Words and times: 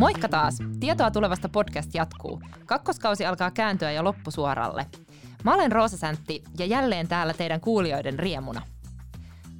Moikka 0.00 0.28
taas! 0.28 0.58
Tietoa 0.80 1.10
tulevasta 1.10 1.48
podcast 1.48 1.94
jatkuu. 1.94 2.42
Kakkoskausi 2.66 3.26
alkaa 3.26 3.50
kääntyä 3.50 3.92
jo 3.92 4.04
loppusuoralle. 4.04 4.86
Mä 5.44 5.54
olen 5.54 5.72
Roosa 5.72 5.96
Säntti 5.96 6.44
ja 6.58 6.66
jälleen 6.66 7.08
täällä 7.08 7.34
teidän 7.34 7.60
kuulijoiden 7.60 8.18
riemuna. 8.18 8.62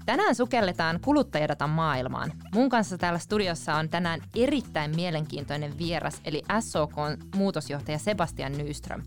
Tänään 0.07 0.35
sukelletaan 0.35 1.01
kuluttajadatan 1.05 1.71
maailmaan. 1.71 2.33
Mun 2.55 2.69
kanssa 2.69 2.99
täällä 2.99 3.19
studiossa 3.19 3.75
on 3.75 3.89
tänään 3.89 4.21
erittäin 4.37 4.97
mielenkiintoinen 4.97 5.79
vieras, 5.79 6.21
eli 6.25 6.43
SOK 6.61 6.95
muutosjohtaja 7.37 7.99
Sebastian 7.99 8.53
Nyström. 8.53 9.03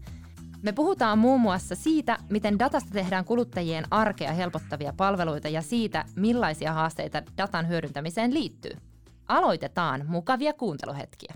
Me 0.62 0.72
puhutaan 0.72 1.20
muun 1.20 1.42
muassa 1.42 1.76
siitä, 1.76 2.18
miten 2.30 2.60
datasta 2.60 2.92
tehdään 2.92 3.26
kuluttajien 3.26 3.86
arkea 3.92 4.34
helpottavia 4.34 4.94
palveluita 4.98 5.50
ja 5.50 5.62
siitä, 5.62 6.06
millaisia 6.16 6.74
haasteita 6.74 7.24
datan 7.38 7.68
hyödyntämiseen 7.68 8.34
liittyy. 8.34 8.93
Aloitetaan 9.28 10.06
mukavia 10.08 10.54
kuunteluhetkiä. 10.54 11.36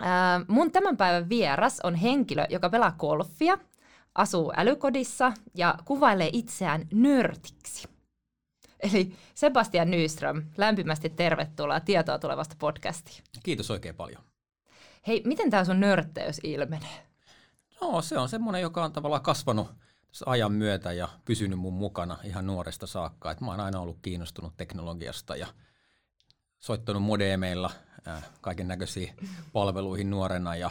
Ää, 0.00 0.40
mun 0.48 0.72
tämän 0.72 0.96
päivän 0.96 1.28
vieras 1.28 1.80
on 1.80 1.94
henkilö, 1.94 2.46
joka 2.50 2.70
pelaa 2.70 2.94
golfia, 2.98 3.58
asuu 4.14 4.52
älykodissa 4.56 5.32
ja 5.54 5.74
kuvailee 5.84 6.30
itseään 6.32 6.88
nörtiksi. 6.92 7.88
Eli 8.80 9.16
Sebastian 9.34 9.90
Nyström, 9.90 10.42
lämpimästi 10.56 11.10
tervetuloa 11.10 11.80
Tietoa 11.80 12.18
tulevasta 12.18 12.56
podcastiin. 12.58 13.24
Kiitos 13.42 13.70
oikein 13.70 13.94
paljon. 13.94 14.22
Hei, 15.06 15.22
miten 15.24 15.50
tämä 15.50 15.64
sun 15.64 15.80
nörtteys 15.80 16.40
ilmenee? 16.42 17.06
No 17.80 18.02
se 18.02 18.18
on 18.18 18.28
semmoinen, 18.28 18.62
joka 18.62 18.84
on 18.84 18.92
tavallaan 18.92 19.22
kasvanut 19.22 19.68
ajan 20.26 20.52
myötä 20.52 20.92
ja 20.92 21.08
pysynyt 21.24 21.58
mun 21.58 21.72
mukana 21.72 22.18
ihan 22.24 22.46
nuoresta 22.46 22.86
saakka. 22.86 23.30
Et 23.30 23.40
mä 23.40 23.50
oon 23.50 23.60
aina 23.60 23.80
ollut 23.80 23.98
kiinnostunut 24.02 24.56
teknologiasta 24.56 25.36
ja 25.36 25.46
soittanut 26.64 27.02
modeemeilla 27.02 27.70
äh, 28.08 28.24
kaiken 28.40 28.68
näköisiin 28.68 29.14
palveluihin 29.52 30.10
nuorena 30.10 30.56
ja 30.56 30.70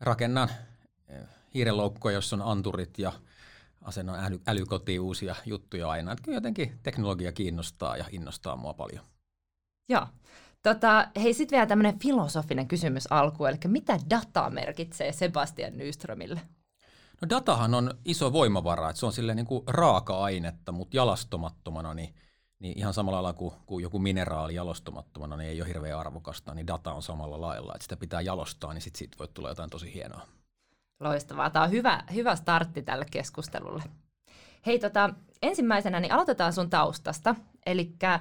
rakennan 0.00 0.48
äh, 0.48 1.28
hiirenloukkoja, 1.54 2.14
jossa 2.14 2.36
on 2.36 2.42
anturit 2.42 2.98
ja 2.98 3.12
asennan 3.82 4.24
äly, 4.24 4.40
älykotiin 4.46 5.00
uusia 5.00 5.34
juttuja 5.46 5.90
aina. 5.90 6.12
Et 6.12 6.20
kyllä 6.20 6.36
jotenkin 6.36 6.78
teknologia 6.82 7.32
kiinnostaa 7.32 7.96
ja 7.96 8.04
innostaa 8.10 8.56
mua 8.56 8.74
paljon. 8.74 9.04
Joo. 9.88 10.06
Tota, 10.62 11.08
hei, 11.22 11.34
sitten 11.34 11.56
vielä 11.56 11.66
tämmöinen 11.66 11.98
filosofinen 11.98 12.68
kysymys 12.68 13.12
alkuun, 13.12 13.48
eli 13.48 13.58
mitä 13.66 13.98
data 14.10 14.50
merkitsee 14.50 15.12
Sebastian 15.12 15.78
Nyströmille? 15.78 16.40
No 17.22 17.28
datahan 17.28 17.74
on 17.74 17.94
iso 18.04 18.32
voimavara, 18.32 18.90
että 18.90 19.00
se 19.00 19.06
on 19.06 19.12
silleen 19.12 19.36
niin 19.36 19.46
kuin 19.46 19.62
raaka-ainetta, 19.66 20.72
mutta 20.72 20.96
jalastomattomana, 20.96 21.94
niin, 21.94 22.14
niin 22.58 22.78
ihan 22.78 22.94
samalla 22.94 23.22
lailla 23.22 23.38
kuin, 23.38 23.54
kuin 23.66 23.82
joku 23.82 23.98
mineraali 23.98 24.54
jalostamattomana, 24.54 25.36
niin 25.36 25.50
ei 25.50 25.60
ole 25.60 25.68
hirveän 25.68 25.98
arvokasta, 25.98 26.54
niin 26.54 26.66
data 26.66 26.92
on 26.92 27.02
samalla 27.02 27.40
lailla, 27.40 27.72
että 27.74 27.82
sitä 27.82 27.96
pitää 27.96 28.20
jalostaa, 28.20 28.72
niin 28.72 28.82
sitten 28.82 28.98
siitä 28.98 29.18
voi 29.18 29.28
tulla 29.28 29.48
jotain 29.48 29.70
tosi 29.70 29.94
hienoa. 29.94 30.26
Loistavaa. 31.00 31.50
Tämä 31.50 31.64
on 31.64 31.70
hyvä, 31.70 32.02
hyvä 32.14 32.36
startti 32.36 32.82
tälle 32.82 33.06
keskustelulle. 33.10 33.82
Hei, 34.66 34.78
tota, 34.78 35.10
ensimmäisenä 35.42 36.00
niin 36.00 36.12
aloitetaan 36.12 36.52
sun 36.52 36.70
taustasta. 36.70 37.34
Eli 37.66 37.94
äh, 38.04 38.20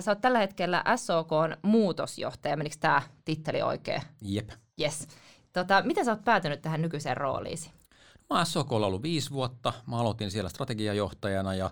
sä 0.00 0.10
oot 0.10 0.20
tällä 0.20 0.38
hetkellä 0.38 0.84
SOK 0.96 1.30
muutosjohtaja. 1.62 2.56
Menikö 2.56 2.76
tämä 2.80 3.02
titteli 3.24 3.62
oikein? 3.62 4.02
Jep. 4.22 4.50
Yes. 4.80 5.08
Tota, 5.52 5.82
miten 5.82 6.04
sä 6.04 6.10
oot 6.10 6.24
päätynyt 6.24 6.62
tähän 6.62 6.82
nykyiseen 6.82 7.16
rooliisi? 7.16 7.70
Mä 8.30 8.36
oon 8.36 8.46
SOK 8.46 8.72
ollut 8.72 9.02
viisi 9.02 9.30
vuotta. 9.30 9.72
Mä 9.86 9.98
aloitin 9.98 10.30
siellä 10.30 10.50
strategiajohtajana 10.50 11.54
ja 11.54 11.70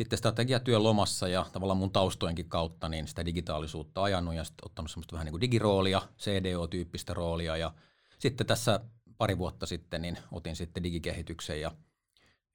sitten 0.00 0.18
strategiatyön 0.18 0.82
lomassa 0.82 1.28
ja 1.28 1.46
tavallaan 1.52 1.76
mun 1.76 1.92
taustojenkin 1.92 2.48
kautta 2.48 2.88
niin 2.88 3.08
sitä 3.08 3.24
digitaalisuutta 3.24 4.02
ajanut 4.02 4.34
ja 4.34 4.44
sitten 4.44 4.66
ottanut 4.66 4.90
semmoista 4.90 5.12
vähän 5.12 5.24
niin 5.24 5.32
kuin 5.32 5.40
digiroolia, 5.40 6.02
CDO-tyyppistä 6.18 7.14
roolia 7.14 7.56
ja 7.56 7.74
sitten 8.18 8.46
tässä 8.46 8.80
pari 9.18 9.38
vuotta 9.38 9.66
sitten 9.66 10.02
niin 10.02 10.18
otin 10.32 10.56
sitten 10.56 10.82
digikehityksen 10.82 11.60
ja 11.60 11.72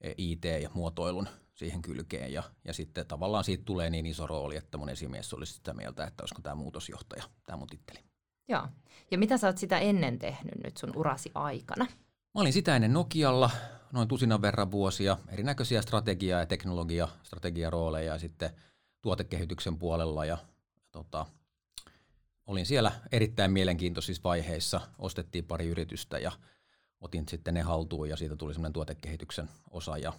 e, 0.00 0.12
IT 0.18 0.44
ja 0.44 0.70
muotoilun 0.74 1.28
siihen 1.54 1.82
kylkeen 1.82 2.32
ja, 2.32 2.42
ja 2.64 2.72
sitten 2.72 3.06
tavallaan 3.06 3.44
siitä 3.44 3.64
tulee 3.64 3.90
niin 3.90 4.06
iso 4.06 4.26
rooli, 4.26 4.56
että 4.56 4.78
mun 4.78 4.88
esimies 4.88 5.34
olisi 5.34 5.52
sitä 5.52 5.74
mieltä, 5.74 6.04
että 6.04 6.22
olisiko 6.22 6.42
tämä 6.42 6.54
muutosjohtaja, 6.54 7.22
tämä 7.46 7.56
mun 7.56 7.68
titteli. 7.68 7.98
Joo. 8.48 8.68
Ja 9.10 9.18
mitä 9.18 9.38
sä 9.38 9.46
oot 9.46 9.58
sitä 9.58 9.78
ennen 9.78 10.18
tehnyt 10.18 10.64
nyt 10.64 10.76
sun 10.76 10.96
urasi 10.96 11.30
aikana? 11.34 11.86
Mä 12.36 12.40
olin 12.40 12.52
sitä 12.52 12.76
ennen 12.76 12.92
Nokialla 12.92 13.50
noin 13.92 14.08
tusinan 14.08 14.42
verran 14.42 14.70
vuosia, 14.70 15.16
erinäköisiä 15.28 15.82
strategia- 15.82 16.38
ja 16.38 16.46
teknologia, 16.46 17.08
strategiarooleja 17.22 18.12
ja 18.12 18.18
sitten 18.18 18.50
tuotekehityksen 19.02 19.78
puolella 19.78 20.24
ja 20.24 20.38
tota, 20.92 21.26
olin 22.46 22.66
siellä 22.66 22.92
erittäin 23.12 23.52
mielenkiintoisissa 23.52 24.22
vaiheissa. 24.24 24.80
Ostettiin 24.98 25.44
pari 25.44 25.66
yritystä 25.66 26.18
ja 26.18 26.32
otin 27.00 27.24
sitten 27.28 27.54
ne 27.54 27.62
haltuun 27.62 28.08
ja 28.08 28.16
siitä 28.16 28.36
tuli 28.36 28.54
semmoinen 28.54 28.72
tuotekehityksen 28.72 29.48
osa 29.70 29.98
ja, 29.98 30.12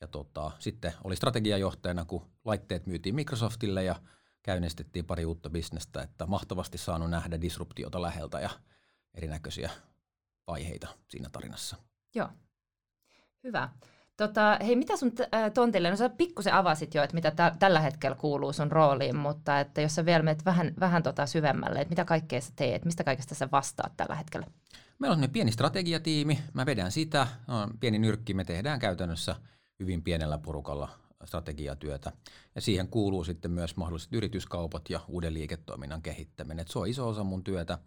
ja 0.00 0.06
tota, 0.06 0.50
sitten 0.58 0.92
oli 1.04 1.16
strategiajohtajana, 1.16 2.04
kun 2.04 2.26
laitteet 2.44 2.86
myytiin 2.86 3.14
Microsoftille 3.14 3.84
ja 3.84 3.96
käynnistettiin 4.42 5.04
pari 5.04 5.24
uutta 5.24 5.50
bisnestä, 5.50 6.02
että 6.02 6.26
mahtavasti 6.26 6.78
saanut 6.78 7.10
nähdä 7.10 7.40
disruptiota 7.40 8.02
läheltä 8.02 8.40
ja 8.40 8.50
erinäköisiä 9.14 9.70
vaiheita 10.46 10.88
siinä 11.08 11.28
tarinassa. 11.32 11.76
Joo, 12.14 12.28
hyvä. 13.44 13.68
Tota, 14.16 14.58
hei, 14.66 14.76
mitä 14.76 14.96
sun 14.96 15.12
t- 15.12 15.54
tontille, 15.54 15.90
no 15.90 15.96
sä 15.96 16.08
pikkusen 16.08 16.54
avasit 16.54 16.94
jo, 16.94 17.02
että 17.02 17.14
mitä 17.14 17.30
t- 17.30 17.58
tällä 17.58 17.80
hetkellä 17.80 18.16
kuuluu 18.16 18.52
sun 18.52 18.72
rooliin, 18.72 19.16
mutta 19.16 19.60
että 19.60 19.80
jos 19.80 19.94
sä 19.94 20.04
vielä 20.04 20.22
menet 20.22 20.44
vähän, 20.44 20.74
vähän 20.80 21.02
tota 21.02 21.26
syvemmälle, 21.26 21.80
että 21.80 21.92
mitä 21.92 22.04
kaikkea 22.04 22.40
sä 22.40 22.52
teet, 22.56 22.84
mistä 22.84 23.04
kaikesta 23.04 23.34
sä 23.34 23.48
vastaat 23.52 23.92
tällä 23.96 24.14
hetkellä? 24.14 24.46
Meillä 24.98 25.16
on 25.16 25.30
pieni 25.30 25.52
strategiatiimi, 25.52 26.38
mä 26.54 26.66
vedän 26.66 26.92
sitä, 26.92 27.26
no, 27.46 27.68
pieni 27.80 27.98
nyrkki, 27.98 28.34
me 28.34 28.44
tehdään 28.44 28.78
käytännössä 28.78 29.36
hyvin 29.80 30.02
pienellä 30.02 30.38
porukalla 30.38 30.88
strategiatyötä. 31.24 32.12
Ja 32.54 32.60
siihen 32.60 32.88
kuuluu 32.88 33.24
sitten 33.24 33.50
myös 33.50 33.76
mahdolliset 33.76 34.12
yrityskaupat 34.12 34.90
ja 34.90 35.00
uuden 35.08 35.34
liiketoiminnan 35.34 36.02
kehittäminen. 36.02 36.58
Et 36.58 36.68
se 36.68 36.78
on 36.78 36.88
iso 36.88 37.08
osa 37.08 37.24
mun 37.24 37.44
työtä. 37.44 37.78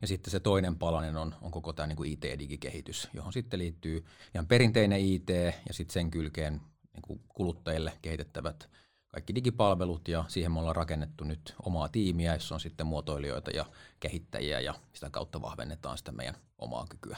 Ja 0.00 0.06
sitten 0.06 0.30
se 0.30 0.40
toinen 0.40 0.78
palanen 0.78 1.16
on, 1.16 1.34
on 1.40 1.50
koko 1.50 1.72
tämä 1.72 1.86
niin 1.86 2.06
IT- 2.06 2.24
ja 2.24 2.38
digikehitys, 2.38 3.08
johon 3.12 3.32
sitten 3.32 3.58
liittyy 3.58 4.04
ihan 4.34 4.46
perinteinen 4.46 5.00
IT 5.00 5.28
ja 5.68 5.74
sitten 5.74 5.92
sen 5.92 6.10
kylkeen 6.10 6.60
niin 6.92 7.02
kuin 7.02 7.20
kuluttajille 7.28 7.92
kehitettävät 8.02 8.68
kaikki 9.08 9.34
digipalvelut 9.34 10.08
ja 10.08 10.24
siihen 10.28 10.52
me 10.52 10.58
ollaan 10.58 10.76
rakennettu 10.76 11.24
nyt 11.24 11.54
omaa 11.62 11.88
tiimiä, 11.88 12.34
jossa 12.34 12.54
on 12.54 12.60
sitten 12.60 12.86
muotoilijoita 12.86 13.50
ja 13.50 13.66
kehittäjiä 14.00 14.60
ja 14.60 14.74
sitä 14.92 15.10
kautta 15.10 15.42
vahvennetaan 15.42 15.98
sitä 15.98 16.12
meidän 16.12 16.36
omaa 16.58 16.86
kykyä. 16.88 17.16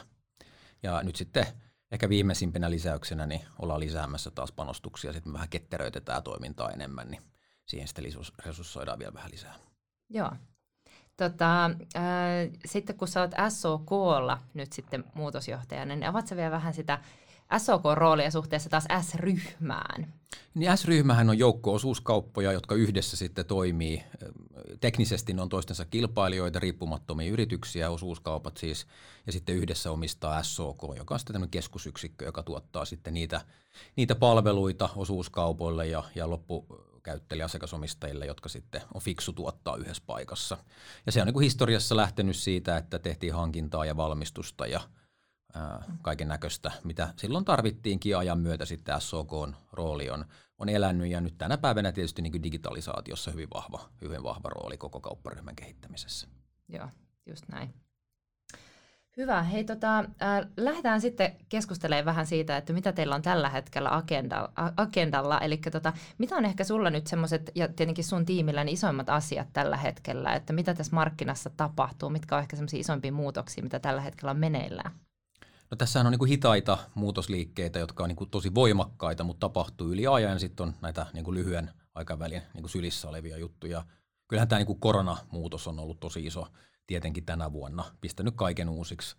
Ja 0.82 1.03
nyt 1.03 1.16
sitten 1.16 1.47
ehkä 1.92 2.09
viimeisimpänä 2.09 2.71
lisäyksenä 2.71 3.26
niin 3.26 3.41
ollaan 3.59 3.81
lisäämässä 3.81 4.31
taas 4.31 4.53
panostuksia, 4.53 5.12
sitten 5.12 5.32
me 5.32 5.34
vähän 5.34 5.48
ketteröitetään 5.48 6.22
toimintaa 6.22 6.71
enemmän, 6.71 7.10
niin 7.10 7.22
siihen 7.66 7.88
sitten 7.88 8.04
resurssoidaan 8.44 8.98
vielä 8.98 9.15
vähän 9.15 9.31
lisää. 9.31 9.54
Joo. 10.09 10.32
Tota, 11.16 11.64
äh, 11.96 12.02
sitten 12.64 12.96
kun 12.96 13.08
sä 13.08 13.20
oot 13.20 13.30
SOKlla 13.48 14.38
nyt 14.54 14.72
sitten 14.72 15.04
muutosjohtajana, 15.14 15.96
niin 15.96 16.08
avaat 16.08 16.36
vielä 16.36 16.50
vähän 16.50 16.74
sitä 16.74 16.98
SOK-roolia 17.58 18.30
suhteessa 18.30 18.70
taas 18.70 18.84
S-ryhmään? 19.00 20.12
Niin 20.54 20.78
S-ryhmähän 20.78 21.28
on 21.28 21.38
joukko 21.38 21.72
osuuskauppoja, 21.72 22.52
jotka 22.52 22.74
yhdessä 22.74 23.16
sitten 23.16 23.46
toimii. 23.46 24.02
Teknisesti 24.80 25.32
ne 25.32 25.42
on 25.42 25.48
toistensa 25.48 25.84
kilpailijoita, 25.84 26.58
riippumattomia 26.58 27.32
yrityksiä, 27.32 27.90
osuuskaupat 27.90 28.56
siis, 28.56 28.86
ja 29.26 29.32
sitten 29.32 29.56
yhdessä 29.56 29.90
omistaa 29.90 30.42
SOK, 30.42 30.82
joka 30.96 31.14
on 31.14 31.18
sitten 31.18 31.34
tämmöinen 31.34 31.50
keskusyksikkö, 31.50 32.24
joka 32.24 32.42
tuottaa 32.42 32.84
sitten 32.84 33.14
niitä, 33.14 33.40
niitä 33.96 34.14
palveluita 34.14 34.88
osuuskaupoille 34.96 35.86
ja, 35.86 36.04
ja 36.14 36.28
loppukäyttäjille, 37.02 37.44
asiakasomistajille, 37.44 38.26
jotka 38.26 38.48
sitten 38.48 38.82
on 38.94 39.00
fiksu 39.00 39.32
tuottaa 39.32 39.77
yhdessä 39.77 40.03
paikassa. 40.06 40.59
Ja 41.06 41.12
se 41.12 41.21
on 41.21 41.27
niin 41.27 41.34
kuin 41.34 41.44
historiassa 41.44 41.97
lähtenyt 41.97 42.36
siitä, 42.36 42.77
että 42.77 42.98
tehtiin 42.98 43.34
hankintaa 43.34 43.84
ja 43.84 43.97
valmistusta 43.97 44.66
ja– 44.66 44.80
kaiken 46.03 46.28
näköistä, 46.28 46.71
mitä 46.84 47.15
silloin 47.16 47.44
tarvittiinkin 47.44 48.16
ajan 48.16 48.38
myötä 48.38 48.65
sitten 48.65 49.00
SOKn 49.00 49.54
rooli 49.72 50.10
on, 50.10 50.24
on 50.59 50.68
elänyt 50.68 51.10
ja 51.10 51.21
nyt 51.21 51.38
tänä 51.38 51.59
päivänä 51.59 51.92
tietysti 51.92 52.22
niin 52.22 52.32
kuin 52.32 52.42
digitalisaatiossa 52.42 53.30
hyvin 53.30 53.48
vahva, 53.54 53.88
hyvin 54.00 54.22
vahva 54.22 54.48
rooli 54.48 54.77
koko 54.77 55.00
kaupparyhmän 55.00 55.56
kehittämisessä. 55.56 56.28
Joo, 56.68 56.88
just 57.27 57.44
näin. 57.48 57.74
Hyvä. 59.16 59.42
Hei, 59.42 59.64
tota, 59.64 59.98
äh, 59.98 60.47
lähdetään 60.56 61.00
sitten 61.00 61.36
keskustelemaan 61.48 62.04
vähän 62.04 62.26
siitä, 62.26 62.56
että 62.56 62.72
mitä 62.72 62.92
teillä 62.92 63.14
on 63.14 63.22
tällä 63.22 63.48
hetkellä 63.48 63.97
agenda, 63.97 64.48
agendalla. 64.76 65.38
Eli 65.38 65.56
tota, 65.56 65.92
mitä 66.18 66.36
on 66.36 66.44
ehkä 66.44 66.64
sulla 66.64 66.91
nyt 66.91 67.06
semmoiset, 67.06 67.50
ja 67.54 67.68
tietenkin 67.68 68.04
sun 68.04 68.26
tiimillä, 68.26 68.64
niin 68.64 68.74
isoimmat 68.74 69.09
asiat 69.09 69.48
tällä 69.53 69.76
hetkellä, 69.76 70.34
että 70.34 70.53
mitä 70.53 70.74
tässä 70.74 70.94
markkinassa 70.94 71.50
tapahtuu, 71.56 72.10
mitkä 72.10 72.36
on 72.36 72.42
ehkä 72.42 72.56
semmoisia 72.56 72.80
isoimpia 72.80 73.12
muutoksia, 73.12 73.64
mitä 73.64 73.78
tällä 73.78 74.00
hetkellä 74.00 74.30
on 74.30 74.38
meneillään? 74.38 74.92
No 75.70 75.76
tässähän 75.76 76.06
on 76.06 76.10
niin 76.10 76.18
kuin 76.18 76.28
hitaita 76.28 76.78
muutosliikkeitä, 76.94 77.78
jotka 77.78 78.03
on 78.03 78.08
niin 78.08 78.16
kuin 78.16 78.30
tosi 78.30 78.54
voimakkaita, 78.54 79.24
mutta 79.24 79.41
tapahtuu 79.41 79.92
yli 79.92 80.06
ajan. 80.06 80.41
Sitten 80.41 80.66
on 80.66 80.74
näitä 80.80 81.06
niin 81.12 81.24
kuin 81.24 81.34
lyhyen 81.34 81.70
aikavälin 81.94 82.42
niin 82.54 82.62
kuin 82.62 82.70
sylissä 82.70 83.08
olevia 83.08 83.36
juttuja. 83.38 83.84
Kyllähän 84.28 84.48
tämä 84.48 84.58
niin 84.58 84.66
kuin 84.66 84.80
koronamuutos 84.80 85.66
on 85.66 85.78
ollut 85.78 86.00
tosi 86.00 86.26
iso 86.26 86.47
tietenkin 86.86 87.24
tänä 87.24 87.52
vuonna 87.52 87.84
pistänyt 88.00 88.34
kaiken 88.36 88.68
uusiksi. 88.68 89.16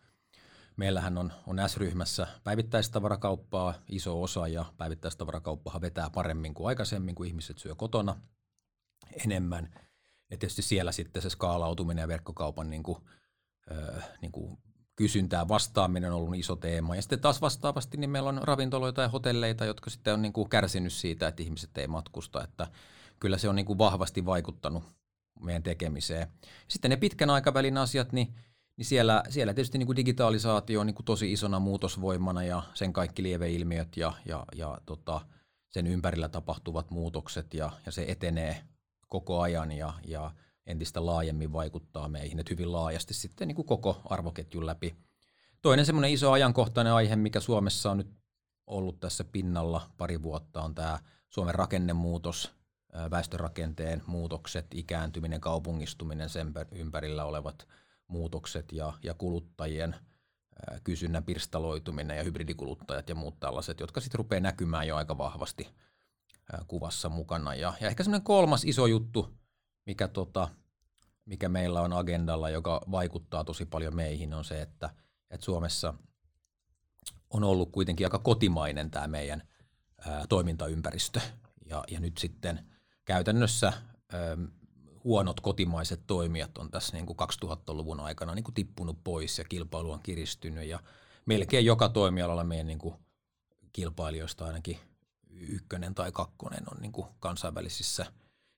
Meillähän 0.77 1.18
on, 1.18 1.33
on 1.48 1.57
S-ryhmässä 1.68 2.27
päivittäistavarakauppaa 2.44 3.74
iso 3.89 4.21
osa 4.21 4.48
ja 4.48 4.65
päivittäistavarakauppahan 4.77 5.81
vetää 5.81 6.10
paremmin 6.10 6.54
kuin 6.54 6.68
aikaisemmin, 6.68 7.15
kun 7.15 7.25
ihmiset 7.25 7.57
syö 7.57 7.75
kotona 7.75 8.15
enemmän. 9.25 9.69
Ja 10.31 10.38
tietysti 10.38 10.62
siellä 10.62 10.92
sitten 10.92 11.21
se 11.21 11.30
skaalautuminen 11.30 12.01
ja 12.01 12.07
verkkokaupan 12.07 12.69
niin 12.69 12.83
kuin, 12.83 12.98
äh, 13.71 14.10
niin 14.21 14.31
kuin 14.31 14.57
kysyntää 14.95 15.48
vastaaminen 15.48 16.12
on 16.12 16.18
ollut 16.18 16.36
iso 16.36 16.56
teema. 16.56 16.95
Ja 16.95 17.01
sitten 17.01 17.19
taas 17.19 17.42
vastaavasti 17.42 17.98
niin 17.98 18.10
meillä 18.10 18.30
on 18.30 18.42
ravintoloita 18.44 19.01
ja 19.01 19.10
hotelleita, 19.10 19.65
jotka 19.65 19.89
sitten 19.89 20.13
on 20.13 20.21
niin 20.21 20.33
kuin 20.33 20.50
kärsinyt 20.50 20.94
siitä, 20.94 21.27
että 21.27 21.44
ihmiset 21.44 21.77
ei 21.77 21.88
matkusta. 21.88 22.44
Että 22.44 22.68
kyllä 23.19 23.38
se 23.38 23.50
on 23.50 23.56
niin 23.56 23.65
kuin 23.65 23.77
vahvasti 23.77 24.25
vaikuttanut 24.25 24.83
meidän 25.40 25.64
tekemiseen. 25.64 26.28
Sitten 26.68 26.92
ne 26.92 26.98
pitkän 26.98 27.30
aikavälin 27.30 27.78
asiat, 27.78 28.12
niin, 28.12 28.36
niin 28.78 28.86
siellä, 28.86 29.24
siellä 29.30 29.54
tietysti 29.54 29.78
niin 29.78 29.86
kuin 29.86 29.96
digitalisaatio 29.96 30.80
on 30.80 30.88
niin 30.88 30.96
kuin 30.96 31.06
tosi 31.06 31.32
isona 31.32 31.60
muutosvoimana 31.60 32.44
ja 32.44 32.64
sen 32.74 32.94
kaikki 32.94 33.24
lieveilmiöt 33.24 33.98
ja, 33.98 34.14
ja, 34.26 34.46
ja 34.56 34.78
tota, 34.86 35.22
sen 35.70 35.88
ympärillä 35.88 36.30
tapahtuvat 36.30 36.92
muutokset 36.92 37.54
ja, 37.54 37.72
ja 37.86 37.92
se 37.92 38.06
etenee 38.08 38.64
koko 39.08 39.42
ajan 39.42 39.72
ja, 39.72 39.94
ja 40.08 40.32
entistä 40.66 41.06
laajemmin 41.06 41.54
vaikuttaa 41.54 42.10
meihin, 42.10 42.40
että 42.40 42.54
hyvin 42.54 42.72
laajasti 42.72 43.14
sitten 43.14 43.48
niin 43.48 43.56
kuin 43.56 43.66
koko 43.66 44.02
arvoketjun 44.06 44.66
läpi. 44.66 44.96
Toinen 45.62 45.86
semmoinen 45.86 46.12
iso 46.12 46.32
ajankohtainen 46.32 46.94
aihe, 46.94 47.16
mikä 47.16 47.40
Suomessa 47.40 47.92
on 47.92 47.98
nyt 47.98 48.12
ollut 48.68 49.00
tässä 49.00 49.24
pinnalla 49.24 49.90
pari 49.98 50.22
vuotta, 50.22 50.62
on 50.62 50.76
tämä 50.76 51.00
Suomen 51.30 51.56
rakennemuutos, 51.56 52.52
väestörakenteen 53.12 54.04
muutokset, 54.07 54.66
ikääntyminen, 54.74 55.42
kaupungistuminen, 55.42 56.30
sen 56.30 56.54
ympärillä 56.72 57.25
olevat 57.25 57.68
muutokset 58.07 58.72
ja, 58.72 58.94
ja 59.04 59.13
kuluttajien 59.13 59.95
kysynnän 60.84 61.24
pirstaloituminen 61.24 62.18
ja 62.18 62.24
hybridikuluttajat 62.24 63.10
ja 63.10 63.16
muut 63.16 63.40
tällaiset, 63.40 63.80
jotka 63.80 64.01
sitten 64.01 64.18
rupeaa 64.18 64.40
näkymään 64.40 64.88
jo 64.88 64.95
aika 64.95 65.18
vahvasti 65.18 65.69
kuvassa 66.68 67.10
mukana. 67.10 67.56
Ja, 67.56 67.74
ja 67.81 67.88
ehkä 67.88 68.04
semmoinen 68.04 68.24
kolmas 68.24 68.66
iso 68.66 68.86
juttu, 68.86 69.34
mikä, 69.86 70.07
tota, 70.07 70.50
mikä 71.25 71.50
meillä 71.50 71.81
on 71.81 71.94
agendalla, 71.94 72.50
joka 72.50 72.81
vaikuttaa 72.92 73.44
tosi 73.44 73.66
paljon 73.66 73.96
meihin, 73.96 74.34
on 74.34 74.46
se, 74.46 74.62
että, 74.62 74.89
että 75.30 75.46
Suomessa 75.46 75.94
on 77.30 77.44
ollut 77.44 77.72
kuitenkin 77.72 78.06
aika 78.06 78.19
kotimainen 78.19 78.92
tämä 78.92 79.07
meidän 79.07 79.44
ää, 80.06 80.25
toimintaympäristö. 80.30 81.22
Ja, 81.66 81.84
ja 81.92 82.00
nyt 82.00 82.18
sitten 82.18 82.73
käytännössä 83.06 83.68
ää, 83.68 84.38
huonot 85.04 85.40
kotimaiset 85.40 86.02
toimijat 86.08 86.58
on 86.58 86.72
tässä 86.72 86.94
niin 86.94 87.06
kuin 87.06 87.18
2000-luvun 87.46 88.00
aikana 88.00 88.36
niin 88.36 88.44
kuin 88.44 88.56
tippunut 88.56 89.04
pois 89.04 89.38
ja 89.38 89.44
kilpailu 89.44 89.92
on 89.92 90.00
kiristynyt 90.04 90.68
ja 90.68 90.80
melkein 91.26 91.66
joka 91.66 91.90
toimialalla 91.90 92.44
meidän 92.44 92.68
niin 92.68 92.80
kuin 92.80 92.96
kilpailijoista 93.72 94.46
ainakin 94.46 94.80
ykkönen 95.30 95.96
tai 95.96 96.12
kakkonen 96.12 96.64
on 96.72 96.82
niin 96.82 96.92
kuin 96.92 97.08
kansainvälisissä– 97.20 98.06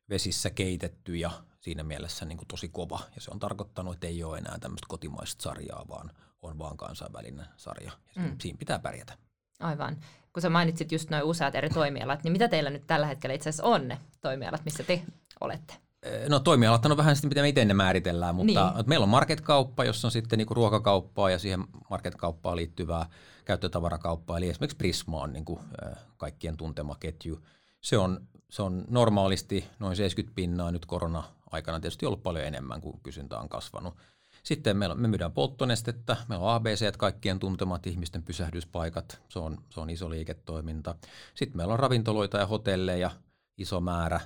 vesissä 0.10 0.50
keitetty 0.50 1.16
ja 1.16 1.32
siinä 1.60 1.84
mielessä 1.84 2.26
niin 2.26 2.38
kuin 2.38 2.48
tosi 2.48 2.70
kova. 2.70 3.00
Ja 3.16 3.22
se 3.22 3.32
on 3.32 3.40
tarkoittanut, 3.40 3.94
että 3.94 4.08
ei 4.08 4.24
ole 4.24 4.38
enää 4.38 4.58
tämmöistä 4.60 4.86
kotimaista 4.90 5.44
sarjaa, 5.44 5.86
vaan 5.88 6.12
on 6.42 6.58
vaan 6.58 6.78
kansainvälinen 6.78 7.46
sarja. 7.58 7.92
Ja 8.16 8.22
mm. 8.22 8.36
Siinä 8.42 8.58
pitää 8.58 8.80
pärjätä. 8.80 9.18
Aivan. 9.60 9.98
Kun 10.36 10.42
sä 10.42 10.50
mainitsit 10.50 10.92
just 10.92 11.10
noin 11.10 11.24
useat 11.24 11.56
eri 11.56 11.70
toimialat, 11.70 12.24
niin 12.24 12.32
mitä 12.32 12.48
teillä 12.48 12.70
nyt 12.70 12.88
tällä 12.88 13.08
hetkellä 13.08 13.34
itse 13.34 13.50
asiassa 13.50 13.64
on 13.64 13.88
ne 13.88 13.98
toimialat, 14.22 14.66
missä 14.66 14.84
te 14.84 15.02
olette? 15.42 15.74
No 16.30 16.40
toimialat 16.40 16.86
on 16.86 16.98
vähän 16.98 17.16
sitten, 17.16 17.30
miten 17.30 17.44
me 17.44 17.50
itse 17.50 17.66
ne 17.66 17.74
määritellään, 17.74 18.36
mutta 18.36 18.74
niin. 18.76 18.90
meillä 18.90 19.04
on 19.04 19.10
marketkauppa, 19.10 19.86
jossa 19.86 20.08
on 20.08 20.12
sitten 20.12 20.38
niinku 20.38 20.54
ruokakauppaa 20.54 21.30
ja 21.30 21.40
siihen 21.40 21.64
marketkauppaan 21.90 22.56
liittyvää 22.56 23.06
käyttötavarakauppaa. 23.46 24.38
Eli 24.38 24.50
esimerkiksi 24.50 24.78
Prisma 24.78 25.22
on 25.22 25.34
niinku, 25.34 25.60
kaikkien 26.18 26.58
tuntema 26.58 26.96
ketju. 27.00 27.40
Se 27.82 27.98
on 27.98 28.28
se 28.50 28.62
on 28.62 28.86
normaalisti 28.88 29.66
noin 29.80 29.96
70 29.96 30.36
pinnaa, 30.36 30.72
nyt 30.72 30.86
korona-aikana 30.86 31.80
tietysti 31.80 32.06
ollut 32.06 32.24
paljon 32.24 32.46
enemmän, 32.46 32.82
kuin 32.82 33.00
kysyntä 33.04 33.40
on 33.40 33.50
kasvanut. 33.50 33.94
Sitten 34.46 34.78
meillä, 34.78 34.96
me 34.96 35.08
myydään 35.08 35.32
polttonestettä, 35.32 36.18
meillä 36.30 36.46
on 36.46 36.56
ABC, 36.56 36.98
kaikkien 36.98 37.40
tuntemat 37.40 37.88
ihmisten 37.88 38.24
pysähdyspaikat, 38.24 39.22
se 39.30 39.40
on, 39.40 39.58
se 39.70 39.80
on 39.80 39.90
iso 39.90 40.10
liiketoiminta. 40.10 40.96
Sitten 41.36 41.58
meillä 41.58 41.74
on 41.74 41.80
ravintoloita 41.80 42.38
ja 42.38 42.48
hotelleja, 42.48 43.12
iso 43.58 43.80
määrä 43.80 44.20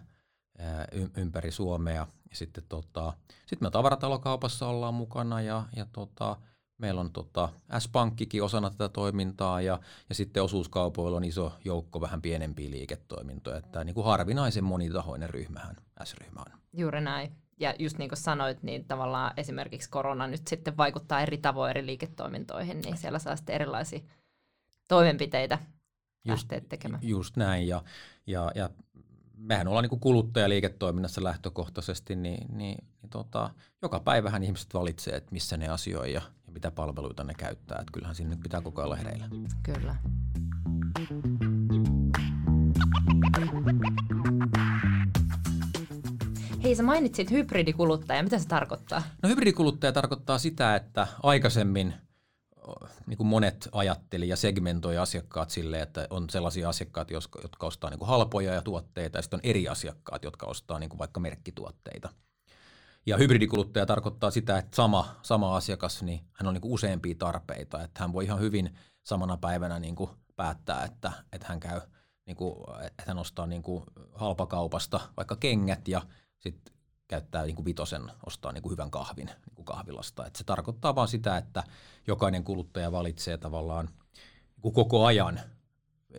ää, 0.58 0.88
ympäri 1.18 1.52
Suomea. 1.52 2.08
Sitten 2.34 2.64
tota, 2.70 3.14
sit 3.46 3.62
me 3.62 3.70
tavaratalokaupassa 3.70 4.68
ollaan 4.68 4.94
mukana 4.94 5.42
ja, 5.42 5.66
ja 5.76 5.86
tota, 5.94 6.38
Meillä 6.78 7.02
on 7.02 7.12
tota, 7.12 7.50
S-Pankkikin 7.80 8.44
osana 8.44 8.70
tätä 8.70 8.90
toimintaa 8.90 9.62
ja, 9.62 9.80
ja 10.10 10.16
sitten 10.16 10.44
osuuskaupoilla 10.44 11.18
on 11.18 11.24
iso 11.24 11.54
joukko 11.66 12.02
vähän 12.02 12.22
pienempiä 12.22 12.72
liiketoimintoja. 12.72 13.58
Että 13.58 13.84
niin 13.84 13.94
kuin 13.94 14.06
harvinaisen 14.06 14.64
monitahoinen 14.64 15.30
ryhmähän 15.30 15.76
S-ryhmä 16.04 16.40
on. 16.40 16.60
Juuri 16.74 17.02
näin. 17.02 17.32
Ja 17.60 17.74
just 17.80 17.98
niin 17.98 18.10
kuin 18.10 18.18
sanoit, 18.18 18.64
niin 18.64 18.86
tavallaan 18.86 19.34
esimerkiksi 19.38 19.90
korona 19.90 20.28
nyt 20.28 20.48
sitten 20.48 20.78
vaikuttaa 20.78 21.22
eri 21.22 21.38
tavoin 21.38 21.70
eri 21.70 21.86
liiketoimintoihin, 21.86 22.82
niin 22.82 22.98
siellä 22.98 23.20
saa 23.20 23.36
sitten 23.36 23.56
erilaisia 23.56 24.00
toimenpiteitä 24.88 25.60
just, 26.26 26.48
tekemään. 26.70 27.02
Just 27.04 27.38
näin, 27.38 27.68
ja, 27.68 27.84
ja, 28.28 28.52
ja 28.56 28.70
mehän 29.38 29.68
ollaan 29.68 29.86
niin 29.90 30.00
kuluttajaliiketoiminnassa 30.00 31.24
lähtökohtaisesti, 31.24 32.16
niin, 32.16 32.58
niin, 32.58 32.78
niin 33.02 33.10
tota, 33.10 33.50
joka 33.82 34.00
päivähän 34.00 34.44
ihmiset 34.44 34.74
valitsee, 34.74 35.16
että 35.16 35.32
missä 35.32 35.58
ne 35.58 35.68
asioi 35.68 36.14
ja, 36.14 36.22
ja 36.48 36.54
mitä 36.54 36.72
palveluita 36.72 37.24
ne 37.24 37.34
käyttää. 37.34 37.78
Että 37.80 37.92
kyllähän 37.92 38.16
sinne 38.16 38.38
pitää 38.44 38.62
koko 38.62 38.82
ajan 38.82 38.98
hereillä. 38.98 39.30
Kyllä. 39.64 39.96
Hei, 46.70 46.76
sä 46.76 46.84
mainitsit 46.84 47.32
hybridikuluttaja. 47.32 48.24
Mitä 48.24 48.40
se 48.40 48.48
tarkoittaa? 48.48 49.04
No 49.24 49.30
hybridikuluttaja 49.30 49.92
tarkoittaa 49.92 50.38
sitä, 50.38 50.76
että 50.76 51.08
aikaisemmin– 51.24 51.94
niin 53.08 53.18
kuin 53.18 53.28
monet 53.28 53.70
ajatteli 53.72 54.28
ja 54.28 54.36
segmentoi 54.36 54.98
asiakkaat 54.98 55.50
sille, 55.50 55.82
että 55.82 56.08
on 56.10 56.30
sellaisia 56.30 56.70
asiakkaat, 56.70 57.12
jotka 57.12 57.68
ostaa 57.68 57.90
niin 57.90 58.00
kuin 58.00 58.10
halpoja 58.10 58.54
ja 58.54 58.62
tuotteita, 58.62 59.18
ja 59.18 59.22
sitten 59.22 59.38
on 59.38 59.42
eri 59.44 59.68
asiakkaat, 59.68 60.24
jotka 60.24 60.46
ostaa 60.46 60.80
niin 60.80 60.90
kuin 60.90 61.00
vaikka 61.00 61.20
merkkituotteita. 61.20 62.10
Ja 63.06 63.18
hybridikuluttaja 63.18 63.86
tarkoittaa 63.86 64.32
sitä, 64.32 64.58
että 64.58 64.76
sama, 64.76 65.16
sama 65.22 65.56
asiakas, 65.56 66.04
niin 66.04 66.22
hän 66.34 66.48
on 66.48 66.54
niin 66.54 66.62
kuin 66.62 66.74
useampia 66.74 67.16
tarpeita, 67.20 67.84
että 67.84 68.00
hän 68.04 68.14
voi 68.14 68.24
ihan 68.24 68.40
hyvin 68.40 68.76
samana 69.04 69.38
päivänä 69.38 69.80
niin 69.80 69.96
kuin 69.96 70.10
päättää, 70.36 70.84
että, 70.84 71.12
että 71.34 71.48
hän 71.50 71.60
käy, 71.60 71.82
niin 72.26 72.38
kuin, 72.38 72.56
että 72.82 73.04
hän 73.08 73.18
ostaa 73.18 73.48
niin 73.48 73.64
kuin 73.64 73.84
halpakaupasta 74.14 75.00
vaikka 75.18 75.36
kengät 75.36 75.88
ja 75.88 76.02
sitten 76.40 76.74
käyttää 77.08 77.44
niin 77.44 77.56
kuin 77.56 77.66
vitosen, 77.66 78.12
ostaa 78.26 78.52
niin 78.52 78.62
kuin 78.62 78.72
hyvän 78.72 78.92
kahvin 78.92 79.26
niin 79.26 79.56
kuin 79.56 79.66
kahvilasta. 79.66 80.26
Et 80.26 80.36
se 80.36 80.44
tarkoittaa 80.44 80.96
vain 80.96 81.08
sitä, 81.08 81.38
että 81.38 81.64
jokainen 82.08 82.44
kuluttaja 82.44 82.92
valitsee 82.92 83.38
tavallaan 83.38 83.86
niin 83.86 84.62
kuin 84.62 84.74
koko 84.74 85.06
ajan, 85.06 85.40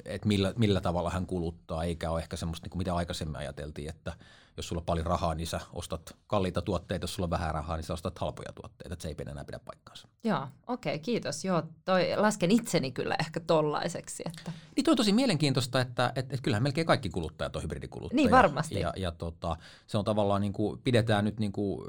että 0.05 0.29
millä, 0.29 0.55
millä 0.57 0.81
tavalla 0.81 1.11
hän 1.11 1.27
kuluttaa, 1.27 1.85
eikä 1.85 2.11
ole 2.11 2.21
ehkä 2.21 2.37
semmoista, 2.37 2.65
niin 2.65 2.71
kuin 2.71 2.79
mitä 2.79 2.95
aikaisemmin 2.95 3.37
ajateltiin, 3.37 3.89
että 3.89 4.12
jos 4.61 4.69
sulla 4.69 4.81
on 4.81 4.87
paljon 4.87 5.07
rahaa, 5.07 5.35
niin 5.35 5.47
sä 5.47 5.61
ostat 5.73 6.17
kalliita 6.26 6.62
tuotteita, 6.62 7.05
jos 7.05 7.14
sulla 7.14 7.26
on 7.26 7.31
vähän 7.31 7.55
rahaa, 7.55 7.76
niin 7.76 7.85
sä 7.85 7.93
ostat 7.93 8.19
halpoja 8.19 8.52
tuotteita, 8.52 8.95
että 8.95 9.02
se 9.02 9.09
ei 9.09 9.14
enää 9.31 9.45
pidä 9.45 9.59
paikkaansa. 9.59 10.09
Joo, 10.25 10.49
okei, 10.67 10.95
okay, 10.95 10.99
kiitos. 10.99 11.45
Joo, 11.45 11.62
toi, 11.85 12.17
lasken 12.17 12.50
itseni 12.50 12.93
kyllä 12.93 13.17
ehkä 13.21 13.40
tollaiseksi. 13.40 14.23
Että... 14.26 14.52
Niin 14.76 14.85
toi 14.85 14.93
on 14.93 14.97
tosi 14.97 15.12
mielenkiintoista, 15.12 15.81
että, 15.81 16.07
että, 16.07 16.21
että 16.21 16.43
kyllähän 16.43 16.62
melkein 16.62 16.87
kaikki 16.87 17.11
kuluttajat 17.11 17.57
on 17.57 17.62
hybridikuluttajia. 17.62 18.17
Niin 18.17 18.31
varmasti. 18.31 18.81
Ja, 18.81 18.93
ja 18.97 19.12
tota, 19.12 19.57
se 19.87 19.99
on 19.99 20.05
tavallaan 20.05 20.40
niin 20.40 20.52
kuin, 20.52 20.81
pidetään 20.85 21.25
nyt 21.25 21.40
niin 21.40 21.52
kuin, 21.52 21.88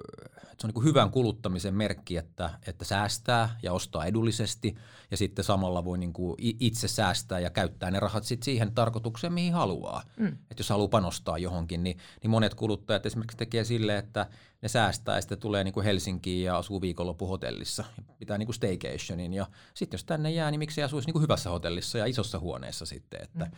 se 0.62 0.68
on 0.68 0.70
niin 0.70 0.74
kuin 0.74 0.86
hyvän 0.86 1.12
kuluttamisen 1.12 1.76
merkki, 1.76 2.18
että, 2.18 2.50
että 2.68 2.86
säästää 2.86 3.60
ja 3.64 3.74
ostaa 3.74 4.06
edullisesti 4.06 4.76
ja 5.12 5.18
sitten 5.18 5.46
samalla 5.46 5.86
voi 5.86 5.98
niin 5.98 6.14
kuin 6.14 6.36
itse 6.40 6.88
säästää 6.88 7.40
ja 7.40 7.50
käyttää 7.50 7.92
ne 7.92 8.00
rahat 8.00 8.24
sitten 8.24 8.46
siihen 8.46 8.72
tarkoitukseen, 8.72 9.34
mihin 9.34 9.54
haluaa. 9.54 10.04
Mm. 10.18 10.28
Että 10.28 10.60
jos 10.60 10.70
haluaa 10.70 10.88
panostaa 10.88 11.38
johonkin, 11.38 11.84
niin, 11.84 11.98
niin 12.24 12.32
monet 12.32 12.54
kuluttajat 12.54 13.06
esimerkiksi 13.06 13.38
tekee 13.38 13.64
silleen, 13.64 14.00
että 14.00 14.28
ne 14.62 14.68
säästää 14.68 15.16
ja 15.16 15.22
sitten 15.22 15.40
tulee 15.40 15.64
niin 15.64 15.74
kuin 15.74 15.84
Helsinkiin 15.84 16.46
ja 16.46 16.58
asuu 16.58 16.82
viikonloppu 16.82 17.28
hotellissa. 17.28 17.84
Pitää 18.20 18.38
niin 18.38 18.48
kuin 18.48 18.56
staycationin 18.56 19.34
ja 19.34 19.48
sitten 19.74 19.98
jos 19.98 20.04
tänne 20.04 20.32
jää, 20.32 20.52
niin 20.52 20.60
miksi 20.60 20.84
asuisi 20.84 21.08
niin 21.08 21.14
kuin 21.14 21.24
hyvässä 21.24 21.50
hotellissa 21.50 21.98
ja 21.98 22.06
isossa 22.06 22.40
huoneessa 22.40 22.86
sitten. 22.86 23.22
Että, 23.24 23.46
mm. 23.46 23.52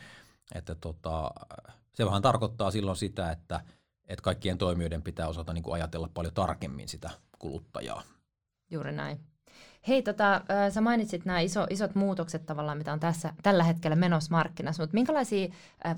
että 0.56 0.76
tota, 0.76 1.32
se 1.94 2.06
vähän 2.06 2.22
tarkoittaa 2.22 2.72
silloin 2.72 2.98
sitä, 2.98 3.32
että, 3.32 3.62
että 4.08 4.24
kaikkien 4.24 4.58
toimijoiden 4.58 5.02
pitää 5.02 5.28
osata 5.28 5.54
niin 5.54 5.64
kuin 5.64 5.74
ajatella 5.74 6.10
paljon 6.14 6.34
tarkemmin 6.34 6.88
sitä 6.88 7.10
kuluttajaa. 7.40 8.04
Juuri 8.72 8.92
näin. 8.92 9.20
Hei, 9.88 10.02
tota, 10.02 10.42
sä 10.70 10.82
mainitsit 10.82 11.26
nämä 11.26 11.40
iso, 11.40 11.68
isot 11.70 11.96
muutokset 11.96 12.46
tavallaan, 12.46 12.78
mitä 12.78 12.94
on 12.94 13.00
tässä, 13.00 13.34
tällä 13.44 13.64
hetkellä 13.64 13.96
menossa 13.96 14.32
markkinassa, 14.32 14.84
mutta 14.84 14.94
minkälaisia 14.94 15.54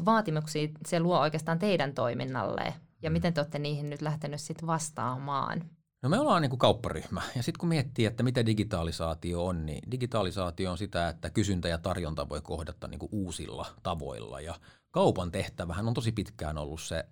vaatimuksia 0.05 0.67
se 0.87 0.99
luo 0.99 1.19
oikeastaan 1.19 1.59
teidän 1.59 1.93
toiminnalle 1.93 2.73
ja 3.01 3.11
miten 3.11 3.33
te 3.33 3.41
olette 3.41 3.59
niihin 3.59 3.89
nyt 3.89 4.01
lähtenyt 4.01 4.41
sitten 4.41 4.67
vastaamaan? 4.67 5.63
No 6.03 6.09
me 6.09 6.19
ollaan 6.19 6.41
niin 6.41 6.49
kuin 6.49 6.59
kaupparyhmä 6.59 7.21
ja 7.35 7.43
sitten 7.43 7.59
kun 7.59 7.69
miettii, 7.69 8.05
että 8.05 8.23
mitä 8.23 8.45
digitalisaatio 8.45 9.45
on, 9.45 9.65
niin 9.65 9.91
digitalisaatio 9.91 10.71
on 10.71 10.77
sitä, 10.77 11.09
että 11.09 11.29
kysyntä 11.29 11.67
ja 11.67 11.77
tarjonta 11.77 12.29
voi 12.29 12.41
kohdata 12.41 12.87
niin 12.87 12.99
kuin 12.99 13.09
uusilla 13.11 13.65
tavoilla 13.83 14.41
ja 14.41 14.55
kaupan 14.91 15.31
tehtävähän 15.31 15.87
on 15.87 15.93
tosi 15.93 16.11
pitkään 16.11 16.57
ollut 16.57 16.81
se, 16.81 17.05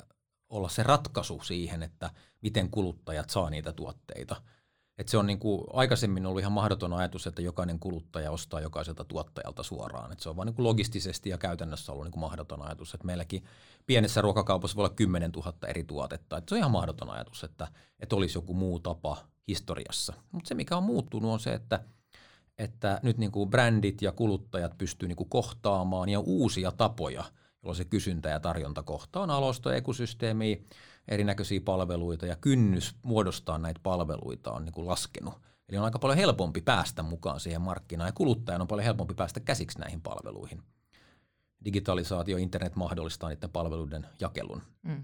olla 0.53 0.69
se 0.69 0.83
ratkaisu 0.83 1.41
siihen, 1.43 1.83
että 1.83 2.10
miten 2.41 2.69
kuluttajat 2.69 3.29
saa 3.29 3.50
niitä 3.50 3.74
tuotteita– 3.74 4.36
et 4.98 5.07
se 5.07 5.17
on 5.17 5.27
niin 5.27 5.39
kuin 5.39 5.63
aikaisemmin 5.74 6.25
ollut 6.25 6.39
ihan 6.39 6.51
mahdoton 6.51 6.93
ajatus, 6.93 7.27
että 7.27 7.41
jokainen 7.41 7.79
kuluttaja 7.79 8.31
ostaa 8.31 8.62
jokaiselta 8.62 9.03
tuottajalta 9.03 9.63
suoraan. 9.63 10.12
Et 10.12 10.19
se 10.19 10.29
on 10.29 10.36
vain 10.36 10.45
niin 10.45 10.55
kuin 10.55 10.63
logistisesti 10.63 11.29
ja 11.29 11.38
käytännössä 11.38 11.91
ollut 11.91 12.05
niin 12.05 12.12
kuin 12.12 12.22
mahdoton 12.22 12.62
ajatus. 12.62 12.93
Et 12.93 13.03
meilläkin 13.03 13.43
pienessä 13.86 14.22
ruokakaupassa 14.22 14.75
voi 14.75 14.86
olla 14.86 14.95
10 14.95 15.31
000 15.31 15.53
eri 15.67 15.83
tuotetta. 15.83 16.38
Et 16.38 16.50
se 16.50 16.55
on 16.55 16.60
ihan 16.60 16.72
mahdoton 16.72 17.10
ajatus, 17.10 17.43
että, 17.43 17.67
että 18.00 18.15
olisi 18.15 18.38
joku 18.38 18.53
muu 18.53 18.79
tapa 18.79 19.17
historiassa. 19.48 20.13
Mutta 20.31 20.48
se, 20.48 20.55
mikä 20.55 20.77
on 20.77 20.83
muuttunut, 20.83 21.31
on 21.31 21.39
se, 21.39 21.53
että, 21.53 21.83
että 22.57 23.00
nyt 23.03 23.17
niin 23.17 23.31
kuin 23.31 23.50
brändit 23.50 24.01
ja 24.01 24.12
kuluttajat 24.12 24.77
pystyy 24.77 25.07
niin 25.07 25.15
kuin 25.15 25.29
kohtaamaan 25.29 26.10
ja 26.10 26.19
uusia 26.19 26.72
tapoja, 26.72 27.24
jolloin 27.63 27.75
se 27.75 27.86
kysyntä 27.86 28.29
ja 28.29 28.39
tarjonta 28.39 28.84
kohtaa 28.84 29.24
on 29.24 29.29
alosto, 29.29 29.72
ekosysteemiä, 29.72 30.58
erinäköisiä 31.08 31.62
palveluita 31.62 32.25
ja 32.25 32.36
kynnys 32.36 32.96
muodostaa 33.03 33.58
näitä 33.58 33.79
palveluita 33.84 34.51
on 34.51 34.65
niin 34.65 34.74
kuin 34.74 34.88
laskenut. 34.88 35.34
Eli 35.70 35.77
on 35.77 35.86
aika 35.86 36.00
paljon 36.00 36.17
helpompi 36.17 36.62
päästä 36.62 37.03
mukaan 37.03 37.39
siihen 37.39 37.62
markkinaan 37.62 38.08
ja 38.08 38.13
kuluttajan 38.13 38.62
on 38.62 38.67
paljon 38.67 38.86
helpompi 38.86 39.13
päästä 39.13 39.39
käsiksi 39.39 39.79
näihin 39.79 40.01
palveluihin. 40.01 40.63
Digitalisaatio, 41.65 42.38
internet 42.38 42.75
mahdollistaa 42.75 43.29
niiden 43.29 43.50
palveluiden 43.50 44.08
jakelun. 44.20 44.62
Mm. 44.82 45.03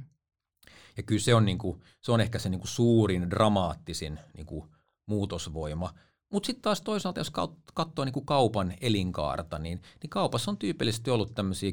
Ja 0.98 1.04
kyllä 1.04 1.22
se 1.22 1.36
on, 1.36 1.46
niin 1.46 1.58
kuin, 1.58 1.82
se 2.02 2.12
on 2.12 2.22
ehkä 2.22 2.40
se 2.40 2.50
niin 2.50 2.60
kuin 2.60 2.70
suurin, 2.70 3.30
dramaattisin 3.30 4.20
niin 4.38 4.46
kuin 4.46 4.70
muutosvoima– 5.06 5.94
mutta 6.30 6.48
sitten 6.48 6.62
taas 6.62 6.82
toisaalta, 6.82 7.20
jos 7.20 7.32
katsoo 7.74 8.06
niin 8.06 8.26
kaupan 8.26 8.74
elinkaarta, 8.82 9.60
niin, 9.60 9.82
niin 10.02 10.10
kaupassa 10.10 10.52
on 10.52 10.58
tyypillisesti 10.58 11.12
ollut 11.12 11.36
tämmöisiä 11.36 11.72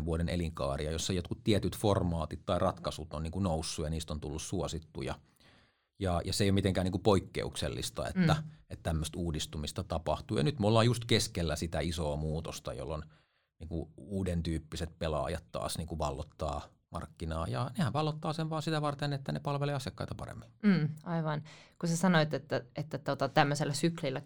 10-20 0.00 0.04
vuoden 0.04 0.28
elinkaaria, 0.28 0.90
jossa 0.90 1.12
jotkut 1.12 1.44
tietyt 1.44 1.76
formaatit 1.76 2.46
tai 2.46 2.58
ratkaisut 2.58 3.14
on 3.14 3.22
niin 3.22 3.32
kuin 3.32 3.42
noussut 3.42 3.84
ja 3.84 3.90
niistä 3.90 4.12
on 4.12 4.20
tullut 4.20 4.42
suosittuja. 4.42 5.14
Ja, 5.98 6.20
ja 6.24 6.32
se 6.32 6.44
ei 6.44 6.50
ole 6.50 6.54
mitenkään 6.54 6.84
niin 6.84 6.92
kuin 6.92 7.02
poikkeuksellista, 7.02 8.08
että, 8.08 8.34
mm. 8.34 8.50
että 8.70 8.82
tämmöistä 8.82 9.18
uudistumista 9.18 9.84
tapahtuu. 9.84 10.36
Ja 10.36 10.42
nyt 10.42 10.58
me 10.58 10.66
ollaan 10.66 10.86
just 10.86 11.04
keskellä 11.04 11.56
sitä 11.56 11.80
isoa 11.80 12.16
muutosta, 12.16 12.72
jolloin 12.72 13.02
niin 13.58 13.68
kuin 13.68 13.90
uuden 13.96 14.42
tyyppiset 14.42 14.98
pelaajat 14.98 15.44
taas 15.52 15.78
niin 15.78 15.88
kuin 15.88 15.98
vallottaa 15.98 16.68
markkinaa 16.90 17.46
ja 17.48 17.70
nehän 17.78 17.92
vallottaa 17.92 18.32
sen 18.32 18.50
vaan 18.50 18.62
sitä 18.62 18.82
varten, 18.82 19.12
että 19.12 19.32
ne 19.32 19.40
palvelee 19.40 19.74
asiakkaita 19.74 20.14
paremmin. 20.14 20.48
Mm, 20.62 20.88
aivan. 21.04 21.42
Kun 21.78 21.88
sä 21.88 21.96
sanoit, 21.96 22.34
että, 22.34 22.62
että 22.76 22.98
tota, 22.98 23.28
tämmöisellä 23.28 23.74
syklillä 23.74 24.22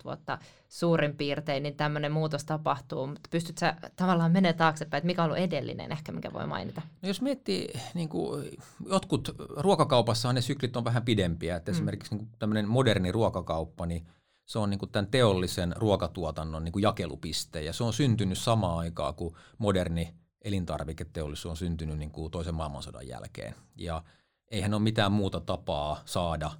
10-12 0.00 0.04
vuotta 0.04 0.38
suurin 0.68 1.16
piirtein, 1.16 1.62
niin 1.62 1.76
tämmöinen 1.76 2.12
muutos 2.12 2.44
tapahtuu, 2.44 3.06
mutta 3.06 3.28
pystyt 3.30 3.58
sä 3.58 3.76
tavallaan 3.96 4.32
menemään 4.32 4.58
taaksepäin, 4.58 4.98
että 4.98 5.06
mikä 5.06 5.22
on 5.22 5.30
ollut 5.30 5.44
edellinen 5.44 5.92
ehkä, 5.92 6.12
mikä 6.12 6.32
voi 6.32 6.46
mainita? 6.46 6.82
No 7.02 7.08
jos 7.08 7.22
miettii, 7.22 7.68
niin 7.94 8.08
kuin, 8.08 8.50
jotkut 8.86 9.36
ruokakaupassa 9.56 10.32
ne 10.32 10.40
syklit 10.40 10.76
on 10.76 10.84
vähän 10.84 11.02
pidempiä, 11.02 11.56
että 11.56 11.70
mm. 11.70 11.74
esimerkiksi 11.74 12.14
niin 12.14 12.28
tämmöinen 12.38 12.68
moderni 12.68 13.12
ruokakauppa, 13.12 13.86
niin 13.86 14.06
se 14.46 14.58
on 14.58 14.70
niin 14.70 14.78
kuin 14.78 14.90
tämän 14.90 15.10
teollisen 15.10 15.74
ruokatuotannon 15.76 16.64
niin 16.64 16.72
kuin 16.72 16.82
jakelupiste 16.82 17.62
ja 17.62 17.72
se 17.72 17.84
on 17.84 17.92
syntynyt 17.92 18.38
samaan 18.38 18.78
aikaan 18.78 19.14
kuin 19.14 19.34
moderni 19.58 20.14
elintarviketeollisuus 20.44 21.50
on 21.50 21.56
syntynyt 21.56 21.98
niin 21.98 22.10
kuin 22.10 22.30
toisen 22.30 22.54
maailmansodan 22.54 23.08
jälkeen. 23.08 23.54
Ja 23.76 24.04
eihän 24.50 24.74
ole 24.74 24.82
mitään 24.82 25.12
muuta 25.12 25.40
tapaa 25.40 26.02
saada 26.04 26.50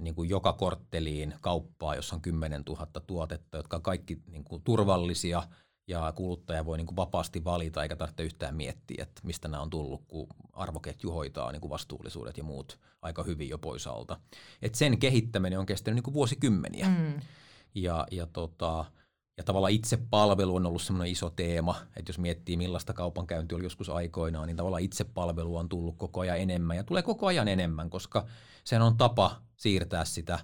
niin 0.00 0.14
kuin 0.14 0.30
joka 0.30 0.52
kortteliin 0.52 1.34
kauppaa, 1.40 1.94
jossa 1.94 2.16
on 2.16 2.22
10 2.22 2.62
000 2.68 2.86
tuotetta, 3.06 3.56
jotka 3.56 3.76
on 3.76 3.82
kaikki 3.82 4.18
niin 4.30 4.44
kuin 4.44 4.62
turvallisia 4.62 5.42
ja 5.86 6.12
kuluttaja 6.12 6.64
voi 6.64 6.76
niin 6.76 6.86
kuin 6.86 6.96
vapaasti 6.96 7.44
valita 7.44 7.82
eikä 7.82 7.96
tarvitse 7.96 8.22
yhtään 8.22 8.56
miettiä, 8.56 9.02
että 9.02 9.20
mistä 9.24 9.48
nämä 9.48 9.62
on 9.62 9.70
tullut, 9.70 10.02
kun 10.08 10.26
arvoketju 10.52 11.10
hoitaa 11.10 11.52
niin 11.52 11.60
kuin 11.60 11.70
vastuullisuudet 11.70 12.36
ja 12.36 12.44
muut 12.44 12.78
aika 13.02 13.22
hyvin 13.22 13.48
jo 13.48 13.58
pois 13.58 13.86
alta. 13.86 14.20
Et 14.62 14.74
sen 14.74 14.98
kehittäminen 14.98 15.58
on 15.58 15.66
kestänyt 15.66 15.94
niin 15.94 16.02
kuin 16.02 16.14
vuosikymmeniä. 16.14 16.88
Mm. 16.88 17.20
Ja, 17.74 18.06
ja 18.10 18.26
tota, 18.26 18.84
ja 19.40 19.44
tavallaan 19.44 19.72
itsepalvelu 19.72 20.56
on 20.56 20.66
ollut 20.66 20.82
semmoinen 20.82 21.12
iso 21.12 21.30
teema, 21.30 21.76
että 21.96 22.10
jos 22.10 22.18
miettii 22.18 22.56
millaista 22.56 22.92
kaupankäynti 22.92 23.54
oli 23.54 23.62
joskus 23.62 23.88
aikoinaan, 23.88 24.46
niin 24.46 24.56
tavallaan 24.56 24.82
itsepalvelu 24.82 25.56
on 25.56 25.68
tullut 25.68 25.96
koko 25.98 26.20
ajan 26.20 26.38
enemmän 26.38 26.76
ja 26.76 26.84
tulee 26.84 27.02
koko 27.02 27.26
ajan 27.26 27.48
enemmän, 27.48 27.90
koska 27.90 28.26
sehän 28.64 28.86
on 28.86 28.96
tapa 28.96 29.42
siirtää 29.56 30.04
sitä 30.04 30.38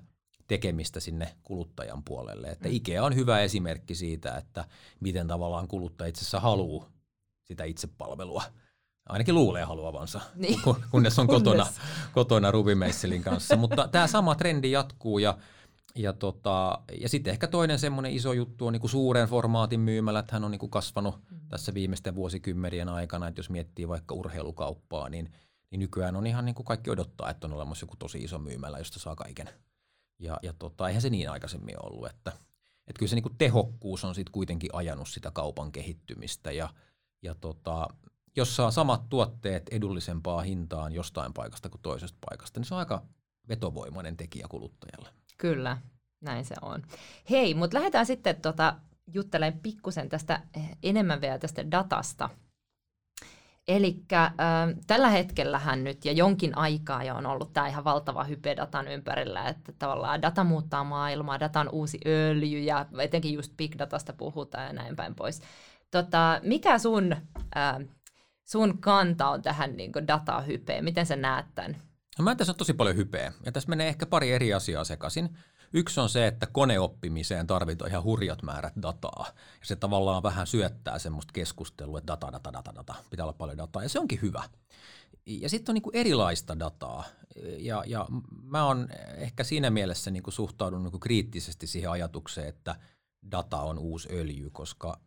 tekemistä 0.47 1.01
sinne 1.01 1.37
kuluttajan 1.43 2.03
puolelle. 2.05 2.47
Että 2.47 2.69
mm. 2.69 2.75
IKEA 2.75 3.05
on 3.05 3.15
hyvä 3.15 3.41
esimerkki 3.41 3.95
siitä, 3.95 4.37
että 4.37 4.65
miten 5.01 5.29
tavallaan 5.29 5.69
kuluttaja 5.69 6.09
itse 6.09 6.21
asiassa 6.21 6.41
haluaa 6.41 6.91
sitä 7.45 7.65
itsepalvelua. 7.65 8.43
Ainakin 9.09 9.35
luulee 9.35 9.65
haluavansa, 9.65 10.21
niin. 10.35 10.61
kunnes 10.91 11.19
on 11.19 11.27
kotona, 11.27 11.67
kotona 12.13 12.51
Rubimeisselin 12.51 13.23
kanssa. 13.23 13.57
Mutta 13.57 13.89
tämä 13.89 14.07
sama 14.07 14.35
trendi 14.35 14.71
jatkuu 14.71 15.19
ja 15.19 15.39
ja, 15.97 16.13
tota, 16.13 16.83
ja 17.01 17.09
sitten 17.09 17.31
ehkä 17.31 17.47
toinen 17.47 17.79
semmoinen 17.79 18.13
iso 18.13 18.33
juttu 18.33 18.67
on 18.67 18.73
niin 18.73 18.81
kuin 18.81 18.91
suuren 18.91 19.29
formaatin 19.29 19.81
myymälät. 19.81 20.31
Hän 20.31 20.45
on 20.45 20.51
niin 20.51 20.59
kuin 20.59 20.71
kasvanut 20.71 21.21
mm. 21.31 21.41
tässä 21.49 21.75
viimeisten 21.75 22.15
vuosikymmenien 22.15 22.89
aikana. 22.89 23.29
Että 23.29 23.39
jos 23.39 23.51
miettii 23.51 23.89
vaikka 23.89 24.15
urheilukauppaa, 24.15 25.09
niin, 25.09 25.33
niin 25.71 25.79
nykyään 25.79 26.17
on 26.17 26.27
ihan 26.27 26.45
niin 26.45 26.55
kuin 26.55 26.67
kaikki 26.67 26.91
odottaa, 26.91 27.31
että 27.31 27.47
on 27.47 27.53
olemassa 27.53 27.85
joku 27.85 27.97
tosi 27.97 28.19
iso 28.19 28.39
myymälä, 28.39 28.79
josta 28.79 28.99
saa 28.99 29.17
kaiken. 29.17 29.49
Ja, 30.19 30.39
ja 30.43 30.53
tota, 30.53 30.89
eihän 30.89 31.03
se 31.03 31.11
niin 31.11 31.31
aikaisemmin 31.31 31.85
ollut. 31.85 32.07
Että, 32.07 32.33
että 32.87 32.99
kyllä 32.99 33.11
se 33.11 33.17
niin 33.17 33.23
kuin 33.23 33.39
tehokkuus 33.39 34.05
on 34.05 34.15
sitten 34.15 34.33
kuitenkin 34.33 34.71
ajanut 34.73 35.09
sitä 35.09 35.31
kaupan 35.31 35.73
kehittymistä. 35.73 36.53
Ja, 36.53 36.69
ja 37.23 37.35
tota, 37.35 37.89
jos 38.37 38.57
saa 38.57 38.71
samat 38.71 39.09
tuotteet 39.09 39.69
edullisempaa 39.71 40.41
hintaan 40.41 40.93
jostain 40.93 41.33
paikasta 41.33 41.69
kuin 41.69 41.83
toisesta 41.83 42.19
paikasta, 42.31 42.61
niin 42.61 42.67
se 42.67 42.75
on 42.75 42.79
aika 42.79 43.03
vetovoimainen 43.49 44.17
tekijä 44.17 44.47
kuluttajalle. 44.49 45.09
Kyllä, 45.37 45.79
näin 46.21 46.45
se 46.45 46.55
on. 46.63 46.83
Hei, 47.31 47.55
mutta 47.55 47.77
lähdetään 47.77 48.07
sitten 48.07 48.41
tota, 48.41 48.77
juttelemaan 49.15 49.61
pikkusen 49.63 50.09
tästä 50.09 50.43
eh, 50.57 50.77
enemmän 50.83 51.21
vielä 51.21 51.39
tästä 51.39 51.71
datasta. 51.71 52.31
Eli 53.69 54.03
äh, 54.13 54.31
tällä 54.87 55.09
hetkellähän 55.09 55.85
nyt 55.85 56.05
ja 56.05 56.13
jonkin 56.13 56.59
aikaa 56.59 57.05
jo 57.05 57.15
on 57.15 57.27
ollut 57.27 57.53
tämä 57.53 57.67
ihan 57.67 57.85
valtava 57.85 58.25
hype 58.25 58.57
datan 58.57 58.89
ympärillä, 58.89 59.49
että 59.49 59.73
tavallaan 59.79 60.23
data 60.23 60.45
muuttaa 60.45 60.85
maailmaa, 60.85 61.41
data 61.41 61.61
on 61.61 61.69
uusi 61.73 61.99
öljy 62.07 62.61
ja 62.61 62.87
etenkin 62.99 63.35
just 63.35 63.57
big 63.57 63.75
datasta 63.79 64.13
puhutaan 64.13 64.67
ja 64.67 64.73
näin 64.73 64.97
päin 64.97 65.15
pois. 65.15 65.43
Tota, 65.91 66.41
mikä 66.43 66.79
sun, 66.79 67.17
äh, 67.57 67.77
sun 68.45 68.79
kanta 68.79 69.29
on 69.29 69.43
tähän 69.43 69.77
niin 69.77 69.93
datahypeen? 70.09 70.85
Miten 70.85 71.07
sä 71.07 71.17
näet 71.17 71.47
tämän? 71.55 71.77
No 72.19 72.23
mä 72.23 72.35
tässä 72.35 72.53
on 72.53 72.57
tosi 72.57 72.73
paljon 72.73 72.97
hypeä, 72.97 73.33
ja 73.47 73.53
tässä 73.53 73.69
menee 73.69 73.89
ehkä 73.89 74.07
pari 74.07 74.33
eri 74.33 74.55
asiaa 74.55 74.85
sekaisin. 74.85 75.37
Yksi 75.73 76.01
on 76.01 76.09
se, 76.09 76.27
että 76.27 76.47
koneoppimiseen 76.47 77.47
tarvitaan 77.47 77.91
ihan 77.91 78.03
hurjat 78.05 78.43
määrät 78.43 78.73
dataa. 78.83 79.27
Ja 79.61 79.67
se 79.67 79.77
tavallaan 79.77 80.23
vähän 80.23 80.47
syöttää 80.47 80.99
semmoista 80.99 81.33
keskustelua, 81.33 81.99
että 81.99 82.13
data, 82.13 82.33
data, 82.33 82.53
data, 82.53 82.75
data. 82.75 82.95
Pitää 83.11 83.25
olla 83.25 83.33
paljon 83.33 83.59
dataa, 83.59 83.83
ja 83.83 83.89
se 83.89 83.99
onkin 83.99 84.23
hyvä. 84.23 84.43
Ja 85.27 85.49
sitten 85.49 85.73
on 85.73 85.75
niinku 85.75 85.91
erilaista 85.95 86.59
dataa. 86.59 87.05
Ja, 87.59 87.85
ja 87.87 88.07
mä 88.43 88.65
oon 88.65 88.89
ehkä 89.17 89.45
siinä 89.45 89.71
mielessä 89.71 90.11
niinku 90.11 90.31
suhtaudun 90.31 90.83
niinku 90.83 90.99
kriittisesti 90.99 91.67
siihen 91.67 91.91
ajatukseen, 91.91 92.49
että 92.49 92.77
data 93.31 93.61
on 93.61 93.79
uusi 93.79 94.09
öljy, 94.13 94.51
koska 94.51 95.01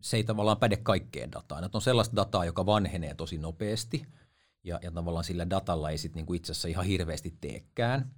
se 0.00 0.16
ei 0.16 0.24
tavallaan 0.24 0.58
päde 0.58 0.76
kaikkeen 0.76 1.32
dataan. 1.32 1.64
Että 1.64 1.78
on 1.78 1.82
sellaista 1.82 2.16
dataa, 2.16 2.44
joka 2.44 2.66
vanhenee 2.66 3.14
tosi 3.14 3.38
nopeasti– 3.38 4.06
ja, 4.64 4.78
ja 4.82 4.90
tavallaan 4.90 5.24
sillä 5.24 5.50
datalla 5.50 5.90
ei 5.90 5.98
sitten 5.98 6.20
niinku 6.20 6.34
itse 6.34 6.52
asiassa 6.52 6.68
ihan 6.68 6.84
hirveästi 6.84 7.34
teekään. 7.40 8.10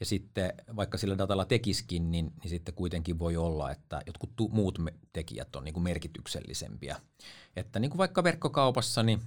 Ja 0.00 0.06
sitten 0.06 0.52
vaikka 0.76 0.98
sillä 0.98 1.18
datalla 1.18 1.44
tekiskin, 1.44 2.10
niin, 2.10 2.32
niin 2.42 2.50
sitten 2.50 2.74
kuitenkin 2.74 3.18
voi 3.18 3.36
olla, 3.36 3.70
että 3.70 4.02
jotkut 4.06 4.36
tu- 4.36 4.48
muut 4.48 4.78
me- 4.78 4.94
tekijät 5.12 5.56
on 5.56 5.64
niinku 5.64 5.80
merkityksellisempiä. 5.80 6.96
Että 7.56 7.78
niin 7.78 7.90
kuin 7.90 7.98
vaikka 7.98 8.24
verkkokaupassa, 8.24 9.02
niin 9.02 9.22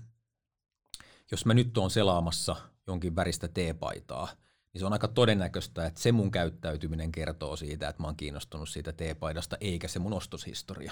jos 1.31 1.45
mä 1.45 1.53
nyt 1.53 1.77
oon 1.77 1.91
selaamassa 1.91 2.55
jonkin 2.87 3.15
väristä 3.15 3.47
teepaitaa, 3.47 4.27
niin 4.73 4.79
se 4.79 4.85
on 4.85 4.93
aika 4.93 5.07
todennäköistä, 5.07 5.85
että 5.85 6.01
se 6.01 6.11
mun 6.11 6.31
käyttäytyminen 6.31 7.11
kertoo 7.11 7.55
siitä, 7.55 7.89
että 7.89 8.03
mä 8.03 8.07
oon 8.07 8.15
kiinnostunut 8.15 8.69
siitä 8.69 8.93
teepaidasta, 8.93 9.57
eikä 9.61 9.87
se 9.87 9.99
mun 9.99 10.13
ostoshistoria 10.13 10.91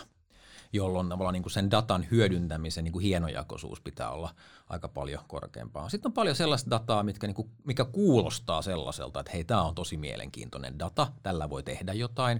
jolloin 0.73 1.09
tavallaan 1.09 1.33
niin 1.33 1.43
kuin 1.43 1.53
sen 1.53 1.71
datan 1.71 2.07
hyödyntämisen 2.11 2.83
niin 2.83 2.91
kuin 2.91 3.03
hienojakoisuus 3.03 3.81
pitää 3.81 4.09
olla 4.09 4.35
aika 4.69 4.87
paljon 4.87 5.23
korkeampaa. 5.27 5.89
Sitten 5.89 6.09
on 6.09 6.13
paljon 6.13 6.35
sellaista 6.35 6.69
dataa, 6.69 7.03
mitkä, 7.03 7.27
niin 7.27 7.35
kuin, 7.35 7.49
mikä 7.65 7.85
kuulostaa 7.85 8.61
sellaiselta, 8.61 9.19
että 9.19 9.31
hei, 9.31 9.43
tämä 9.43 9.61
on 9.61 9.75
tosi 9.75 9.97
mielenkiintoinen 9.97 10.79
data, 10.79 11.11
tällä 11.23 11.49
voi 11.49 11.63
tehdä 11.63 11.93
jotain, 11.93 12.39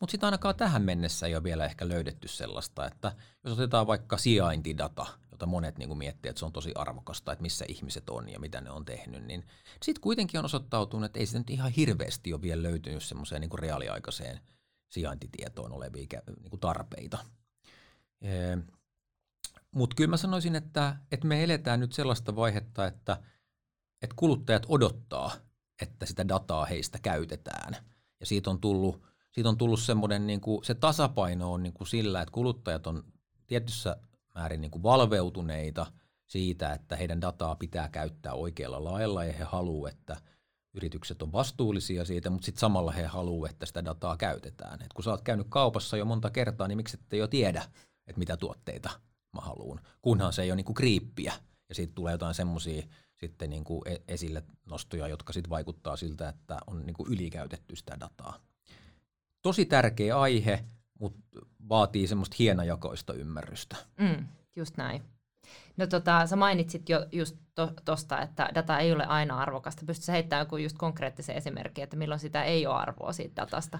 mutta 0.00 0.10
sitten 0.10 0.26
ainakaan 0.26 0.56
tähän 0.56 0.82
mennessä 0.82 1.26
ei 1.26 1.34
ole 1.34 1.44
vielä 1.44 1.64
ehkä 1.64 1.88
löydetty 1.88 2.28
sellaista, 2.28 2.86
että 2.86 3.12
jos 3.44 3.52
otetaan 3.52 3.86
vaikka 3.86 4.18
sijaintidata, 4.18 5.06
jota 5.30 5.46
monet 5.46 5.78
niin 5.78 5.98
miettii, 5.98 6.28
että 6.28 6.38
se 6.38 6.44
on 6.44 6.52
tosi 6.52 6.72
arvokasta, 6.74 7.32
että 7.32 7.42
missä 7.42 7.64
ihmiset 7.68 8.10
on 8.10 8.28
ja 8.28 8.40
mitä 8.40 8.60
ne 8.60 8.70
on 8.70 8.84
tehnyt, 8.84 9.24
niin 9.24 9.44
sitten 9.82 10.00
kuitenkin 10.00 10.38
on 10.38 10.44
osoittautunut, 10.44 11.04
että 11.04 11.18
ei 11.18 11.26
sitä 11.26 11.38
nyt 11.38 11.50
ihan 11.50 11.70
hirveästi 11.70 12.32
ole 12.32 12.42
vielä 12.42 12.62
löytynyt 12.62 13.02
semmoiseen 13.02 13.40
niin 13.40 13.58
reaaliaikaiseen 13.58 14.40
sijaintitietoon 14.88 15.72
olevia 15.72 16.06
niin 16.26 16.60
tarpeita. 16.60 17.18
Mutta 19.70 19.96
kyllä 19.96 20.10
mä 20.10 20.16
sanoisin, 20.16 20.56
että, 20.56 20.96
että 21.12 21.26
me 21.26 21.44
eletään 21.44 21.80
nyt 21.80 21.92
sellaista 21.92 22.36
vaihetta, 22.36 22.86
että, 22.86 23.20
että 24.02 24.16
kuluttajat 24.16 24.66
odottaa, 24.68 25.32
että 25.82 26.06
sitä 26.06 26.28
dataa 26.28 26.64
heistä 26.64 26.98
käytetään. 27.02 27.76
Ja 28.20 28.26
siitä 28.26 28.50
on 28.50 28.60
tullut, 28.60 29.02
siitä 29.30 29.48
on 29.48 29.58
tullut 29.58 29.80
semmoinen, 29.80 30.26
niin 30.26 30.40
kuin, 30.40 30.64
se 30.64 30.74
tasapaino 30.74 31.52
on 31.52 31.62
niin 31.62 31.72
kuin 31.72 31.88
sillä, 31.88 32.22
että 32.22 32.32
kuluttajat 32.32 32.86
on 32.86 33.04
tietyssä 33.46 33.96
määrin 34.34 34.60
niin 34.60 34.70
kuin 34.70 34.82
valveutuneita 34.82 35.86
siitä, 36.26 36.72
että 36.72 36.96
heidän 36.96 37.20
dataa 37.20 37.56
pitää 37.56 37.88
käyttää 37.88 38.32
oikealla 38.32 38.84
lailla 38.84 39.24
ja 39.24 39.32
he 39.32 39.44
haluavat, 39.44 39.92
että 39.92 40.16
yritykset 40.74 41.22
on 41.22 41.32
vastuullisia 41.32 42.04
siitä, 42.04 42.30
mutta 42.30 42.44
sitten 42.46 42.60
samalla 42.60 42.92
he 42.92 43.06
haluavat, 43.06 43.50
että 43.50 43.66
sitä 43.66 43.84
dataa 43.84 44.16
käytetään. 44.16 44.82
Et 44.82 44.92
kun 44.94 45.04
sä 45.04 45.10
oot 45.10 45.22
käynyt 45.22 45.46
kaupassa 45.50 45.96
jo 45.96 46.04
monta 46.04 46.30
kertaa, 46.30 46.68
niin 46.68 46.76
miksi 46.76 46.98
ette 47.00 47.16
jo 47.16 47.26
tiedä, 47.26 47.64
että 48.08 48.18
mitä 48.18 48.36
tuotteita 48.36 48.90
mä 49.34 49.40
haluan, 49.40 49.80
kunhan 50.02 50.32
se 50.32 50.42
ei 50.42 50.50
ole 50.50 50.56
niin 50.56 50.64
kuin 50.64 50.74
kriippiä 50.74 51.32
ja 51.68 51.74
siitä 51.74 51.92
tulee 51.94 52.12
jotain 52.12 52.34
semmoisia 52.34 52.82
sitten 53.16 53.50
niin 53.50 53.64
kuin 53.64 53.82
e-, 53.88 54.02
esille 54.08 54.42
nostoja, 54.66 55.08
jotka 55.08 55.32
sitten 55.32 55.50
vaikuttaa 55.50 55.96
siltä, 55.96 56.28
että 56.28 56.58
on 56.66 56.86
niin 56.86 56.94
kuin 56.94 57.12
ylikäytetty 57.12 57.76
sitä 57.76 58.00
dataa. 58.00 58.40
Tosi 59.42 59.64
tärkeä 59.64 60.20
aihe, 60.20 60.64
mutta 61.00 61.20
vaatii 61.68 62.06
semmoista 62.06 62.36
hienojakoista 62.38 63.14
ymmärrystä. 63.14 63.76
Mm, 64.00 64.26
just 64.56 64.76
näin. 64.76 65.02
No 65.76 65.86
tota, 65.86 66.26
sä 66.26 66.36
mainitsit 66.36 66.88
jo 66.88 67.06
just 67.12 67.36
tuosta, 67.84 68.16
to, 68.16 68.22
että 68.22 68.50
data 68.54 68.78
ei 68.78 68.92
ole 68.92 69.04
aina 69.04 69.38
arvokasta. 69.38 69.82
Pystytkö 69.86 70.12
heittämään 70.12 70.46
joku 70.46 70.56
just 70.56 70.78
konkreettisen 70.78 71.36
esimerkin, 71.36 71.84
että 71.84 71.96
milloin 71.96 72.20
sitä 72.20 72.44
ei 72.44 72.66
ole 72.66 72.76
arvoa 72.76 73.12
siitä 73.12 73.42
datasta? 73.42 73.78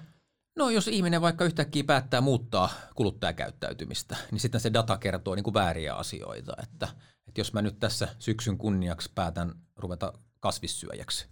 No 0.58 0.70
jos 0.70 0.88
ihminen 0.88 1.20
vaikka 1.20 1.44
yhtäkkiä 1.44 1.84
päättää 1.84 2.20
muuttaa 2.20 2.70
kuluttajakäyttäytymistä, 2.94 4.16
niin 4.30 4.40
sitten 4.40 4.60
se 4.60 4.72
data 4.72 4.98
kertoo 4.98 5.34
niin 5.34 5.44
kuin 5.44 5.54
vääriä 5.54 5.94
asioita. 5.94 6.56
Että, 6.62 6.88
että 7.28 7.40
jos 7.40 7.52
mä 7.52 7.62
nyt 7.62 7.78
tässä 7.78 8.08
syksyn 8.18 8.58
kunniaksi 8.58 9.10
päätän 9.14 9.54
ruveta 9.76 10.12
kasvissyöjäksi, 10.40 11.26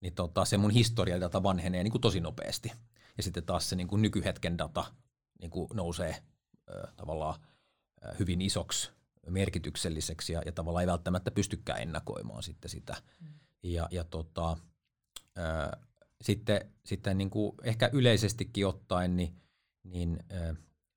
niin 0.00 0.14
tota, 0.14 0.44
se 0.44 0.56
mun 0.56 0.70
historiadata 0.70 1.42
vanhenee 1.42 1.82
niin 1.82 1.90
kuin 1.90 2.02
tosi 2.02 2.20
nopeasti. 2.20 2.72
Ja 3.16 3.22
sitten 3.22 3.44
taas 3.44 3.68
se 3.68 3.76
niin 3.76 3.88
kuin 3.88 4.02
nykyhetken 4.02 4.58
data 4.58 4.84
niin 5.40 5.50
kuin 5.50 5.68
nousee 5.74 6.10
äh, 6.10 6.94
tavallaan 6.96 7.40
äh, 8.06 8.18
hyvin 8.18 8.40
isoksi 8.40 8.90
merkitykselliseksi 9.26 10.32
ja, 10.32 10.42
ja 10.46 10.52
tavallaan 10.52 10.82
ei 10.82 10.86
välttämättä 10.86 11.30
pystykään 11.30 11.82
ennakoimaan 11.82 12.42
sitten 12.42 12.70
sitä. 12.70 12.96
Mm. 13.20 13.28
Ja, 13.62 13.88
ja 13.90 14.04
tota, 14.04 14.56
äh, 15.38 15.87
sitten, 16.20 16.72
sitten 16.84 17.18
niin 17.18 17.30
kuin 17.30 17.52
ehkä 17.62 17.90
yleisestikin 17.92 18.66
ottaen, 18.66 19.16
niin, 19.16 19.40
niin 19.84 20.18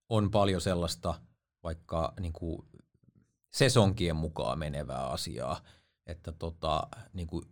on 0.10 0.32
paljon 0.32 0.62
sellaista 0.62 1.22
vaikka 1.64 2.14
niin 2.20 2.34
kuin 2.34 2.68
sesonkien 3.54 4.16
mukaan 4.16 4.60
menevää 4.60 5.08
asiaa, 5.08 5.62
että 6.06 6.32
tota, 6.32 6.88
niin 7.14 7.28
kuin, 7.28 7.46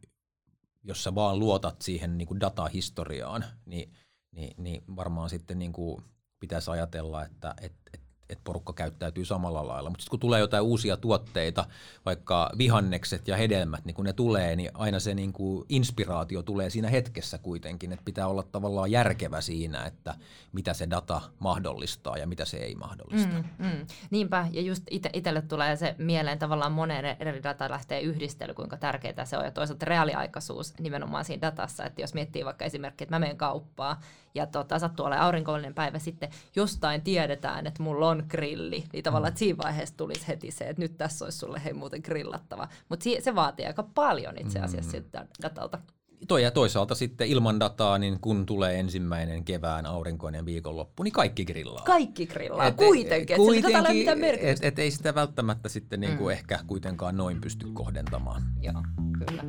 jos 0.83 1.03
sä 1.03 1.15
vaan 1.15 1.39
luotat 1.39 1.81
siihen 1.81 2.17
niin 2.17 2.27
kuin 2.27 2.39
datahistoriaan, 2.39 3.45
niin, 3.65 3.93
niin, 4.31 4.63
niin 4.63 4.83
varmaan 4.95 5.29
sitten 5.29 5.59
niin 5.59 5.73
kuin 5.73 6.03
pitäisi 6.39 6.71
ajatella, 6.71 7.25
että 7.25 7.55
et, 7.61 7.73
et 7.93 8.01
että 8.29 8.43
porukka 8.43 8.73
käyttäytyy 8.73 9.25
samalla 9.25 9.67
lailla. 9.67 9.89
Mutta 9.89 10.01
sitten 10.01 10.11
kun 10.11 10.19
tulee 10.19 10.39
jotain 10.39 10.63
uusia 10.63 10.97
tuotteita, 10.97 11.65
vaikka 12.05 12.49
vihannekset 12.57 13.27
ja 13.27 13.37
hedelmät, 13.37 13.85
niin 13.85 13.95
kun 13.95 14.05
ne 14.05 14.13
tulee, 14.13 14.55
niin 14.55 14.71
aina 14.73 14.99
se 14.99 15.13
niin 15.13 15.33
kuin 15.33 15.65
inspiraatio 15.69 16.41
tulee 16.41 16.69
siinä 16.69 16.89
hetkessä 16.89 17.37
kuitenkin, 17.37 17.91
että 17.91 18.05
pitää 18.05 18.27
olla 18.27 18.43
tavallaan 18.43 18.91
järkevä 18.91 19.41
siinä, 19.41 19.85
että 19.85 20.15
mitä 20.53 20.73
se 20.73 20.89
data 20.89 21.21
mahdollistaa 21.39 22.17
ja 22.17 22.27
mitä 22.27 22.45
se 22.45 22.57
ei 22.57 22.75
mahdollista. 22.75 23.33
Mm, 23.33 23.65
mm. 23.65 23.85
Niinpä, 24.09 24.47
ja 24.51 24.61
just 24.61 24.83
ite, 24.91 25.09
itselle 25.13 25.41
tulee 25.41 25.75
se 25.75 25.95
mieleen 25.97 26.39
tavallaan 26.39 26.71
moneen 26.71 27.05
eri 27.19 27.43
data 27.43 27.69
lähtee 27.69 28.01
yhdistely, 28.01 28.53
kuinka 28.53 28.77
tärkeää 28.77 29.25
se 29.25 29.37
on, 29.37 29.45
ja 29.45 29.51
toisaalta 29.51 29.85
reaaliaikaisuus 29.85 30.73
nimenomaan 30.79 31.25
siinä 31.25 31.41
datassa, 31.41 31.85
että 31.85 32.01
jos 32.01 32.13
miettii 32.13 32.45
vaikka 32.45 32.65
esimerkiksi, 32.65 33.03
että 33.03 33.15
mä 33.15 33.19
menen 33.19 33.37
kauppaan, 33.37 33.97
ja 34.35 34.45
tota, 34.45 34.79
sattuu 34.79 35.05
olemaan 35.05 35.25
aurinkollinen 35.25 35.73
päivä 35.73 35.99
sitten, 35.99 36.29
jostain 36.55 37.01
tiedetään, 37.01 37.67
että 37.67 37.83
mulla 37.83 38.09
on 38.09 38.18
grilli, 38.27 38.83
niin 38.93 39.03
tavallaan, 39.03 39.29
että 39.29 39.39
siinä 39.39 39.57
vaiheessa 39.63 39.97
tulisi 39.97 40.27
heti 40.27 40.51
se, 40.51 40.65
että 40.65 40.81
nyt 40.81 40.97
tässä 40.97 41.25
olisi 41.25 41.37
sulle 41.37 41.61
hei 41.65 41.73
muuten 41.73 42.01
grillattava. 42.03 42.67
Mutta 42.89 43.05
se 43.19 43.35
vaatii 43.35 43.65
aika 43.65 43.83
paljon 43.83 44.37
itse 44.37 44.59
asiassa 44.59 44.97
mm. 44.97 45.03
datalta. 45.43 45.79
Toi 46.27 46.43
ja 46.43 46.51
toisaalta 46.51 46.95
sitten 46.95 47.27
ilman 47.27 47.59
dataa, 47.59 47.97
niin 47.97 48.19
kun 48.19 48.45
tulee 48.45 48.79
ensimmäinen 48.79 49.43
kevään 49.43 49.85
aurinkoinen 49.85 50.45
viikonloppu, 50.45 51.03
niin 51.03 51.11
kaikki 51.11 51.45
grillaa. 51.45 51.83
Kaikki 51.83 52.27
grillaa, 52.27 52.67
et, 52.67 52.75
kuitenkin. 52.75 53.35
kuitenkin 53.35 54.23
et, 54.23 54.39
et, 54.41 54.59
et 54.61 54.79
ei 54.79 54.91
sitä 54.91 55.15
välttämättä 55.15 55.69
sitten 55.69 55.99
niinku 55.99 56.23
mm. 56.23 56.29
ehkä 56.29 56.59
kuitenkaan 56.67 57.17
noin 57.17 57.41
pysty 57.41 57.67
kohdentamaan. 57.73 58.41
Joo, 58.61 58.83
kyllä. 59.19 59.43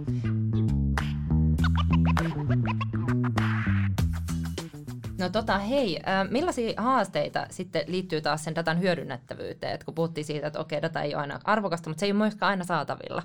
No 5.20 5.28
tota, 5.28 5.58
hei, 5.58 6.00
millaisia 6.30 6.82
haasteita 6.82 7.46
sitten 7.50 7.84
liittyy 7.86 8.20
taas 8.20 8.44
sen 8.44 8.54
datan 8.54 8.80
hyödynnettävyyteen? 8.80 9.74
Et 9.74 9.84
kun 9.84 9.94
puhuttiin 9.94 10.24
siitä, 10.24 10.46
että 10.46 10.60
okei, 10.60 10.82
data 10.82 11.02
ei 11.02 11.14
ole 11.14 11.20
aina 11.20 11.40
arvokasta, 11.44 11.90
mutta 11.90 12.00
se 12.00 12.06
ei 12.06 12.12
ole 12.12 12.18
myöskään 12.18 12.50
aina 12.50 12.64
saatavilla 12.64 13.22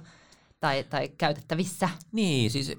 tai, 0.60 0.84
tai 0.84 1.10
käytettävissä. 1.18 1.90
Niin, 2.12 2.52
siis 2.52 2.76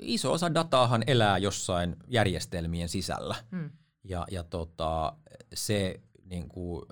iso 0.00 0.32
osa 0.32 0.54
dataahan 0.54 1.04
elää 1.06 1.38
jossain 1.38 1.96
järjestelmien 2.08 2.88
sisällä. 2.88 3.34
Hmm. 3.50 3.70
Ja, 4.04 4.26
ja 4.30 4.42
tota, 4.42 5.12
se 5.54 6.00
niin 6.24 6.48
kuin, 6.48 6.82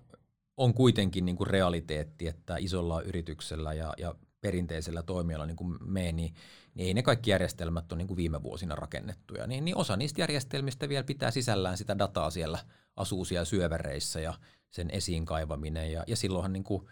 on 0.56 0.74
kuitenkin 0.74 1.24
niin 1.24 1.36
kuin 1.36 1.46
realiteetti, 1.46 2.28
että 2.28 2.56
isolla 2.56 3.02
yrityksellä 3.02 3.72
ja, 3.72 3.94
ja 3.98 4.14
perinteisellä 4.40 5.02
toimialalla 5.02 5.46
niin 5.46 5.56
kuin 5.56 5.78
me, 5.84 6.12
niin 6.12 6.34
niin 6.76 6.86
ei 6.86 6.94
ne 6.94 7.02
kaikki 7.02 7.30
järjestelmät 7.30 7.92
ole 7.92 7.98
niin 7.98 8.08
kuin 8.08 8.16
viime 8.16 8.42
vuosina 8.42 8.74
rakennettuja. 8.74 9.46
Niin, 9.46 9.64
niin 9.64 9.76
osa 9.76 9.96
niistä 9.96 10.20
järjestelmistä 10.20 10.88
vielä 10.88 11.04
pitää 11.04 11.30
sisällään 11.30 11.78
sitä 11.78 11.98
dataa 11.98 12.30
siellä, 12.30 12.58
asuu 12.96 13.24
siellä 13.24 13.44
syövereissä 13.44 14.20
ja 14.20 14.34
sen 14.70 14.90
esiin 14.90 15.24
kaivaminen. 15.24 15.92
Ja, 15.92 16.04
ja 16.06 16.16
silloinhan 16.16 16.52
niin 16.52 16.64
kuin, 16.64 16.82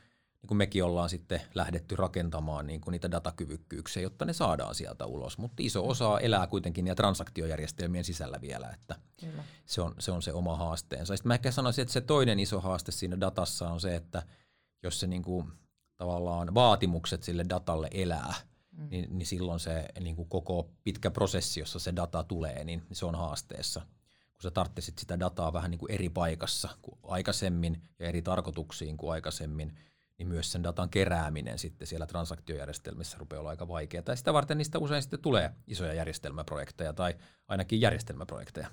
niin 0.42 0.48
kuin 0.48 0.58
mekin 0.58 0.84
ollaan 0.84 1.08
sitten 1.08 1.40
lähdetty 1.54 1.96
rakentamaan 1.96 2.66
niin 2.66 2.80
kuin 2.80 2.92
niitä 2.92 3.10
datakyvykkyyksiä, 3.10 4.02
jotta 4.02 4.24
ne 4.24 4.32
saadaan 4.32 4.74
sieltä 4.74 5.06
ulos. 5.06 5.38
Mutta 5.38 5.62
iso 5.62 5.88
osa 5.88 6.20
elää 6.20 6.46
kuitenkin 6.46 6.84
niitä 6.84 6.94
transaktiojärjestelmien 6.94 8.04
sisällä 8.04 8.40
vielä, 8.40 8.70
että 8.70 8.96
se 9.66 9.82
on, 9.82 9.94
se 9.98 10.12
on 10.12 10.22
se 10.22 10.32
oma 10.32 10.56
haasteensa. 10.56 11.16
Sitten 11.16 11.28
mä 11.28 11.34
ehkä 11.34 11.50
sanoisin, 11.50 11.82
että 11.82 11.92
se 11.92 12.00
toinen 12.00 12.40
iso 12.40 12.60
haaste 12.60 12.92
siinä 12.92 13.20
datassa 13.20 13.68
on 13.68 13.80
se, 13.80 13.96
että 13.96 14.22
jos 14.82 15.00
se 15.00 15.06
niin 15.06 15.22
kuin, 15.22 15.52
tavallaan 15.96 16.54
vaatimukset 16.54 17.22
sille 17.22 17.44
datalle 17.48 17.88
elää– 17.92 18.34
mm. 18.76 18.88
niin, 18.90 19.18
niin 19.18 19.26
silloin 19.26 19.60
se 19.60 19.88
niin 20.00 20.16
kuin 20.16 20.28
koko 20.28 20.70
pitkä 20.84 21.10
prosessi, 21.10 21.60
jossa 21.60 21.78
se 21.78 21.96
data 21.96 22.24
tulee, 22.24 22.64
niin 22.64 22.82
se 22.92 23.06
on 23.06 23.14
haasteessa. 23.14 23.80
Kun 24.32 24.42
sä 24.42 24.50
tarvitset 24.50 24.98
sitä 24.98 25.20
dataa 25.20 25.52
vähän 25.52 25.70
niin 25.70 25.78
kuin 25.78 25.92
eri 25.92 26.08
paikassa 26.08 26.68
kuin 26.82 26.98
aikaisemmin 27.02 27.82
ja 27.98 28.08
eri 28.08 28.22
tarkoituksiin 28.22 28.96
kuin 28.96 29.12
aikaisemmin, 29.12 29.78
niin 30.18 30.28
myös 30.28 30.52
sen 30.52 30.62
datan 30.62 30.90
kerääminen 30.90 31.58
sitten 31.58 31.86
siellä 31.86 32.06
transaktiojärjestelmissä 32.06 33.18
rupeaa 33.18 33.40
olla 33.40 33.50
aika 33.50 33.68
vaikeaa. 33.68 34.04
Ja 34.06 34.16
sitä 34.16 34.32
varten 34.32 34.58
niistä 34.58 34.78
usein 34.78 35.02
sitten 35.02 35.20
tulee 35.20 35.52
isoja 35.66 35.94
järjestelmäprojekteja 35.94 36.92
tai 36.92 37.14
ainakin 37.48 37.80
järjestelmäprojekteja. 37.80 38.70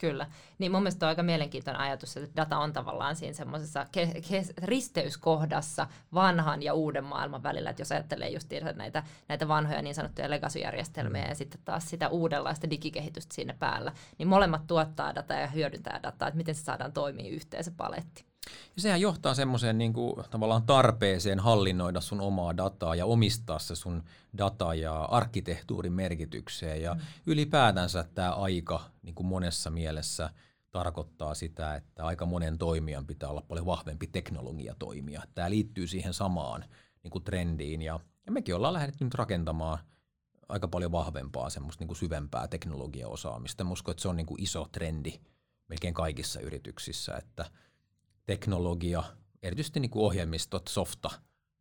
Kyllä. 0.00 0.26
Niin 0.58 0.72
mun 0.72 0.82
mielestä 0.82 1.06
on 1.06 1.08
aika 1.08 1.22
mielenkiintoinen 1.22 1.80
ajatus, 1.80 2.16
että 2.16 2.36
data 2.36 2.58
on 2.58 2.72
tavallaan 2.72 3.16
siinä 3.16 3.34
semmoisessa 3.34 3.86
ke- 3.96 4.18
ke- 4.18 4.54
risteyskohdassa 4.64 5.86
vanhan 6.14 6.62
ja 6.62 6.74
uuden 6.74 7.04
maailman 7.04 7.42
välillä. 7.42 7.70
Että 7.70 7.82
jos 7.82 7.92
ajattelee 7.92 8.28
just 8.28 8.48
näitä, 8.74 9.02
näitä 9.28 9.48
vanhoja 9.48 9.82
niin 9.82 9.94
sanottuja 9.94 10.30
legacy-järjestelmiä 10.30 11.22
mm. 11.22 11.28
ja 11.28 11.34
sitten 11.34 11.60
taas 11.64 11.90
sitä 11.90 12.08
uudenlaista 12.08 12.70
digikehitystä 12.70 13.34
siinä 13.34 13.54
päällä, 13.58 13.92
niin 14.18 14.28
molemmat 14.28 14.66
tuottaa 14.66 15.14
dataa 15.14 15.38
ja 15.40 15.46
hyödyntää 15.46 16.00
dataa, 16.02 16.28
että 16.28 16.38
miten 16.38 16.54
se 16.54 16.64
saadaan 16.64 16.92
toimia 16.92 17.30
yhteen 17.30 17.64
se 17.64 17.70
paletti. 17.76 18.33
Ja 18.76 18.82
sehän 18.82 19.00
johtaa 19.00 19.34
semmoiseen 19.34 19.78
niin 19.78 19.92
kuin, 19.92 20.24
tavallaan 20.30 20.62
tarpeeseen 20.62 21.40
hallinnoida 21.40 22.00
sun 22.00 22.20
omaa 22.20 22.56
dataa 22.56 22.94
ja 22.94 23.06
omistaa 23.06 23.58
se 23.58 23.74
sun 23.76 24.02
data 24.38 24.74
ja 24.74 25.04
arkkitehtuurin 25.04 25.92
merkitykseen. 25.92 26.82
Ja 26.82 26.94
mm. 26.94 27.00
ylipäätänsä 27.26 28.04
tämä 28.14 28.32
aika 28.32 28.80
niin 29.02 29.14
kuin 29.14 29.26
monessa 29.26 29.70
mielessä 29.70 30.30
tarkoittaa 30.70 31.34
sitä, 31.34 31.74
että 31.74 32.06
aika 32.06 32.26
monen 32.26 32.58
toimijan 32.58 33.06
pitää 33.06 33.28
olla 33.28 33.44
paljon 33.48 33.66
vahvempi 33.66 34.06
teknologiatoimija. 34.06 35.22
Tämä 35.34 35.50
liittyy 35.50 35.86
siihen 35.86 36.14
samaan 36.14 36.64
niin 37.02 37.10
kuin 37.10 37.24
trendiin 37.24 37.82
ja, 37.82 38.00
ja 38.26 38.32
mekin 38.32 38.54
ollaan 38.54 38.74
lähdetty 38.74 39.04
nyt 39.04 39.14
rakentamaan 39.14 39.78
aika 40.48 40.68
paljon 40.68 40.92
vahvempaa 40.92 41.50
semmoista 41.50 41.82
niin 41.82 41.88
kuin 41.88 41.96
syvempää 41.96 42.48
teknologiaosaamista. 42.48 43.64
Mä 43.64 43.70
uskon, 43.70 43.92
että 43.92 44.02
se 44.02 44.08
on 44.08 44.16
niin 44.16 44.26
kuin 44.26 44.42
iso 44.42 44.68
trendi 44.72 45.20
melkein 45.68 45.94
kaikissa 45.94 46.40
yrityksissä, 46.40 47.16
että– 47.16 47.44
teknologia, 48.26 49.02
erityisesti 49.42 49.80
niin 49.80 49.90
kuin 49.90 50.04
ohjelmistot, 50.04 50.68
softa, 50.68 51.10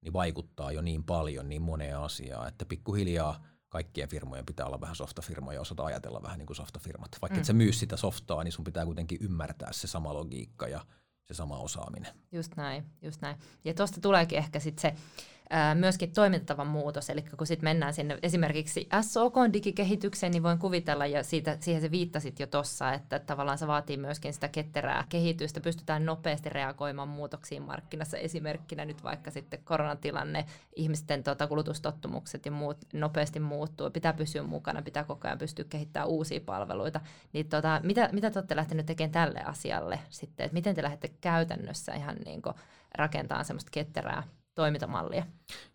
niin 0.02 0.14
vaikuttaa 0.14 0.72
jo 0.72 0.82
niin 0.82 1.04
paljon 1.04 1.50
niin 1.50 1.62
moneen 1.62 1.98
asiaan, 1.98 2.48
että 2.48 2.66
pikkuhiljaa 2.66 3.44
kaikkien 3.70 4.10
firmojen 4.10 4.46
pitää 4.46 4.66
olla 4.66 4.82
vähän 4.82 4.96
softafirmoja 4.96 5.56
ja 5.56 5.62
osata 5.62 5.86
ajatella 5.86 6.22
vähän 6.24 6.40
niin 6.40 6.48
kuin 6.48 6.58
softafirmat. 6.58 7.18
Vaikka 7.22 7.36
mm. 7.36 7.40
et 7.40 7.46
sä 7.46 7.54
myy 7.54 7.74
sitä 7.74 7.98
softaa, 7.98 8.44
niin 8.44 8.52
sun 8.52 8.64
pitää 8.64 8.86
kuitenkin 8.86 9.18
ymmärtää 9.22 9.74
se 9.74 9.88
sama 9.88 10.14
logiikka 10.14 10.68
ja 10.68 10.86
se 11.24 11.34
sama 11.34 11.58
osaaminen. 11.58 12.14
Just 12.32 12.56
näin, 12.56 12.84
just 13.02 13.22
näin. 13.22 13.38
Ja 13.64 13.74
tuosta 13.74 14.02
tuleekin 14.02 14.38
ehkä 14.38 14.60
sitten 14.60 14.82
se 14.82 15.02
myöskin 15.76 16.12
toimintatavan 16.12 16.68
muutos, 16.68 17.10
eli 17.10 17.22
kun 17.22 17.48
sitten 17.48 17.64
mennään 17.64 17.94
sinne 17.94 18.18
esimerkiksi 18.24 18.88
SOK-digikehitykseen, 19.02 20.32
niin 20.32 20.44
voin 20.44 20.58
kuvitella, 20.58 21.06
ja 21.06 21.24
siitä, 21.24 21.58
siihen 21.60 21.82
se 21.82 21.92
viittasit 21.92 22.40
jo 22.40 22.48
tuossa, 22.48 22.94
että 22.94 23.20
tavallaan 23.20 23.58
se 23.58 23.68
vaatii 23.68 23.98
myöskin 23.98 24.34
sitä 24.34 24.48
ketterää 24.48 25.06
kehitystä, 25.10 25.62
pystytään 25.62 26.06
nopeasti 26.06 26.50
reagoimaan 26.50 27.08
muutoksiin 27.08 27.64
markkinassa, 27.64 28.18
esimerkkinä 28.18 28.86
nyt 28.86 29.04
vaikka 29.04 29.32
sitten 29.32 29.64
koronatilanne, 29.64 30.46
ihmisten 30.76 31.24
tota, 31.24 31.48
kulutustottumukset 31.48 32.46
ja 32.46 32.52
muut 32.52 32.78
nopeasti 32.94 33.40
muuttuu, 33.40 33.90
pitää 33.90 34.14
pysyä 34.14 34.44
mukana, 34.44 34.82
pitää 34.82 35.04
koko 35.04 35.28
ajan 35.28 35.38
pystyä 35.38 35.66
kehittämään 35.70 36.10
uusia 36.10 36.42
palveluita, 36.46 37.02
niin 37.34 37.50
tota, 37.50 37.80
mitä, 37.84 38.10
mitä 38.12 38.32
te 38.32 38.40
olette 38.40 38.56
lähteneet 38.56 38.86
tekemään 38.86 39.12
tälle 39.12 39.44
asialle 39.44 40.00
sitten, 40.10 40.46
että 40.46 40.54
miten 40.54 40.76
te 40.76 40.84
lähdette 40.84 41.08
käytännössä 41.22 41.94
ihan 41.94 42.16
niin 42.26 42.42
rakentamaan 42.98 43.46
semmoista 43.46 43.72
ketterää 43.72 44.24
toimintamallia. 44.56 45.26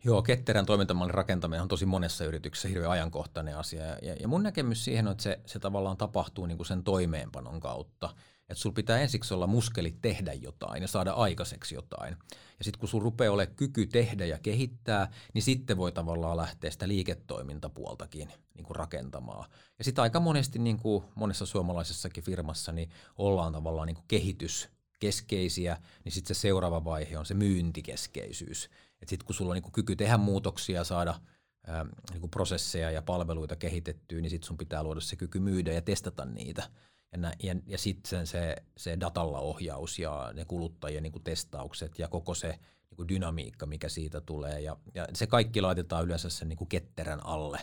Joo, 0.04 0.22
ketterän 0.22 0.66
toimintamallin 0.66 1.14
rakentaminen 1.14 1.62
on 1.62 1.68
tosi 1.68 1.86
monessa 1.86 2.24
yrityksessä 2.24 2.68
hirveän 2.68 2.90
ajankohtainen 2.90 3.56
asia. 3.56 3.84
Ja, 3.84 4.14
ja 4.20 4.28
mun 4.28 4.42
näkemys 4.42 4.84
siihen 4.84 5.06
on, 5.06 5.12
että 5.12 5.22
se, 5.22 5.40
se 5.46 5.58
tavallaan 5.58 5.96
tapahtuu 5.96 6.46
niin 6.46 6.58
kuin 6.58 6.66
sen 6.66 6.84
toimeenpanon 6.84 7.60
kautta. 7.60 8.14
Että 8.48 8.62
sulla 8.62 8.74
pitää 8.74 8.98
ensiksi 8.98 9.34
olla 9.34 9.46
muskelit 9.46 10.00
tehdä 10.02 10.32
jotain 10.32 10.82
ja 10.82 10.88
saada 10.88 11.12
aikaiseksi 11.12 11.74
jotain. 11.74 12.16
Ja 12.58 12.64
sitten 12.64 12.80
kun 12.80 12.88
sulla 12.88 13.04
rupeaa 13.04 13.32
olemaan 13.32 13.56
kyky 13.56 13.86
tehdä 13.86 14.24
ja 14.24 14.38
kehittää, 14.38 15.10
niin 15.34 15.42
sitten 15.42 15.76
voi 15.76 15.92
tavallaan 15.92 16.36
lähteä 16.36 16.70
sitä 16.70 16.88
liiketoimintapuoltakin 16.88 18.32
niin 18.54 18.64
kuin 18.64 18.76
rakentamaan. 18.76 19.50
Ja 19.78 19.84
sitten 19.84 20.02
aika 20.02 20.20
monesti 20.20 20.58
niin 20.58 20.78
kuin 20.78 21.04
monessa 21.14 21.46
suomalaisessakin 21.46 22.24
firmassa 22.24 22.72
niin 22.72 22.90
ollaan 23.18 23.52
tavallaan 23.52 23.86
niin 23.86 23.96
kuin 23.96 24.08
kehitys 24.08 24.68
keskeisiä, 24.98 25.76
niin 26.04 26.12
sitten 26.12 26.36
se 26.36 26.40
seuraava 26.40 26.84
vaihe 26.84 27.18
on 27.18 27.26
se 27.26 27.34
myyntikeskeisyys. 27.34 28.70
Sitten 29.06 29.26
kun 29.26 29.34
sulla 29.34 29.50
on 29.50 29.54
niinku 29.54 29.70
kyky 29.70 29.96
tehdä 29.96 30.16
muutoksia, 30.16 30.84
saada 30.84 31.20
ää, 31.66 31.86
niinku 32.10 32.28
prosesseja 32.28 32.90
ja 32.90 33.02
palveluita 33.02 33.56
kehitettyä, 33.56 34.20
niin 34.20 34.30
sitten 34.30 34.46
sun 34.46 34.58
pitää 34.58 34.82
luoda 34.82 35.00
se 35.00 35.16
kyky 35.16 35.38
myydä 35.38 35.72
ja 35.72 35.82
testata 35.82 36.24
niitä. 36.24 36.70
Ja, 37.12 37.18
nä, 37.18 37.32
ja, 37.42 37.54
ja 37.66 37.78
sitten 37.78 38.26
se, 38.26 38.56
se 38.76 39.00
datalla 39.00 39.38
ohjaus 39.38 39.98
ja 39.98 40.32
ne 40.34 40.44
kuluttajien 40.44 41.02
niinku 41.02 41.20
testaukset 41.20 41.98
ja 41.98 42.08
koko 42.08 42.34
se 42.34 42.58
niinku 42.90 43.08
dynamiikka, 43.08 43.66
mikä 43.66 43.88
siitä 43.88 44.20
tulee. 44.20 44.60
Ja, 44.60 44.76
ja 44.94 45.06
se 45.14 45.26
kaikki 45.26 45.60
laitetaan 45.60 46.04
yleensä 46.04 46.30
sen 46.30 46.48
niinku 46.48 46.66
ketterän 46.66 47.26
alle. 47.26 47.60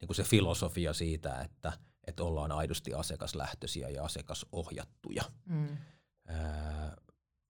Niinku 0.00 0.14
se 0.14 0.22
filosofia 0.22 0.92
siitä, 0.92 1.40
että, 1.40 1.72
että 2.06 2.24
ollaan 2.24 2.52
aidosti 2.52 2.94
asiakaslähtöisiä 2.94 3.88
ja 3.88 4.04
asiakasohjattuja. 4.04 5.22
Mm. 5.46 5.76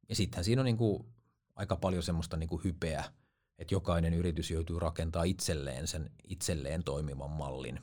Ja 0.08 0.16
sittenhän 0.16 0.44
siinä 0.44 0.60
on 0.60 0.64
niin 0.64 0.76
kuin 0.76 1.06
aika 1.56 1.76
paljon 1.76 2.02
semmoista 2.02 2.37
niin 2.37 2.48
kuin 2.48 2.64
hypeä, 2.64 3.04
että 3.58 3.74
jokainen 3.74 4.14
yritys 4.14 4.50
joutuu 4.50 4.80
rakentaa 4.80 5.24
itselleen 5.24 5.87
sen 5.87 6.10
itselleen 6.28 6.84
toimivan 6.84 7.30
mallin. 7.30 7.80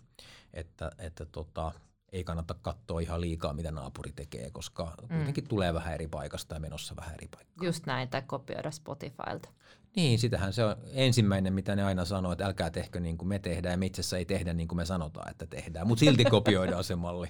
Että, 0.53 0.91
että 0.97 1.25
tota, 1.25 1.71
ei 2.11 2.23
kannata 2.23 2.53
katsoa 2.53 2.99
ihan 2.99 3.21
liikaa, 3.21 3.53
mitä 3.53 3.71
naapuri 3.71 4.11
tekee, 4.11 4.51
koska 4.51 4.95
mm. 5.01 5.15
kuitenkin 5.15 5.47
tulee 5.47 5.73
vähän 5.73 5.93
eri 5.93 6.07
paikasta 6.07 6.55
ja 6.55 6.59
menossa 6.59 6.95
vähän 6.95 7.13
eri 7.13 7.27
paikkaa. 7.27 7.65
Just 7.65 7.85
näin, 7.85 8.09
tai 8.09 8.21
kopioida 8.27 8.71
Spotifylta. 8.71 9.49
Niin, 9.95 10.19
sitähän 10.19 10.53
se 10.53 10.65
on 10.65 10.75
ensimmäinen, 10.91 11.53
mitä 11.53 11.75
ne 11.75 11.83
aina 11.83 12.05
sanoo, 12.05 12.31
että 12.31 12.45
älkää 12.45 12.69
tehkö 12.69 12.99
niin 12.99 13.17
kuin 13.17 13.29
me 13.29 13.39
tehdään, 13.39 13.73
ja 13.73 13.77
me 13.77 13.85
itse 13.85 14.17
ei 14.17 14.25
tehdä 14.25 14.53
niin 14.53 14.67
kuin 14.67 14.77
me 14.77 14.85
sanotaan, 14.85 15.31
että 15.31 15.47
tehdään, 15.47 15.87
mutta 15.87 15.99
silti 15.99 16.25
kopioidaan 16.25 16.83
se 16.83 16.95
malli. 16.95 17.27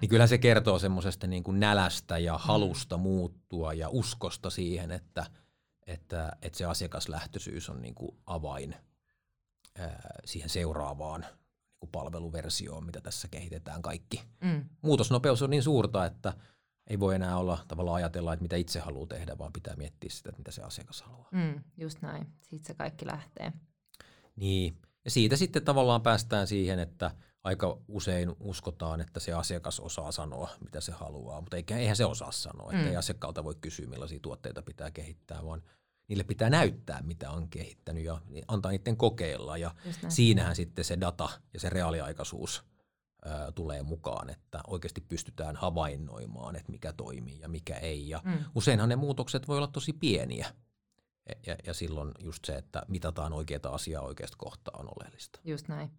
Niin 0.00 0.08
kyllä 0.08 0.26
se 0.26 0.38
kertoo 0.38 0.78
semmoisesta 0.78 1.26
niin 1.26 1.42
kuin 1.42 1.60
nälästä 1.60 2.18
ja 2.18 2.32
mm. 2.32 2.38
halusta 2.42 2.96
muuttua 2.96 3.72
ja 3.72 3.88
uskosta 3.88 4.50
siihen, 4.50 4.90
että, 4.90 5.26
että, 5.86 6.32
että 6.42 6.58
se 6.58 6.64
asiakaslähtöisyys 6.64 7.70
on 7.70 7.82
niin 7.82 7.94
kuin 7.94 8.16
avain 8.26 8.76
ää, 9.78 10.10
siihen 10.24 10.50
seuraavaan 10.50 11.20
niin 11.20 11.78
kuin 11.80 11.90
palveluversioon, 11.90 12.86
mitä 12.86 13.00
tässä 13.00 13.28
kehitetään 13.28 13.82
kaikki. 13.82 14.22
Mm. 14.44 14.64
Muutosnopeus 14.82 15.42
on 15.42 15.50
niin 15.50 15.62
suurta, 15.62 16.04
että– 16.04 16.32
ei 16.90 17.00
voi 17.00 17.14
enää 17.14 17.36
olla 17.36 17.58
tavallaan 17.68 17.96
ajatella, 17.96 18.32
että 18.32 18.42
mitä 18.42 18.56
itse 18.56 18.80
haluaa 18.80 19.06
tehdä, 19.06 19.38
vaan 19.38 19.52
pitää 19.52 19.76
miettiä 19.76 20.10
sitä, 20.10 20.28
että 20.28 20.40
mitä 20.40 20.50
se 20.50 20.62
asiakas 20.62 21.02
haluaa. 21.02 21.28
Mm, 21.32 21.60
just 21.76 22.02
näin. 22.02 22.26
Siitä 22.40 22.66
se 22.66 22.74
kaikki 22.74 23.06
lähtee. 23.06 23.52
Niin. 24.36 24.76
Ja 25.04 25.10
siitä 25.10 25.36
sitten 25.36 25.64
tavallaan 25.64 26.02
päästään 26.02 26.46
siihen, 26.46 26.78
että 26.78 27.10
aika 27.44 27.78
usein 27.88 28.36
uskotaan, 28.40 29.00
että 29.00 29.20
se 29.20 29.32
asiakas 29.32 29.80
osaa 29.80 30.12
sanoa, 30.12 30.50
mitä 30.64 30.80
se 30.80 30.92
haluaa, 30.92 31.40
mutta 31.40 31.56
eihän 31.56 31.96
se 31.96 32.04
osaa 32.04 32.32
sanoa. 32.32 32.72
Mm. 32.72 32.78
Että 32.78 32.90
ei 32.90 32.96
asiakkaalta 32.96 33.44
voi 33.44 33.54
kysyä, 33.60 33.86
millaisia 33.86 34.20
tuotteita 34.22 34.62
pitää 34.62 34.90
kehittää, 34.90 35.44
vaan 35.44 35.62
niille 36.08 36.24
pitää 36.24 36.50
näyttää, 36.50 37.02
mitä 37.02 37.30
on 37.30 37.48
kehittänyt 37.48 38.04
ja 38.04 38.20
antaa 38.48 38.72
niiden 38.72 38.96
kokeilla. 38.96 39.56
Ja 39.56 39.74
siinähän 40.08 40.56
sitten 40.56 40.84
se 40.84 41.00
data 41.00 41.28
ja 41.54 41.60
se 41.60 41.70
reaaliaikaisuus 41.70 42.64
tulee 43.54 43.82
mukaan, 43.82 44.30
että 44.30 44.60
oikeasti 44.66 45.00
pystytään 45.00 45.56
havainnoimaan, 45.56 46.56
että 46.56 46.72
mikä 46.72 46.92
toimii 46.92 47.40
ja 47.40 47.48
mikä 47.48 47.76
ei. 47.76 48.08
Ja 48.08 48.20
mm. 48.24 48.44
Useinhan 48.54 48.88
ne 48.88 48.96
muutokset 48.96 49.48
voi 49.48 49.56
olla 49.56 49.66
tosi 49.66 49.92
pieniä. 49.92 50.46
Ja, 51.46 51.56
ja, 51.66 51.74
silloin 51.74 52.12
just 52.18 52.44
se, 52.44 52.52
että 52.52 52.82
mitataan 52.88 53.32
oikeaa 53.32 53.74
asiaa 53.74 54.02
oikeasta 54.02 54.36
kohtaa 54.36 54.74
on 54.78 54.88
oleellista. 54.96 55.40
Just 55.44 55.68
näin 55.68 55.90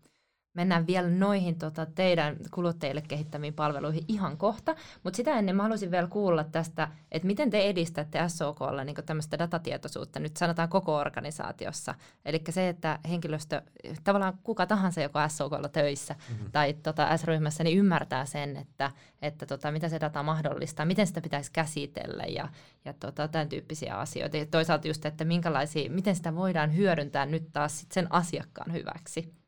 mennään 0.53 0.87
vielä 0.87 1.09
noihin 1.09 1.55
tota, 1.55 1.85
teidän 1.85 2.37
kuluttajille 2.51 3.01
kehittämiin 3.01 3.53
palveluihin 3.53 4.05
ihan 4.07 4.37
kohta, 4.37 4.75
mutta 5.03 5.17
sitä 5.17 5.39
ennen 5.39 5.55
mä 5.55 5.63
haluaisin 5.63 5.91
vielä 5.91 6.07
kuulla 6.07 6.43
tästä, 6.43 6.87
että 7.11 7.27
miten 7.27 7.49
te 7.49 7.61
edistätte 7.61 8.19
SOKlla 8.27 8.83
niin 8.83 8.95
tämmöistä 9.05 9.39
datatietoisuutta, 9.39 10.19
nyt 10.19 10.37
sanotaan 10.37 10.69
koko 10.69 10.95
organisaatiossa. 10.95 11.95
Eli 12.25 12.41
se, 12.49 12.69
että 12.69 12.99
henkilöstö, 13.09 13.61
tavallaan 14.03 14.39
kuka 14.43 14.65
tahansa, 14.65 15.01
joka 15.01 15.29
SOKlla 15.29 15.69
töissä 15.69 16.15
mm-hmm. 16.29 16.51
tai 16.51 16.73
tota, 16.73 17.17
S-ryhmässä, 17.17 17.63
niin 17.63 17.77
ymmärtää 17.77 18.25
sen, 18.25 18.57
että, 18.57 18.91
että 19.21 19.45
tota, 19.45 19.71
mitä 19.71 19.89
se 19.89 19.99
data 19.99 20.23
mahdollistaa, 20.23 20.85
miten 20.85 21.07
sitä 21.07 21.21
pitäisi 21.21 21.51
käsitellä 21.51 22.23
ja, 22.23 22.49
ja 22.85 22.93
tota, 22.93 23.27
tämän 23.27 23.49
tyyppisiä 23.49 23.95
asioita. 23.95 24.37
Ja 24.37 24.45
toisaalta 24.45 24.87
just, 24.87 25.05
että 25.05 25.25
minkälaisia, 25.25 25.91
miten 25.91 26.15
sitä 26.15 26.35
voidaan 26.35 26.75
hyödyntää 26.75 27.25
nyt 27.25 27.53
taas 27.53 27.79
sit 27.79 27.91
sen 27.91 28.07
asiakkaan 28.09 28.73
hyväksi. 28.73 29.40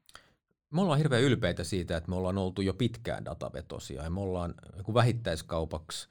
Me 0.73 0.81
ollaan 0.81 0.97
hirveän 0.97 1.23
ylpeitä 1.23 1.63
siitä, 1.63 1.97
että 1.97 2.09
me 2.09 2.15
ollaan 2.15 2.37
oltu 2.37 2.61
jo 2.61 2.73
pitkään 2.73 3.25
datavetosia 3.25 4.03
ja 4.03 4.09
me 4.09 4.19
ollaan 4.19 4.53
niin 4.75 4.93
vähittäiskaupaksi 4.93 6.09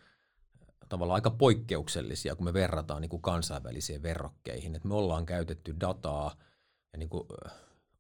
tavallaan 0.89 1.15
aika 1.15 1.31
poikkeuksellisia, 1.31 2.37
kun 2.37 2.45
me 2.45 2.53
verrataan 2.53 3.03
niin 3.03 3.09
kuin 3.09 3.23
kansainvälisiin 3.23 4.03
verrokkeihin. 4.03 4.75
Et 4.75 4.85
me 4.85 4.95
ollaan 4.95 5.27
käytetty 5.27 5.77
dataa 5.81 6.37
ja 6.93 6.99
niin 6.99 7.09
kuin 7.09 7.25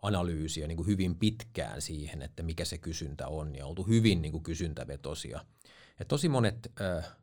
analyysiä 0.02 0.66
niin 0.66 0.76
kuin 0.76 0.86
hyvin 0.86 1.14
pitkään 1.14 1.82
siihen, 1.82 2.22
että 2.22 2.42
mikä 2.42 2.64
se 2.64 2.78
kysyntä 2.78 3.28
on 3.28 3.54
ja 3.54 3.66
oltu 3.66 3.82
hyvin 3.82 4.22
niin 4.22 4.32
kuin 4.32 4.44
kysyntävetosia. 4.44 5.44
Ja 5.98 6.04
tosi 6.04 6.28
monet 6.28 6.72
äh, 6.80 7.16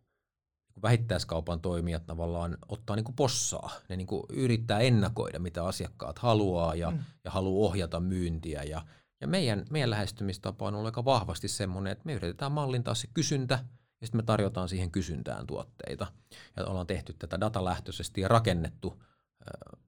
vähittäiskaupan 0.82 1.62
toimijat 1.62 2.06
tavallaan 2.06 2.58
ottaa 2.68 2.96
niin 2.96 3.04
kuin 3.04 3.16
possaa. 3.16 3.72
Ne 3.90 3.96
niin 3.96 4.08
kuin 4.08 4.24
yrittää 4.30 4.80
ennakoida, 4.80 5.40
mitä 5.40 5.66
asiakkaat 5.66 6.20
haluaa 6.20 6.76
ja, 6.76 6.92
mm. 6.92 7.00
ja 7.24 7.32
haluaa 7.32 7.68
ohjata 7.68 8.00
myyntiä 8.00 8.64
ja– 8.64 8.86
ja 9.22 9.28
meidän, 9.28 9.66
meidän 9.70 9.90
lähestymistapa 9.90 10.68
on 10.68 10.76
ollut 10.76 10.86
aika 10.86 11.06
vahvasti 11.06 11.48
semmoinen, 11.48 11.92
että 11.92 12.06
me 12.06 12.14
yritetään 12.14 12.52
mallintaa 12.52 12.96
se 12.96 13.08
kysyntä, 13.14 13.54
ja 14.02 14.08
sitten 14.08 14.20
me 14.20 14.24
tarjotaan 14.24 14.70
siihen 14.70 14.92
kysyntään 14.92 15.48
tuotteita. 15.48 16.08
Ja 16.58 16.66
ollaan 16.66 16.88
tehty 16.88 17.14
tätä 17.14 17.40
datalähtöisesti 17.40 18.22
ja 18.22 18.28
rakennettu 18.28 19.02
äh, 19.02 19.80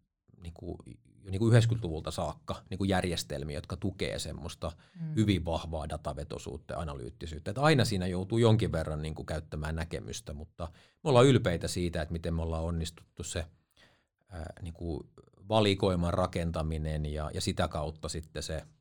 niin 0.42 0.54
kuin, 0.54 0.78
niin 1.24 1.40
kuin 1.40 1.64
90-luvulta 1.64 2.12
saakka 2.12 2.64
niin 2.70 2.78
kuin 2.78 2.90
järjestelmiä, 2.90 3.58
jotka 3.58 3.78
tukee 3.78 4.20
semmoista 4.20 4.72
mm. 5.00 5.16
hyvin 5.16 5.46
vahvaa 5.46 5.90
datavetoisuutta 5.90 6.74
ja 6.74 6.80
analyyttisyyttä. 6.80 7.52
Että 7.52 7.62
aina 7.62 7.86
siinä 7.86 8.08
joutuu 8.08 8.38
jonkin 8.38 8.72
verran 8.72 9.02
niin 9.02 9.16
kuin 9.16 9.26
käyttämään 9.26 9.76
näkemystä, 9.76 10.34
mutta 10.34 10.68
me 11.04 11.10
ollaan 11.10 11.28
ylpeitä 11.28 11.68
siitä, 11.68 12.02
että 12.02 12.14
miten 12.14 12.34
me 12.34 12.42
ollaan 12.42 12.64
onnistuttu 12.64 13.24
se 13.24 13.40
äh, 13.40 14.42
niin 14.62 14.74
kuin 14.74 15.10
valikoiman 15.50 16.14
rakentaminen 16.14 17.06
ja, 17.06 17.32
ja 17.34 17.42
sitä 17.42 17.68
kautta 17.68 18.10
sitten 18.10 18.44
se– 18.44 18.64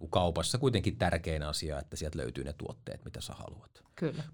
niin 0.00 0.10
kaupassa 0.10 0.58
kuitenkin 0.58 0.96
tärkein 0.96 1.42
asia, 1.42 1.78
että 1.78 1.96
sieltä 1.96 2.18
löytyy 2.18 2.44
ne 2.44 2.52
tuotteet, 2.52 3.04
mitä 3.04 3.20
sä 3.20 3.32
haluat. 3.32 3.82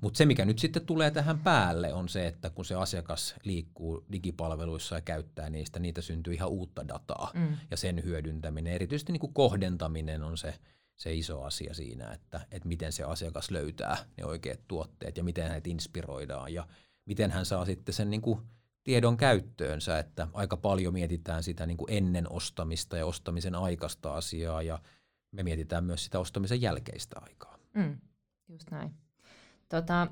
Mutta 0.01 0.19
se, 0.19 0.27
mikä 0.27 0.45
nyt 0.45 0.59
sitten 0.59 0.87
tulee 0.87 1.11
tähän 1.11 1.39
päälle, 1.39 1.93
on 1.93 2.09
se, 2.09 2.27
että 2.27 2.51
kun 2.51 2.65
se 2.65 2.75
asiakas 2.75 3.35
liikkuu 3.45 4.05
digipalveluissa 4.13 4.95
ja 4.95 5.01
käyttää 5.01 5.51
niistä, 5.51 5.79
niitä 5.79 6.01
syntyy 6.01 6.35
ihan 6.35 6.49
uutta 6.49 6.89
dataa 6.89 7.31
mm. 7.35 7.57
ja 7.71 7.77
sen 7.77 8.05
hyödyntäminen, 8.05 8.73
erityisesti 8.73 9.13
niin 9.13 9.21
kuin 9.21 9.35
kohdentaminen 9.35 10.23
on 10.23 10.39
se, 10.39 10.55
se 10.97 11.15
iso 11.15 11.43
asia 11.43 11.75
siinä, 11.75 12.13
että, 12.13 12.41
että 12.51 12.69
miten 12.69 12.93
se 12.93 13.05
asiakas 13.05 13.51
löytää 13.51 13.97
ne 14.17 14.25
oikeat 14.25 14.61
tuotteet 14.69 15.17
ja 15.17 15.25
miten 15.25 15.49
hänet 15.49 15.67
inspiroidaan 15.67 16.55
ja 16.55 16.67
miten 17.07 17.31
hän 17.31 17.47
saa 17.47 17.65
sitten 17.65 17.95
sen 17.95 18.11
niin 18.11 18.23
kuin 18.23 18.41
tiedon 18.85 19.17
käyttöönsä, 19.17 19.99
että 19.99 20.29
aika 20.33 20.57
paljon 20.57 20.93
mietitään 20.93 21.43
sitä 21.43 21.67
niin 21.67 21.77
kuin 21.77 21.93
ennen 21.93 22.33
ostamista 22.33 22.97
ja 22.97 23.07
ostamisen 23.07 23.55
aikaista 23.55 24.15
asiaa 24.15 24.63
ja 24.63 24.79
me 25.35 25.43
mietitään 25.43 25.85
myös 25.85 26.05
sitä 26.05 26.19
ostamisen 26.19 26.63
jälkeistä 26.63 27.17
aikaa. 27.23 27.59
Mm, 27.75 27.99
just 28.49 28.71
näin. 28.71 28.95
Tota, 29.69 30.07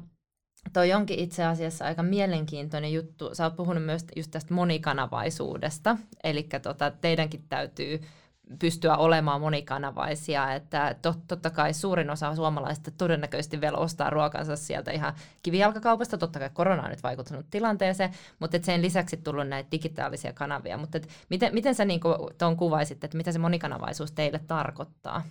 toi 0.73 0.93
onkin 0.93 1.19
itse 1.19 1.45
asiassa 1.45 1.85
aika 1.85 2.03
mielenkiintoinen 2.03 2.93
juttu. 2.93 3.35
Sä 3.35 3.45
oot 3.45 3.57
puhunut 3.57 3.85
myös 3.85 4.05
just 4.17 4.31
tästä 4.31 4.55
monikanavaisuudesta, 4.55 5.99
eli 6.25 6.49
tota, 6.63 6.91
teidänkin 6.91 7.45
täytyy 7.49 8.01
pystyä 8.59 8.97
olemaan 8.97 9.41
monikanavaisia, 9.41 10.55
että 10.55 10.97
tot, 11.03 11.19
totta 11.29 11.51
kai 11.51 11.75
suurin 11.75 12.11
osa 12.11 12.37
suomalaisista 12.37 12.91
todennäköisesti 12.91 13.61
vielä 13.61 13.79
ostaa 13.79 14.11
ruokansa 14.11 14.57
sieltä 14.57 14.91
ihan 14.91 15.15
kivijalkakaupasta, 15.43 16.19
totta 16.19 16.39
kai 16.39 16.51
korona 16.53 16.83
on 16.83 16.91
nyt 16.91 17.03
vaikuttanut 17.03 17.47
tilanteeseen, 17.51 18.15
mutta 18.39 18.57
et 18.57 18.65
sen 18.65 18.83
lisäksi 18.83 19.17
tullut 19.17 19.49
näitä 19.49 19.71
digitaalisia 19.71 20.33
kanavia, 20.33 20.79
mutta 20.79 20.99
et 20.99 21.09
miten, 21.29 21.55
miten 21.55 21.75
sä 21.75 21.85
niinku 21.85 22.09
tuon 22.39 22.57
kuvaisit, 22.57 23.05
että 23.05 23.17
mitä 23.17 23.33
se 23.33 23.39
monikanavaisuus 23.39 24.13
teille 24.13 24.39
tarkoittaa? 24.39 25.23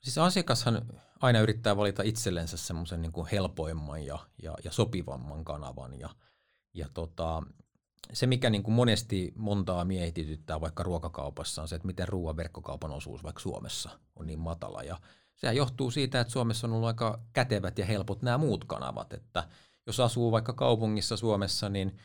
Siis 0.00 0.18
asiakashan 0.18 0.82
aina 1.20 1.40
yrittää 1.40 1.76
valita 1.76 2.02
itsellensä 2.02 2.56
semmoisen 2.56 3.02
niin 3.02 3.12
helpoimman 3.32 4.06
ja, 4.06 4.18
ja, 4.42 4.54
ja 4.64 4.72
sopivamman 4.72 5.44
kanavan 5.44 6.00
ja, 6.00 6.08
ja 6.74 6.88
tota, 6.94 7.42
se, 8.12 8.26
mikä 8.26 8.50
niin 8.50 8.62
kuin 8.62 8.74
monesti 8.74 9.32
montaa 9.36 9.84
mietityttää 9.84 10.60
vaikka 10.60 10.82
ruokakaupassa, 10.82 11.62
on 11.62 11.68
se, 11.68 11.76
että 11.76 11.86
miten 11.86 12.08
ruoan 12.08 12.36
verkkokaupan 12.36 12.90
osuus 12.90 13.22
vaikka 13.22 13.40
Suomessa 13.40 13.90
on 14.16 14.26
niin 14.26 14.38
matala. 14.38 14.82
Ja 14.82 15.00
sehän 15.34 15.56
johtuu 15.56 15.90
siitä, 15.90 16.20
että 16.20 16.32
Suomessa 16.32 16.66
on 16.66 16.72
ollut 16.72 16.86
aika 16.86 17.20
kätevät 17.32 17.78
ja 17.78 17.86
helpot 17.86 18.22
nämä 18.22 18.38
muut 18.38 18.64
kanavat. 18.64 19.12
Että 19.12 19.48
jos 19.86 20.00
asuu 20.00 20.32
vaikka 20.32 20.52
kaupungissa 20.52 21.16
Suomessa, 21.16 21.68
niin 21.68 21.96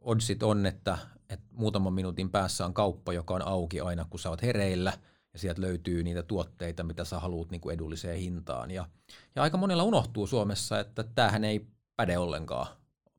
oddsit 0.00 0.42
on, 0.42 0.66
että, 0.66 0.98
että 1.28 1.46
muutaman 1.50 1.92
minuutin 1.92 2.30
päässä 2.30 2.66
on 2.66 2.74
kauppa, 2.74 3.12
joka 3.12 3.34
on 3.34 3.46
auki 3.46 3.80
aina, 3.80 4.06
kun 4.10 4.20
sä 4.20 4.30
oot 4.30 4.42
hereillä– 4.42 4.92
ja 5.34 5.38
sieltä 5.38 5.60
löytyy 5.60 6.02
niitä 6.02 6.22
tuotteita, 6.22 6.82
mitä 6.82 7.04
sä 7.04 7.18
haluat 7.18 7.50
niin 7.50 7.60
kuin 7.60 7.74
edulliseen 7.74 8.18
hintaan. 8.18 8.70
Ja, 8.70 8.88
ja 9.34 9.42
aika 9.42 9.56
monella 9.56 9.82
unohtuu 9.82 10.26
Suomessa, 10.26 10.80
että 10.80 11.04
tämähän 11.14 11.44
ei 11.44 11.66
päde 11.96 12.18
ollenkaan 12.18 12.66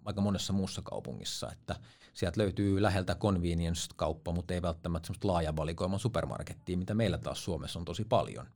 aika 0.06 0.22
monessa 0.22 0.54
muussa 0.54 0.82
kaupungissa, 0.82 1.52
että 1.52 1.76
sieltä 2.16 2.42
löytyy 2.42 2.82
läheltä 2.82 3.16
convenience-kauppa, 3.16 4.32
mutta 4.32 4.54
ei 4.54 4.62
välttämättä 4.62 5.08
semmoista 5.08 5.28
laaja 5.28 5.56
valikoima 5.56 5.98
supermarkettia, 5.98 6.78
mitä 6.78 6.94
meillä 6.94 7.18
taas 7.18 7.44
Suomessa 7.44 7.80
on 7.80 7.86
tosi 7.86 8.06
paljon. 8.06 8.48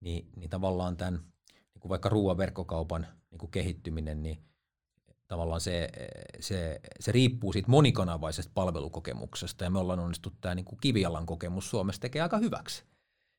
Niin, 0.00 0.28
niin 0.36 0.50
tavallaan 0.50 0.96
tämän 0.96 1.14
niin 1.14 1.80
kuin 1.80 1.90
vaikka 1.90 2.08
ruoan 2.08 2.38
verkkokaupan 2.38 3.06
niin 3.30 3.38
kuin 3.38 3.50
kehittyminen, 3.50 4.22
niin 4.22 4.42
tavallaan 5.28 5.60
se, 5.60 5.88
se, 6.40 6.80
se 7.00 7.12
riippuu 7.12 7.52
siitä 7.52 7.70
monikanavaisesta 7.70 8.52
palvelukokemuksesta, 8.54 9.64
ja 9.64 9.70
me 9.70 9.78
ollaan 9.78 10.00
onnistuttu 10.00 10.38
tämä 10.40 10.54
niin 10.54 10.64
kuin 10.64 10.78
kivialan 10.80 11.26
kokemus 11.26 11.70
Suomessa 11.70 12.00
tekee 12.00 12.22
aika 12.22 12.38
hyväksi, 12.38 12.84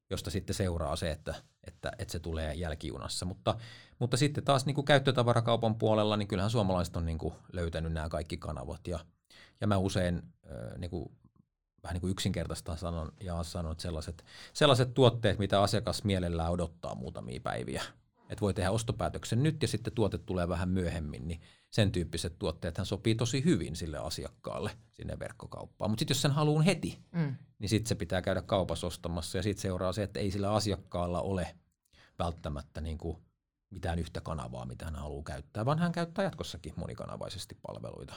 josta 0.09 0.29
sitten 0.29 0.53
seuraa 0.53 0.95
se, 0.95 1.11
että, 1.11 1.35
että, 1.67 1.91
että 1.99 2.11
se 2.11 2.19
tulee 2.19 2.53
jälkijunassa. 2.53 3.25
Mutta, 3.25 3.55
mutta 3.99 4.17
sitten 4.17 4.43
taas 4.43 4.65
niin 4.65 4.75
kuin 4.75 4.85
käyttötavarakaupan 4.85 5.75
puolella, 5.75 6.17
niin 6.17 6.27
kyllähän 6.27 6.51
suomalaiset 6.51 6.95
on 6.95 7.05
niin 7.05 7.17
kuin 7.17 7.33
löytänyt 7.53 7.93
nämä 7.93 8.09
kaikki 8.09 8.37
kanavat, 8.37 8.87
ja 8.87 8.99
ja 9.61 9.67
mä 9.67 9.77
usein 9.77 10.23
niin 10.77 10.91
kuin, 10.91 11.11
vähän 11.83 11.93
niin 11.93 12.01
kuin 12.01 12.77
sanon 12.77 13.11
ja 13.21 13.43
sanon, 13.43 13.71
että 13.71 13.81
sellaiset, 13.81 14.25
sellaiset 14.53 14.93
tuotteet, 14.93 15.39
mitä 15.39 15.61
asiakas 15.61 16.03
mielellään 16.03 16.51
odottaa 16.51 16.95
muutamia 16.95 17.39
päiviä, 17.43 17.83
että 18.29 18.41
voi 18.41 18.53
tehdä 18.53 18.71
ostopäätöksen 18.71 19.43
nyt 19.43 19.61
ja 19.61 19.67
sitten 19.67 19.93
tuote 19.93 20.17
tulee 20.17 20.49
vähän 20.49 20.69
myöhemmin, 20.69 21.27
niin 21.27 21.41
sen 21.69 21.91
tyyppiset 21.91 22.39
tuotteet 22.39 22.79
sopii 22.83 23.15
tosi 23.15 23.45
hyvin 23.45 23.75
sille 23.75 23.97
asiakkaalle 23.97 24.71
sinne 24.93 25.19
verkkokauppaan. 25.19 25.91
Mutta 25.91 25.99
sitten 26.01 26.15
jos 26.15 26.21
sen 26.21 26.31
haluaa 26.31 26.63
heti, 26.63 26.99
mm. 27.11 27.35
niin 27.59 27.69
sitten 27.69 27.89
se 27.89 27.95
pitää 27.95 28.21
käydä 28.21 28.41
kaupassa 28.41 28.87
ostamassa 28.87 29.37
ja 29.37 29.43
sitten 29.43 29.61
seuraa 29.61 29.93
se, 29.93 30.03
että 30.03 30.19
ei 30.19 30.31
sillä 30.31 30.53
asiakkaalla 30.53 31.21
ole 31.21 31.55
välttämättä 32.19 32.81
niin 32.81 32.97
kuin 32.97 33.17
mitään 33.69 33.99
yhtä 33.99 34.21
kanavaa, 34.21 34.65
mitä 34.65 34.85
hän 34.85 34.95
haluaa 34.95 35.23
käyttää, 35.23 35.65
vaan 35.65 35.79
hän 35.79 35.91
käyttää 35.91 36.25
jatkossakin 36.25 36.73
monikanavaisesti 36.75 37.57
palveluita 37.61 38.13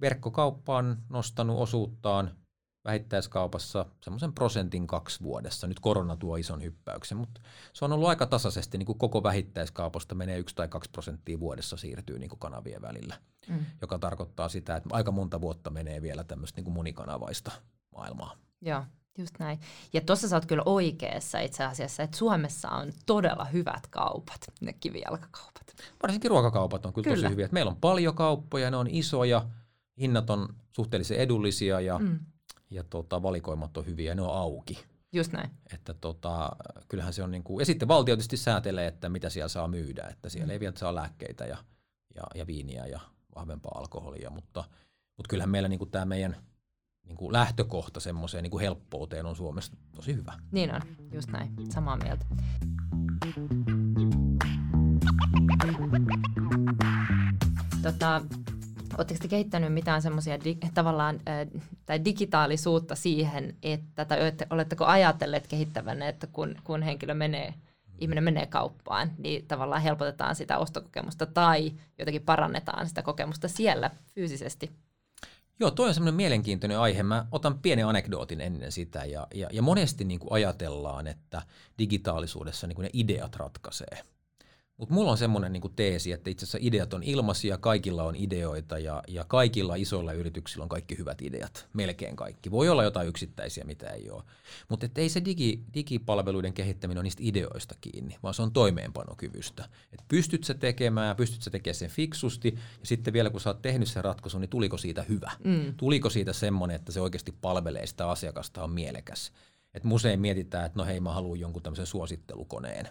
verkkokauppa 0.00 0.76
on 0.76 1.02
nostanut 1.08 1.58
osuuttaan 1.58 2.36
vähittäiskaupassa 2.84 3.86
semmoisen 4.00 4.32
prosentin 4.32 4.86
kaksi 4.86 5.20
vuodessa. 5.22 5.66
Nyt 5.66 5.80
korona 5.80 6.16
tuo 6.16 6.36
ison 6.36 6.62
hyppäyksen, 6.62 7.18
mutta 7.18 7.40
se 7.72 7.84
on 7.84 7.92
ollut 7.92 8.08
aika 8.08 8.26
tasaisesti, 8.26 8.78
niin 8.78 8.86
kuin 8.86 8.98
koko 8.98 9.22
vähittäiskaupasta 9.22 10.14
menee 10.14 10.38
yksi 10.38 10.54
tai 10.54 10.68
kaksi 10.68 10.90
prosenttia 10.90 11.40
vuodessa 11.40 11.76
siirtyy 11.76 12.18
niin 12.18 12.30
kuin 12.30 12.38
kanavien 12.38 12.82
välillä, 12.82 13.14
mm. 13.48 13.66
joka 13.80 13.98
tarkoittaa 13.98 14.48
sitä, 14.48 14.76
että 14.76 14.88
aika 14.92 15.10
monta 15.10 15.40
vuotta 15.40 15.70
menee 15.70 16.02
vielä 16.02 16.24
tämmöistä 16.24 16.58
niin 16.58 16.64
kuin 16.64 16.74
monikanavaista 16.74 17.50
maailmaa. 17.96 18.36
Joo, 18.60 18.84
just 19.18 19.34
näin. 19.38 19.60
Ja 19.92 20.00
tuossa 20.00 20.28
sä 20.28 20.36
oot 20.36 20.46
kyllä 20.46 20.62
oikeassa 20.66 21.40
itse 21.40 21.64
asiassa, 21.64 22.02
että 22.02 22.16
Suomessa 22.16 22.68
on 22.68 22.92
todella 23.06 23.44
hyvät 23.44 23.86
kaupat, 23.86 24.40
ne 24.60 24.72
kivijalkakaupat. 24.72 25.74
Varsinkin 26.02 26.30
ruokakaupat 26.30 26.86
on 26.86 26.92
kyllä, 26.92 27.04
kyllä. 27.04 27.16
tosi 27.16 27.32
hyviä. 27.32 27.48
Meillä 27.52 27.70
on 27.70 27.76
paljon 27.76 28.14
kauppoja, 28.14 28.70
ne 28.70 28.76
on 28.76 28.86
isoja, 28.90 29.46
hinnat 30.00 30.30
on 30.30 30.48
suhteellisen 30.72 31.18
edullisia 31.18 31.80
ja, 31.80 31.98
mm. 31.98 32.18
Ja 32.70 32.84
tota, 32.84 33.22
valikoimat 33.22 33.76
on 33.76 33.86
hyviä 33.86 34.10
ja 34.10 34.14
ne 34.14 34.22
on 34.22 34.36
auki. 34.36 34.84
Just 35.12 35.32
näin. 35.32 35.50
Että 35.74 35.94
tota, 35.94 36.50
kyllähän 36.88 37.12
se 37.12 37.22
on 37.22 37.30
niin 37.30 37.42
kuin, 37.42 37.60
ja 37.60 37.66
sitten 37.66 37.88
valtio 37.88 38.16
tietysti 38.16 38.36
säätelee, 38.36 38.86
että 38.86 39.08
mitä 39.08 39.30
siellä 39.30 39.48
saa 39.48 39.68
myydä, 39.68 40.06
että 40.10 40.28
siellä 40.28 40.46
mm. 40.46 40.50
ei 40.50 40.60
vielä 40.60 40.76
saa 40.76 40.94
lääkkeitä 40.94 41.44
ja, 41.44 41.56
ja, 42.14 42.22
ja 42.34 42.46
viiniä 42.46 42.86
ja 42.86 43.00
vahvempaa 43.34 43.72
alkoholia, 43.78 44.30
mutta, 44.30 44.64
mutta 45.16 45.28
kyllähän 45.28 45.50
meillä 45.50 45.68
niin 45.68 45.78
kuin 45.78 45.90
tämä 45.90 46.04
meidän 46.04 46.36
niin 47.06 47.16
kuin 47.16 47.32
lähtökohta 47.32 48.00
semmoiseen 48.00 48.42
niin 48.42 48.50
kuin 48.50 48.60
helppouteen 48.60 49.26
on 49.26 49.36
Suomessa 49.36 49.72
tosi 49.96 50.14
hyvä. 50.14 50.32
Niin 50.52 50.74
on, 50.74 50.80
just 51.12 51.28
näin, 51.30 51.54
samaa 51.70 51.96
mieltä. 51.96 52.26
Tota, 57.82 58.22
Oletteko 59.00 59.20
te 59.22 59.28
kehittänyt 59.28 59.72
mitään 59.72 60.02
semmoisia 60.02 60.44
di- 60.44 60.58
tavallaan 60.74 61.20
äh, 61.28 61.62
tai 61.86 62.04
digitaalisuutta 62.04 62.94
siihen, 62.94 63.56
että, 63.62 64.04
tai 64.04 64.18
oletteko 64.50 64.84
ajatelleet 64.84 65.46
kehittävänne, 65.46 66.08
että 66.08 66.26
kun, 66.26 66.56
kun 66.64 66.82
henkilö 66.82 67.14
menee, 67.14 67.54
ihminen 67.98 68.24
menee 68.24 68.46
kauppaan, 68.46 69.10
niin 69.18 69.46
tavallaan 69.46 69.82
helpotetaan 69.82 70.36
sitä 70.36 70.58
ostokokemusta 70.58 71.26
tai 71.26 71.72
jotenkin 71.98 72.22
parannetaan 72.22 72.88
sitä 72.88 73.02
kokemusta 73.02 73.48
siellä 73.48 73.90
fyysisesti? 74.14 74.70
Joo, 75.60 75.70
tuo 75.70 75.86
on 75.86 75.94
semmoinen 75.94 76.14
mielenkiintoinen 76.14 76.78
aihe. 76.78 77.02
Mä 77.02 77.26
otan 77.32 77.58
pienen 77.58 77.86
anekdootin 77.86 78.40
ennen 78.40 78.72
sitä 78.72 79.04
ja, 79.04 79.26
ja, 79.34 79.48
ja 79.52 79.62
monesti 79.62 80.04
niin 80.04 80.20
kuin 80.20 80.32
ajatellaan, 80.32 81.06
että 81.06 81.42
digitaalisuudessa 81.78 82.66
niin 82.66 82.76
kuin 82.76 82.84
ne 82.84 82.90
ideat 82.92 83.36
ratkaisee. 83.36 84.02
Mutta 84.80 84.94
mulla 84.94 85.10
on 85.10 85.18
semmoinen 85.18 85.52
niinku 85.52 85.68
teesi, 85.68 86.12
että 86.12 86.30
itse 86.30 86.44
asiassa 86.44 86.58
ideat 86.60 86.94
on 86.94 87.02
ilmaisia, 87.02 87.58
kaikilla 87.58 88.02
on 88.02 88.16
ideoita 88.16 88.78
ja, 88.78 89.02
ja 89.08 89.24
kaikilla 89.24 89.74
isoilla 89.74 90.12
yrityksillä 90.12 90.62
on 90.62 90.68
kaikki 90.68 90.98
hyvät 90.98 91.22
ideat, 91.22 91.68
melkein 91.72 92.16
kaikki. 92.16 92.50
Voi 92.50 92.68
olla 92.68 92.84
jotain 92.84 93.08
yksittäisiä, 93.08 93.64
mitä 93.64 93.90
ei 93.90 94.10
ole. 94.10 94.22
Mutta 94.68 94.88
ei 94.96 95.08
se 95.08 95.24
digi, 95.24 95.64
digipalveluiden 95.74 96.52
kehittäminen 96.52 96.98
ole 96.98 97.02
niistä 97.02 97.22
ideoista 97.24 97.74
kiinni, 97.80 98.16
vaan 98.22 98.34
se 98.34 98.42
on 98.42 98.52
toimeenpanokyvystä. 98.52 99.68
Et 99.92 100.04
pystyt 100.08 100.44
sä 100.44 100.54
tekemään, 100.54 101.16
pystyt 101.16 101.42
sä 101.42 101.50
tekemään 101.50 101.74
sen 101.74 101.90
fiksusti 101.90 102.54
ja 102.80 102.86
sitten 102.86 103.12
vielä 103.12 103.30
kun 103.30 103.40
sä 103.40 103.50
oot 103.50 103.62
tehnyt 103.62 103.88
sen 103.88 104.04
ratkaisun, 104.04 104.40
niin 104.40 104.50
tuliko 104.50 104.76
siitä 104.76 105.02
hyvä? 105.02 105.30
Mm. 105.44 105.74
Tuliko 105.76 106.10
siitä 106.10 106.32
semmoinen, 106.32 106.74
että 106.76 106.92
se 106.92 107.00
oikeasti 107.00 107.32
palvelee 107.40 107.86
sitä 107.86 108.10
asiakasta, 108.10 108.64
on 108.64 108.70
mielekäs? 108.70 109.32
Et 109.74 109.82
usein 109.90 110.20
mietitään, 110.20 110.66
että 110.66 110.78
no 110.78 110.84
hei 110.84 111.00
mä 111.00 111.12
haluan 111.12 111.40
jonkun 111.40 111.62
tämmöisen 111.62 111.86
suosittelukoneen 111.86 112.88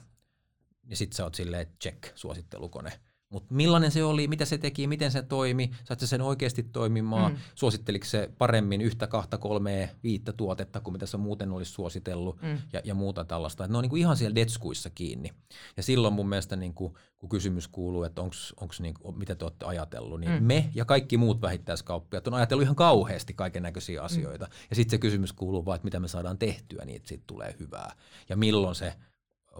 ja 0.89 0.95
sitten 0.95 1.15
sä 1.15 1.23
oot 1.23 1.35
silleen, 1.35 1.67
check, 1.81 2.03
suosittelukone. 2.15 2.91
Mutta 3.29 3.53
millainen 3.55 3.91
se 3.91 4.03
oli, 4.03 4.27
mitä 4.27 4.45
se 4.45 4.57
teki, 4.57 4.87
miten 4.87 5.11
se 5.11 5.21
toimi, 5.21 5.71
sait 5.83 5.99
sen 5.99 6.21
oikeasti 6.21 6.63
toimimaan, 6.63 7.31
mm. 7.31 7.37
suositteliko 7.55 8.05
se 8.05 8.31
paremmin 8.37 8.81
yhtä, 8.81 9.07
kahta, 9.07 9.37
kolmea, 9.37 9.87
viittä 10.03 10.33
tuotetta 10.33 10.79
kuin 10.79 10.93
mitä 10.93 11.05
se 11.05 11.17
muuten 11.17 11.51
olisi 11.51 11.71
suositellut 11.71 12.41
mm. 12.41 12.57
ja, 12.73 12.81
ja 12.83 12.93
muuta 12.93 13.25
tällaista. 13.25 13.65
Et 13.65 13.71
ne 13.71 13.77
on 13.77 13.81
niinku 13.81 13.95
ihan 13.95 14.17
siellä 14.17 14.35
detskuissa 14.35 14.89
kiinni. 14.89 15.33
Ja 15.77 15.83
silloin 15.83 16.13
mun 16.13 16.29
mielestä 16.29 16.55
niinku, 16.55 16.97
kun 17.17 17.29
kysymys 17.29 17.67
kuuluu, 17.67 18.03
että 18.03 18.21
onks, 18.21 18.53
onks 18.61 18.79
niinku, 18.79 19.11
mitä 19.11 19.35
te 19.35 19.45
olette 19.45 19.65
ajatellut, 19.65 20.19
niin 20.19 20.31
mm. 20.31 20.43
me 20.43 20.69
ja 20.75 20.85
kaikki 20.85 21.17
muut 21.17 21.41
vähittäiskauppiat 21.41 22.27
on 22.27 22.33
ajatellut 22.33 22.63
ihan 22.63 22.75
kauheasti 22.75 23.33
kaiken 23.33 23.63
näköisiä 23.63 24.03
asioita. 24.03 24.45
Mm. 24.45 24.51
Ja 24.69 24.75
sitten 24.75 24.91
se 24.91 24.97
kysymys 24.97 25.33
kuuluu 25.33 25.65
vaan, 25.65 25.75
että 25.75 25.85
mitä 25.85 25.99
me 25.99 26.07
saadaan 26.07 26.37
tehtyä 26.37 26.85
niin, 26.85 26.95
että 26.95 27.09
siitä 27.09 27.23
tulee 27.27 27.55
hyvää. 27.59 27.95
Ja 28.29 28.37
milloin 28.37 28.75
se 28.75 28.93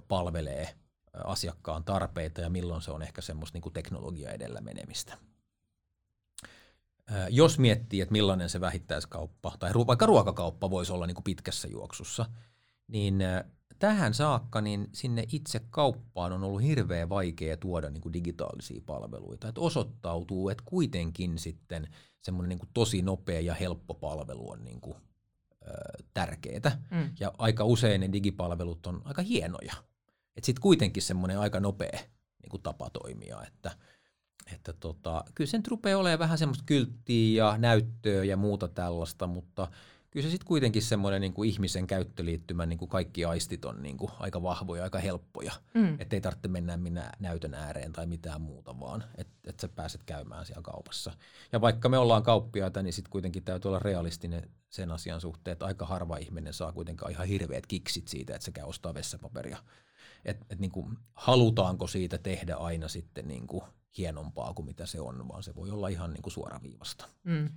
palvelee 0.08 0.76
asiakkaan 1.14 1.84
tarpeita 1.84 2.42
ja 2.42 2.50
milloin 2.50 2.82
se 2.82 2.92
on 2.92 3.02
ehkä 3.02 3.22
semmoista 3.22 3.56
niin 3.56 3.62
kuin 3.62 3.74
teknologia 3.74 4.32
edellä 4.32 4.62
menemistä. 4.62 5.18
Jos 7.30 7.60
miettii, 7.60 8.02
että 8.02 8.12
millainen 8.12 8.50
se 8.50 8.62
vähittäiskauppa 8.62 9.56
tai 9.60 9.72
vaikka 9.88 10.06
ruokakauppa 10.06 10.70
voisi 10.70 10.92
olla 10.92 11.08
niin 11.08 11.16
kuin 11.16 11.24
pitkässä 11.24 11.68
juoksussa, 11.68 12.26
niin 12.88 13.20
tähän 13.80 14.14
saakka 14.14 14.62
niin 14.62 14.90
sinne 14.94 15.24
itse 15.32 15.62
kauppaan 15.70 16.34
on 16.34 16.44
ollut 16.44 16.62
hirveän 16.62 17.10
vaikea 17.10 17.58
tuoda 17.58 17.90
niin 17.90 18.02
kuin 18.02 18.14
digitaalisia 18.14 18.82
palveluita. 18.86 19.48
Että 19.48 19.62
osoittautuu, 19.62 20.50
että 20.50 20.64
kuitenkin 20.66 21.38
sitten 21.38 21.88
semmoinen 22.22 22.50
niin 22.50 22.60
kuin 22.60 22.70
tosi 22.74 23.02
nopea 23.02 23.42
ja 23.42 23.54
helppo 23.54 23.94
palvelu 23.94 24.52
on 24.52 24.64
niin 24.64 24.82
kuin, 24.82 24.98
ö, 25.68 26.04
tärkeää. 26.14 26.82
Mm. 26.92 27.12
Ja 27.20 27.34
aika 27.38 27.64
usein 27.64 28.02
ne 28.02 28.10
digipalvelut 28.12 28.88
on 28.88 29.02
aika 29.06 29.22
hienoja. 29.22 29.74
Että 30.36 30.46
sitten 30.46 30.62
kuitenkin 30.62 31.04
semmoinen 31.04 31.40
aika 31.40 31.60
nopea 31.60 32.00
niin 32.42 32.50
kuin 32.50 32.64
tapa 32.64 32.90
toimia, 32.90 33.44
että 33.48 33.72
että 34.54 34.74
tota, 34.74 35.24
kyllä 35.36 35.50
sen 35.50 35.64
rupeaa 35.68 36.00
olemaan 36.00 36.20
vähän 36.20 36.38
semmoista 36.38 36.64
kylttiä 36.66 37.44
ja 37.44 37.58
näyttöä 37.58 38.24
ja 38.24 38.38
muuta 38.38 38.68
tällaista, 38.68 39.28
mutta 39.28 39.68
kyllä 40.12 40.24
se 40.24 40.30
sitten 40.32 40.48
kuitenkin 40.48 40.82
semmoinen 40.82 41.22
niin 41.22 41.34
kuin 41.34 41.50
ihmisen 41.50 41.88
käyttöliittymä, 41.88 42.66
niin 42.66 42.80
kuin 42.80 42.90
kaikki 42.90 43.26
aistit 43.26 43.66
on 43.66 43.84
niin 43.84 43.98
kuin 43.98 44.12
aika 44.20 44.44
vahvoja, 44.44 44.84
aika 44.84 45.00
helppoja. 45.00 45.52
Mm. 45.74 45.96
Että 46.00 46.16
ei 46.16 46.22
tarvitse 46.22 46.48
mennä 46.48 46.78
minä 46.78 47.12
näytön 47.20 47.54
ääreen 47.54 47.94
tai 47.94 48.06
mitään 48.06 48.42
muuta, 48.42 48.80
vaan 48.80 49.04
että 49.18 49.34
et 49.44 49.60
sä 49.60 49.68
pääset 49.68 50.04
käymään 50.04 50.46
siellä 50.46 50.62
kaupassa. 50.62 51.12
Ja 51.52 51.62
vaikka 51.62 51.90
me 51.90 51.98
ollaan 51.98 52.24
kauppiaita, 52.24 52.82
niin 52.82 52.94
sitten 52.94 53.12
kuitenkin 53.12 53.44
täytyy 53.44 53.70
olla 53.70 53.80
realistinen 53.80 54.50
sen 54.70 54.92
asian 54.92 55.22
suhteen, 55.22 55.54
että 55.54 55.66
aika 55.66 55.86
harva 55.86 56.18
ihminen 56.18 56.54
saa 56.54 56.72
kuitenkaan 56.72 57.12
ihan 57.12 57.28
hirveät 57.28 57.68
kiksit 57.68 58.08
siitä, 58.08 58.36
että 58.36 58.46
se 58.46 58.52
käy 58.52 58.66
ostaa 58.66 58.94
vessapaperia. 58.94 59.58
Että 60.26 60.46
et 60.50 60.60
niin 60.60 60.72
kuin, 60.72 60.98
halutaanko 61.14 61.88
siitä 61.88 62.18
tehdä 62.18 62.56
aina 62.56 62.88
sitten 62.88 63.28
niin 63.28 63.48
kuin 63.48 63.64
hienompaa 63.98 64.54
kuin 64.54 64.66
mitä 64.66 64.86
se 64.86 65.02
on, 65.02 65.28
vaan 65.28 65.44
se 65.44 65.56
voi 65.56 65.72
olla 65.72 65.88
ihan 65.88 66.14
niin 66.14 66.22
kuin 66.22 66.34
suoraviivasta. 66.34 67.06
Mm. 67.24 67.50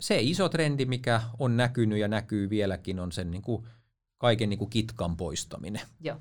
Se 0.00 0.20
iso 0.20 0.48
trendi, 0.48 0.84
mikä 0.84 1.22
on 1.38 1.56
näkynyt 1.56 1.98
ja 1.98 2.08
näkyy 2.08 2.50
vieläkin, 2.50 3.00
on 3.00 3.12
sen 3.12 3.30
niin 3.30 3.42
kuin 3.42 3.66
kaiken 4.18 4.48
niin 4.48 4.58
kuin 4.58 4.70
kitkan 4.70 5.16
poistaminen. 5.16 5.82
Joo. 6.00 6.16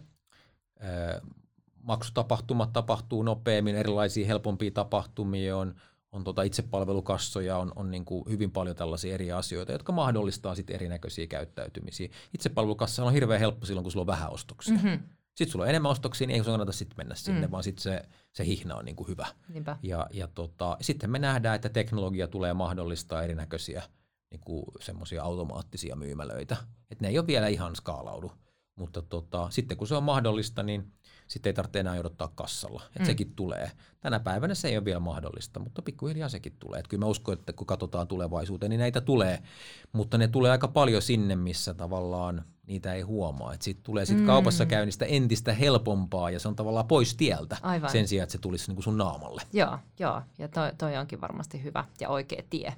Maksutapahtumat 1.83 2.73
tapahtuu 2.73 3.23
nopeammin, 3.23 3.75
erilaisia 3.75 4.27
helpompia 4.27 4.71
tapahtumia 4.71 5.57
on, 5.57 5.75
on 6.11 6.23
tota 6.23 6.43
itsepalvelukassoja, 6.43 7.57
on, 7.57 7.71
on 7.75 7.91
niin 7.91 8.05
kuin 8.05 8.23
hyvin 8.29 8.51
paljon 8.51 8.75
tällaisia 8.75 9.13
eri 9.13 9.31
asioita, 9.31 9.71
jotka 9.71 9.91
mahdollistaa 9.91 10.55
sitten 10.55 10.75
erinäköisiä 10.75 11.27
käyttäytymisiä. 11.27 12.09
Itsepalvelukassa 12.33 13.03
on 13.03 13.13
hirveän 13.13 13.39
helppo 13.39 13.65
silloin, 13.65 13.83
kun 13.83 13.91
sulla 13.91 14.03
on 14.03 14.07
vähän 14.07 14.31
ostoksia. 14.31 14.75
Mm-hmm. 14.75 14.99
Sitten 15.37 15.51
sulla 15.51 15.63
on 15.63 15.69
enemmän 15.69 15.91
ostoksia, 15.91 16.27
niin 16.27 16.35
ei 16.35 16.43
sun 16.43 16.53
kannata 16.53 16.71
sitten 16.71 16.97
mennä 16.97 17.15
sinne, 17.15 17.47
mm. 17.47 17.51
vaan 17.51 17.63
sitten 17.63 17.83
se, 17.83 18.01
se 18.33 18.45
hihna 18.45 18.75
on 18.75 18.85
niinku 18.85 19.07
hyvä. 19.07 19.27
Niinpä. 19.47 19.77
Ja, 19.83 20.07
ja 20.11 20.27
tota, 20.27 20.77
sitten 20.81 21.09
me 21.09 21.19
nähdään, 21.19 21.55
että 21.55 21.69
teknologia 21.69 22.27
tulee 22.27 22.53
mahdollistaa 22.53 23.23
erinäköisiä 23.23 23.83
niinku 24.31 24.65
semmoisia 24.79 25.23
automaattisia 25.23 25.95
myymälöitä. 25.95 26.57
Et 26.91 27.01
ne 27.01 27.07
ei 27.07 27.19
ole 27.19 27.27
vielä 27.27 27.47
ihan 27.47 27.75
skaalaudu, 27.75 28.31
mutta 28.75 29.01
tota, 29.01 29.47
sitten 29.49 29.77
kun 29.77 29.87
se 29.87 29.95
on 29.95 30.03
mahdollista, 30.03 30.63
niin 30.63 30.93
sitten 31.27 31.49
ei 31.49 31.53
tarvitse 31.53 31.79
enää 31.79 31.99
odottaa 31.99 32.31
kassalla. 32.35 32.83
Et 32.95 33.01
mm. 33.01 33.05
Sekin 33.05 33.35
tulee. 33.35 33.71
Tänä 33.99 34.19
päivänä 34.19 34.55
se 34.55 34.67
ei 34.67 34.77
ole 34.77 34.85
vielä 34.85 34.99
mahdollista, 34.99 35.59
mutta 35.59 35.81
pikkuhiljaa 35.81 36.29
sekin 36.29 36.55
tulee. 36.59 36.79
Et 36.79 36.87
kyllä 36.87 37.05
mä 37.05 37.09
uskon, 37.09 37.33
että 37.33 37.53
kun 37.53 37.67
katsotaan 37.67 38.07
tulevaisuuteen, 38.07 38.69
niin 38.69 38.79
näitä 38.79 39.01
tulee, 39.01 39.43
mutta 39.91 40.17
ne 40.17 40.27
tulee 40.27 40.51
aika 40.51 40.67
paljon 40.67 41.01
sinne, 41.01 41.35
missä 41.35 41.73
tavallaan 41.73 42.45
niitä 42.67 42.93
ei 42.93 43.01
huomaa. 43.01 43.55
Sitten 43.59 43.83
tulee 43.83 44.05
sit 44.05 44.19
mm. 44.19 44.25
kaupassa 44.25 44.65
käynnistä 44.65 45.05
entistä 45.05 45.53
helpompaa 45.53 46.29
ja 46.29 46.39
se 46.39 46.47
on 46.47 46.55
tavallaan 46.55 46.87
pois 46.87 47.15
tieltä 47.15 47.57
Aivan. 47.61 47.89
sen 47.89 48.07
sijaan, 48.07 48.23
että 48.23 48.31
se 48.31 48.37
tulisi 48.37 48.67
niinku 48.67 48.81
sun 48.81 48.97
naamalle. 48.97 49.41
Joo, 49.53 49.79
joo. 49.99 50.21
ja 50.37 50.47
toi, 50.47 50.71
toi 50.77 50.97
onkin 50.97 51.21
varmasti 51.21 51.63
hyvä 51.63 51.85
ja 51.99 52.09
oikea 52.09 52.43
tie. 52.49 52.73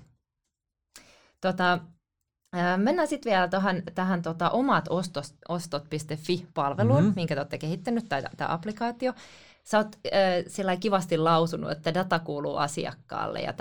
Tota, 1.42 1.80
Mennään 2.78 3.08
sitten 3.08 3.30
vielä 3.30 3.48
tohon, 3.48 3.84
tähän 3.96 4.22
tota, 4.22 4.50
omat 4.50 4.86
ostos, 4.90 5.36
ostot.fi-palveluun, 5.50 7.00
mm-hmm. 7.02 7.16
minkä 7.16 7.36
te 7.36 7.42
olette 7.42 7.58
kehittänyt, 7.58 8.10
tai 8.10 8.24
tämä 8.38 8.54
applikaatio. 8.54 9.14
Sä 9.72 9.78
oot 9.78 9.96
äh, 10.66 10.80
kivasti 10.80 11.18
lausunut, 11.18 11.72
että 11.72 11.94
data 11.94 12.20
kuuluu 12.20 12.56
asiakkaalle, 12.56 13.40
ja 13.40 13.54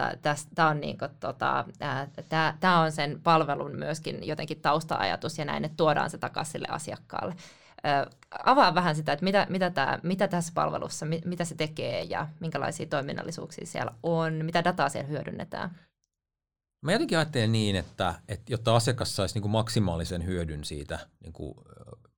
tämä 0.55 0.68
on, 0.68 0.81
niinku, 0.81 1.05
tota, 1.21 1.64
äh, 1.83 2.81
on 2.83 2.92
sen 2.92 3.21
palvelun 3.23 3.77
myöskin 3.77 4.27
jotenkin 4.27 4.61
tausta-ajatus, 4.61 5.38
ja 5.38 5.44
näin, 5.44 5.64
että 5.64 5.77
tuodaan 5.77 6.11
se 6.11 6.18
takaisin 6.18 6.53
sille 6.53 6.68
asiakkaalle. 6.71 7.35
Äh, 7.87 8.07
avaa 8.44 8.75
vähän 8.75 8.97
sitä, 8.97 9.12
että 9.12 9.25
mitä, 9.25 9.47
mitä, 9.51 9.71
tää, 9.71 9.99
mitä 10.03 10.29
tässä 10.29 10.53
palvelussa, 10.55 11.07
mit, 11.07 11.25
mitä 11.25 11.44
se 11.44 11.55
tekee, 11.55 12.03
ja 12.03 12.29
minkälaisia 12.40 12.87
toiminnallisuuksia 12.87 13.66
siellä 13.66 13.94
on, 14.03 14.33
mitä 14.44 14.64
dataa 14.64 14.88
siellä 14.88 15.09
hyödynnetään. 15.09 15.71
Mä 16.81 16.92
jotenkin 16.92 17.18
ajattelen 17.18 17.53
niin, 17.53 17.77
että, 17.77 18.14
että 18.29 18.53
jotta 18.53 18.77
asiakas 18.77 19.16
saisi 19.16 19.35
niin 19.35 19.42
kuin 19.42 19.53
maksimaalisen 19.53 20.27
hyödyn 20.27 20.64
siitä 20.64 20.99
niin 21.21 21.33
kuin 21.33 21.55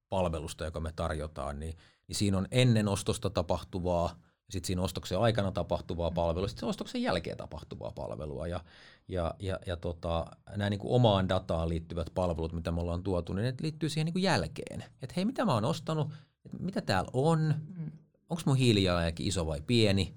palvelusta, 0.08 0.64
joka 0.64 0.80
me 0.80 0.92
tarjotaan, 0.96 1.60
niin, 1.60 1.76
niin 2.10 2.16
siinä 2.16 2.38
on 2.38 2.46
ennen 2.50 2.88
ostosta 2.88 3.30
tapahtuvaa, 3.30 4.16
sitten 4.50 4.66
siinä 4.66 4.82
ostoksen 4.82 5.18
aikana 5.18 5.52
tapahtuvaa 5.52 6.10
palvelua, 6.10 6.48
sitten 6.48 6.68
ostoksen 6.68 7.02
jälkeen 7.02 7.36
tapahtuvaa 7.36 7.92
palvelua. 7.92 8.46
Ja, 8.46 8.60
ja, 9.08 9.34
ja, 9.38 9.58
ja 9.66 9.76
tota, 9.76 10.26
nämä 10.56 10.70
niin 10.70 10.80
kuin 10.80 10.92
omaan 10.92 11.28
dataan 11.28 11.68
liittyvät 11.68 12.10
palvelut, 12.14 12.52
mitä 12.52 12.72
me 12.72 12.80
ollaan 12.80 13.02
tuotu, 13.02 13.32
niin 13.32 13.44
ne 13.44 13.54
liittyy 13.62 13.88
siihen 13.88 14.04
niin 14.04 14.12
kuin 14.12 14.22
jälkeen. 14.22 14.84
Että 15.02 15.12
hei, 15.16 15.24
mitä 15.24 15.44
mä 15.44 15.54
oon 15.54 15.64
ostanut, 15.64 16.12
että 16.44 16.56
mitä 16.60 16.80
täällä 16.80 17.10
on, 17.12 17.54
mm. 17.76 17.90
onko 18.30 18.42
mun 18.46 18.56
hiilijalanjälki 18.56 19.26
iso 19.26 19.46
vai 19.46 19.60
pieni, 19.66 20.14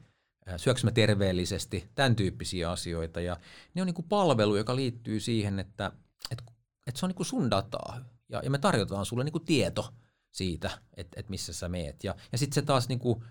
syökö 0.58 0.80
mä 0.84 0.92
terveellisesti, 0.92 1.90
tämän 1.96 2.16
tyyppisiä 2.16 2.72
asioita. 2.72 3.22
Ja 3.22 3.38
ne 3.74 3.82
on 3.82 3.86
niin 3.86 3.96
kuin 3.96 4.08
palvelu, 4.10 4.56
joka 4.56 4.76
liittyy 4.76 5.20
siihen, 5.20 5.60
että, 5.60 5.92
että, 6.32 6.44
että 6.88 7.00
se 7.00 7.06
on 7.06 7.10
niin 7.10 7.16
kuin 7.16 7.28
sun 7.28 7.52
dataa. 7.52 8.00
Ja, 8.30 8.42
ja 8.44 8.50
me 8.50 8.58
tarjotaan 8.58 9.06
sulle 9.06 9.24
niin 9.24 9.32
kuin 9.32 9.46
tieto 9.46 9.94
siitä, 10.34 10.70
että, 10.98 11.20
että 11.20 11.30
missä 11.30 11.54
sä 11.54 11.70
meet. 11.70 12.04
Ja, 12.04 12.16
ja 12.32 12.38
sitten 12.38 12.56
se 12.56 12.62
taas 12.62 12.90
niin 12.90 13.00
kuin 13.00 13.24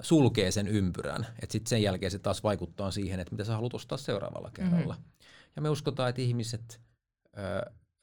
sulkee 0.00 0.50
sen 0.50 0.68
ympyrän. 0.68 1.26
Että 1.42 1.52
sitten 1.52 1.70
sen 1.70 1.82
jälkeen 1.82 2.10
se 2.10 2.18
taas 2.18 2.42
vaikuttaa 2.42 2.90
siihen, 2.90 3.20
että 3.20 3.32
mitä 3.32 3.44
sä 3.44 3.54
haluat 3.54 3.74
ostaa 3.74 3.98
seuraavalla 3.98 4.50
kerralla. 4.50 4.94
Mm-hmm. 4.94 5.10
Ja 5.56 5.62
me 5.62 5.70
uskotaan, 5.70 6.08
että 6.08 6.22
ihmiset, 6.22 6.80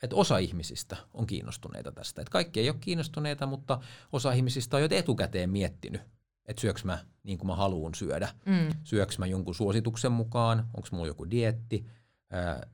että 0.04 0.16
osa 0.16 0.38
ihmisistä 0.38 0.98
on 1.14 1.28
kiinnostuneita 1.28 1.92
tästä. 1.92 2.22
Että 2.22 2.32
kaikki 2.32 2.60
ei 2.60 2.70
ole 2.70 2.78
kiinnostuneita, 2.80 3.46
mutta 3.46 3.80
osa 4.12 4.32
ihmisistä 4.32 4.78
on 4.78 4.84
jo 4.84 4.88
etukäteen 4.92 5.50
miettinyt, 5.50 6.02
että 6.46 6.62
syöks 6.62 6.84
mä 6.84 7.06
niin 7.24 7.38
kuin 7.38 7.48
mä 7.48 7.56
haluan 7.56 7.96
syödä. 7.96 8.30
Mm. 8.46 8.70
Syöks 8.84 9.20
mä 9.20 9.26
jonkun 9.26 9.56
suosituksen 9.56 10.12
mukaan, 10.12 10.60
onko 10.74 10.88
mulla 10.92 11.08
joku 11.08 11.32
dietti, 11.32 11.86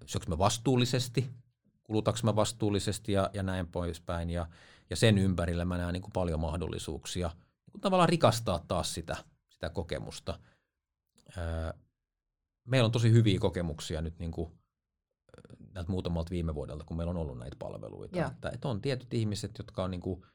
syöks 0.06 0.28
mä 0.28 0.38
vastuullisesti, 0.38 1.30
kulutaks 1.84 2.24
mä 2.24 2.36
vastuullisesti 2.36 3.12
ja, 3.12 3.30
ja 3.34 3.44
näin 3.44 3.68
poispäin. 3.68 4.30
Ja, 4.30 4.48
ja 4.89 4.95
sen 4.95 5.17
ympärillä 5.17 5.65
mä 5.65 5.78
näen 5.78 5.93
niin 5.93 6.02
kuin 6.02 6.13
paljon 6.13 6.39
mahdollisuuksia 6.39 7.28
niin 7.28 7.71
kuin 7.71 7.82
tavallaan 7.82 8.10
rikastaa 8.10 8.60
taas 8.67 8.93
sitä, 8.93 9.17
sitä 9.49 9.69
kokemusta. 9.69 10.39
meillä 12.67 12.86
on 12.86 12.91
tosi 12.91 13.12
hyviä 13.12 13.39
kokemuksia 13.39 14.02
nyt 14.02 14.19
niin 14.19 14.32
kuin 14.32 14.52
näiltä 15.73 15.91
muutamalta 15.91 16.30
viime 16.32 16.56
vuodelta, 16.56 16.84
kun 16.84 16.97
meillä 16.97 17.12
on 17.12 17.17
ollut 17.17 17.38
näitä 17.38 17.56
palveluita. 17.60 18.28
Että, 18.28 18.49
että 18.49 18.67
on 18.67 18.82
tietyt 18.82 19.13
ihmiset, 19.13 19.58
jotka 19.58 19.84
on 19.84 19.91
niin 19.91 20.02
kuin 20.02 20.25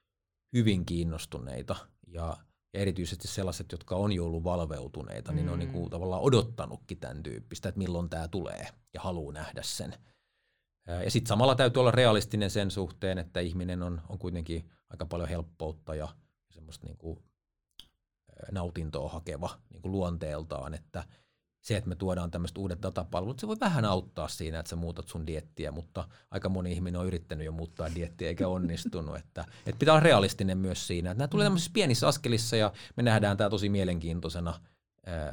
hyvin 0.53 0.87
kiinnostuneita 0.87 1.77
ja– 2.07 2.37
ja 2.75 2.81
erityisesti 2.81 3.29
sellaiset, 3.29 3.73
jotka 3.73 3.97
on 3.97 4.13
jo 4.13 4.25
ollut 4.25 4.45
valveutuneita, 4.45 5.33
mm. 5.33 5.37
niin 5.37 5.47
ne 5.47 5.53
on 5.53 5.59
niin 5.59 5.73
kuin 5.73 5.85
mm. 5.85 5.91
tavallaan 5.91 6.23
odottanutkin 6.23 6.99
tämän 6.99 7.23
tyyppistä, 7.23 7.69
että 7.69 7.79
milloin 7.79 8.11
tämä 8.11 8.29
tulee 8.29 8.67
ja 8.95 9.01
haluaa 9.01 9.33
nähdä 9.33 9.63
sen. 9.63 9.95
Ja 10.87 11.11
sitten 11.11 11.29
samalla 11.29 11.55
täytyy 11.55 11.81
olla 11.81 11.91
realistinen 11.91 12.51
sen 12.51 12.71
suhteen, 12.71 13.19
että 13.19 13.41
ihminen 13.41 13.83
on, 13.83 14.01
on 14.09 14.19
kuitenkin 14.19 14.71
aika 14.91 15.07
paljon 15.07 15.29
helppoutta 15.29 15.95
ja 15.95 16.09
semmoista 16.51 16.87
niin 16.87 16.97
kuin 16.97 17.19
nautintoa 18.53 19.09
hakeva 19.09 19.51
niin 19.71 19.83
kuin 19.83 19.93
luonteeltaan, 19.93 20.75
että– 20.75 21.05
se, 21.65 21.77
että 21.77 21.89
me 21.89 21.95
tuodaan 21.95 22.31
tämmöiset 22.31 22.59
uudet 22.59 22.83
datapalvelut, 22.83 23.41
se 23.41 23.47
voi 23.47 23.57
vähän 23.61 23.85
auttaa 23.85 24.29
siinä, 24.29 24.59
että 24.59 24.71
sä 24.71 24.77
muutat 24.77 25.09
sun 25.09 25.27
diettiä, 25.27 25.73
mutta 25.73 26.09
aika 26.31 26.49
moni 26.49 26.73
ihminen 26.73 27.01
on 27.01 27.07
yrittänyt 27.07 27.45
jo 27.45 27.53
muuttaa 27.53 27.95
diettiä 27.95 28.29
eikä 28.29 28.49
onnistunut. 28.49 29.17
että, 29.17 29.45
että 29.67 29.79
pitää 29.79 29.95
olla 29.95 30.01
realistinen 30.01 30.59
myös 30.59 30.87
siinä. 30.87 31.11
Että 31.11 31.19
nämä 31.19 31.29
tulee 31.29 31.45
tämmöisissä 31.45 31.71
pienissä 31.75 32.09
askelissa 32.09 32.57
ja 32.57 32.73
me 32.97 33.03
nähdään 33.03 33.37
tämä 33.37 33.51
tosi 33.51 33.69
mielenkiintoisena 33.69 34.61
ää, 35.07 35.33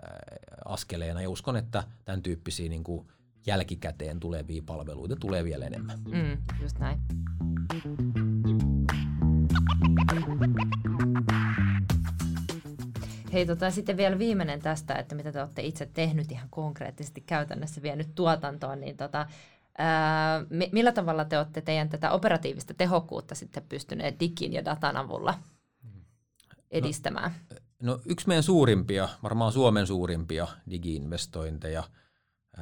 askeleena 0.65 1.21
ja 1.21 1.29
uskon, 1.29 1.57
että 1.57 1.83
tämän 2.05 2.23
tyyppisiä 2.23 2.69
niin 2.69 2.83
kuin 2.83 3.07
jälkikäteen 3.45 4.19
tulevia 4.19 4.63
palveluita 4.65 5.15
tulee 5.15 5.43
vielä 5.43 5.65
enemmän. 5.65 5.99
Mm, 5.99 6.37
just 6.61 6.79
näin. 6.79 6.99
Hei, 13.33 13.45
tota, 13.45 13.71
sitten 13.71 13.97
vielä 13.97 14.19
viimeinen 14.19 14.61
tästä, 14.61 14.95
että 14.95 15.15
mitä 15.15 15.31
te 15.31 15.41
olette 15.41 15.61
itse 15.61 15.85
tehnyt 15.85 16.31
ihan 16.31 16.47
konkreettisesti 16.49 17.21
käytännössä 17.21 17.81
vienyt 17.81 18.15
tuotantoon, 18.15 18.79
niin 18.79 18.97
tota, 18.97 19.27
ää, 19.77 20.45
millä 20.71 20.91
tavalla 20.91 21.25
te 21.25 21.37
olette 21.37 21.61
teidän 21.61 21.89
tätä 21.89 22.11
operatiivista 22.11 22.73
tehokkuutta 22.73 23.35
sitten 23.35 23.63
pystyneet 23.69 24.19
digin 24.19 24.53
ja 24.53 24.65
datan 24.65 24.97
avulla 24.97 25.33
edistämään? 26.71 27.31
No, 27.51 27.57
no 27.93 27.99
yksi 28.05 28.27
meidän 28.27 28.43
suurimpia, 28.43 29.09
varmaan 29.23 29.51
Suomen 29.51 29.87
suurimpia 29.87 30.47
digiinvestointeja 30.69 31.83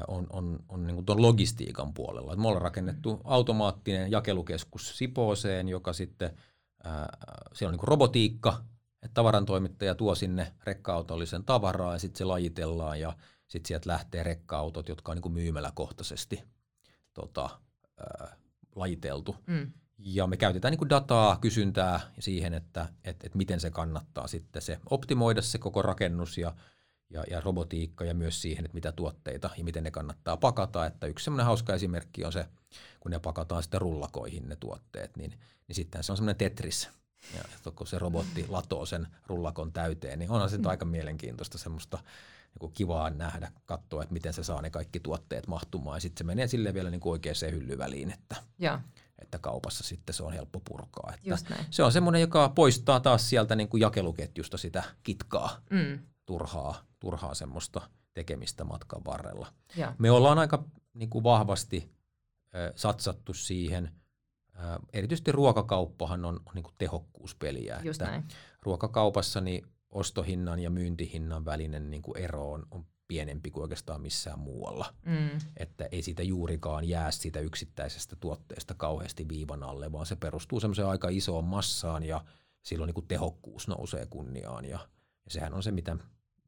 on, 0.08 0.28
on, 0.30 0.60
on 0.70 0.88
niin 0.88 1.06
tuon 1.06 1.22
logistiikan 1.22 1.94
puolella. 1.94 2.36
Me 2.36 2.48
ollaan 2.48 2.62
rakennettu 2.62 3.22
automaattinen 3.24 4.12
jakelukeskus 4.12 4.98
Sipooseen, 4.98 5.70
joka 5.70 5.94
sitten 5.94 6.38
ää, 6.84 7.18
siellä 7.54 7.74
on 7.74 7.78
niin 7.78 7.88
robotiikka, 7.88 8.64
että 9.02 9.14
tavarantoimittaja 9.14 9.96
tuo 9.96 10.16
sinne 10.16 10.54
rekka-autollisen 10.64 11.44
tavaraa 11.44 11.94
ja 11.94 12.00
sitten 12.00 12.18
se 12.18 12.26
lajitellaan 12.26 13.00
ja 13.00 13.14
sitten 13.48 13.68
sieltä 13.68 13.90
lähtee 13.90 14.24
rekka-autot, 14.24 14.90
jotka 14.90 15.12
on 15.12 15.18
niin 15.18 15.34
myymäläkohtaisesti 15.34 16.44
tota, 17.14 17.50
ää, 17.98 18.36
lajiteltu. 18.76 19.36
Mm. 19.48 19.72
Ja 19.98 20.28
me 20.28 20.38
käytetään 20.38 20.72
niin 20.72 20.90
dataa, 20.90 21.38
kysyntää 21.38 22.00
siihen, 22.20 22.54
että 22.54 22.90
et, 23.04 23.24
et 23.24 23.36
miten 23.36 23.60
se 23.60 23.72
kannattaa 23.72 24.28
sitten 24.28 24.62
se 24.62 24.80
optimoida 24.90 25.42
se 25.42 25.58
koko 25.58 25.82
rakennus 25.82 26.38
ja, 26.38 26.56
ja, 27.10 27.24
ja 27.30 27.42
robotiikka 27.42 28.06
ja 28.06 28.14
myös 28.14 28.42
siihen, 28.42 28.66
että 28.66 28.76
mitä 28.76 28.92
tuotteita 28.92 29.50
ja 29.58 29.64
miten 29.64 29.84
ne 29.84 29.92
kannattaa 29.92 30.38
pakata. 30.38 30.86
Että 30.86 31.08
yksi 31.08 31.24
semmoinen 31.24 31.46
hauska 31.46 31.74
esimerkki 31.74 32.26
on 32.26 32.32
se, 32.32 32.46
kun 33.00 33.12
ne 33.12 33.20
pakataan 33.20 33.64
sitten 33.64 33.82
rullakoihin 33.82 34.50
ne 34.50 34.56
tuotteet, 34.56 35.18
niin, 35.18 35.32
niin 35.68 35.76
sitten 35.76 36.04
se 36.04 36.12
on 36.12 36.18
semmoinen 36.18 36.36
tetris. 36.36 36.90
Ja 37.36 37.72
kun 37.72 37.88
se 37.88 38.00
robotti 38.00 38.46
latoo 38.50 38.86
sen 38.86 39.08
rullakon 39.28 39.74
täyteen, 39.74 40.20
niin 40.20 40.32
onhan 40.32 40.50
se 40.50 40.58
mm. 40.58 40.66
aika 40.66 40.86
mielenkiintoista 40.86 41.58
semmoista 41.58 42.00
niin 42.62 42.72
kivaa 42.72 43.10
nähdä, 43.10 43.52
katsoa, 43.66 44.04
että 44.04 44.14
miten 44.14 44.34
se 44.34 44.44
saa 44.44 44.62
ne 44.62 44.70
kaikki 44.70 45.00
tuotteet 45.00 45.48
mahtumaan. 45.48 45.98
Ja 45.98 46.02
sitten 46.02 46.18
se 46.18 46.24
menee 46.24 46.48
sille 46.48 46.74
vielä 46.74 46.90
niin 46.90 47.02
kuin 47.02 47.12
oikeaan 47.12 47.52
hyllyväliin, 47.52 48.12
että, 48.12 48.36
ja. 48.60 48.82
että 49.20 49.40
kaupassa 49.40 49.84
sitten 49.84 50.16
se 50.16 50.24
on 50.24 50.34
helppo 50.34 50.60
purkaa. 50.60 51.14
Että 51.16 51.56
se 51.70 51.84
on 51.84 51.92
semmoinen, 51.92 52.22
joka 52.22 52.50
poistaa 52.50 53.00
taas 53.00 53.30
sieltä 53.30 53.56
niin 53.56 53.70
kuin 53.70 53.82
jakeluketjusta 53.82 54.58
sitä 54.58 54.84
kitkaa, 55.04 55.62
mm. 55.70 56.00
Turhaa, 56.30 56.86
turhaa 57.00 57.34
semmoista 57.34 57.82
tekemistä 58.14 58.64
matkan 58.64 59.02
varrella. 59.06 59.54
Ja. 59.76 59.96
Me 59.98 60.12
ollaan 60.12 60.40
aika 60.40 60.64
niin 60.94 61.10
kuin 61.10 61.24
vahvasti 61.24 61.92
ö, 62.56 62.74
satsattu 62.76 63.34
siihen. 63.34 63.92
Ö, 64.56 64.60
erityisesti 64.94 65.32
ruokakauppahan 65.32 66.26
on, 66.26 66.36
on 66.36 66.52
niin 66.56 66.64
kuin 66.64 66.76
tehokkuuspeliä. 66.78 67.82
Just 67.84 68.02
että 68.02 68.12
näin. 68.12 68.28
Ruokakaupassa 68.62 69.42
niin 69.42 69.68
ostohinnan 69.90 70.60
ja 70.60 70.70
myyntihinnan 70.70 71.46
välinen 71.46 71.92
niin 71.92 72.02
kuin 72.02 72.18
ero 72.18 72.52
on, 72.52 72.66
on 72.72 72.86
pienempi 73.08 73.52
kuin 73.52 73.62
oikeastaan 73.62 74.02
missään 74.02 74.40
muualla. 74.40 74.94
Mm. 75.06 75.40
Että 75.58 75.88
ei 75.92 76.02
siitä 76.02 76.24
juurikaan 76.24 76.86
jää 76.86 77.12
siitä 77.12 77.40
yksittäisestä 77.40 78.16
tuotteesta 78.16 78.74
kauheasti 78.74 79.28
viivan 79.28 79.64
alle, 79.64 79.92
vaan 79.92 80.06
se 80.06 80.16
perustuu 80.16 80.60
semmoiseen 80.60 80.88
aika 80.88 81.10
isoon 81.10 81.46
massaan 81.46 82.04
ja 82.04 82.26
silloin 82.62 82.88
niin 82.88 82.94
kuin 82.94 83.08
tehokkuus 83.08 83.68
nousee 83.68 84.06
kunniaan. 84.06 84.66
Ja, 84.66 84.80
ja 85.26 85.32
sehän 85.32 85.54
on 85.54 85.64
se, 85.64 85.72
mitä 85.72 85.98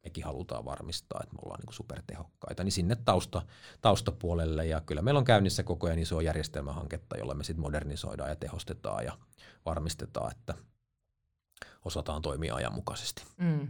mekin 0.04 0.24
halutaan 0.24 0.66
varmistaa, 0.66 1.20
että 1.24 1.36
me 1.36 1.40
ollaan 1.46 1.60
niin 1.66 1.74
supertehokkaita, 1.74 2.64
niin 2.64 2.72
sinne 2.72 2.96
tausta, 2.96 3.42
taustapuolelle. 3.82 4.66
Ja 4.66 4.82
kyllä 4.82 5.02
meillä 5.02 5.18
on 5.18 5.26
käynnissä 5.26 5.64
koko 5.64 5.88
ajan 5.88 6.00
iso 6.00 6.22
järjestelmähanketta, 6.22 7.18
jolla 7.18 7.34
me 7.34 7.44
sitten 7.44 7.62
modernisoidaan 7.62 8.30
ja 8.30 8.36
tehostetaan 8.36 9.06
ja 9.06 9.18
varmistetaan, 9.66 10.32
että– 10.32 10.54
osataan 11.86 12.22
toimia 12.22 12.56
ajanmukaisesti. 12.56 13.24
Mm. 13.38 13.68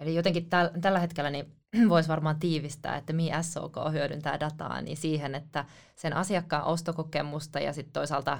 Eli 0.00 0.14
jotenkin 0.14 0.50
täl, 0.50 0.68
tällä 0.80 0.98
hetkellä 0.98 1.30
niin 1.30 1.52
voisi 1.88 2.08
varmaan 2.08 2.38
tiivistää, 2.38 2.96
että 2.96 3.12
mi 3.12 3.30
SOK 3.42 3.76
hyödyntää 3.92 4.40
dataa 4.40 4.80
niin 4.80 4.96
siihen, 4.96 5.34
että 5.34 5.64
sen 5.94 6.12
asiakkaan 6.12 6.64
ostokokemusta 6.64 7.60
ja 7.60 7.72
sitten 7.72 7.92
toisaalta 7.92 8.38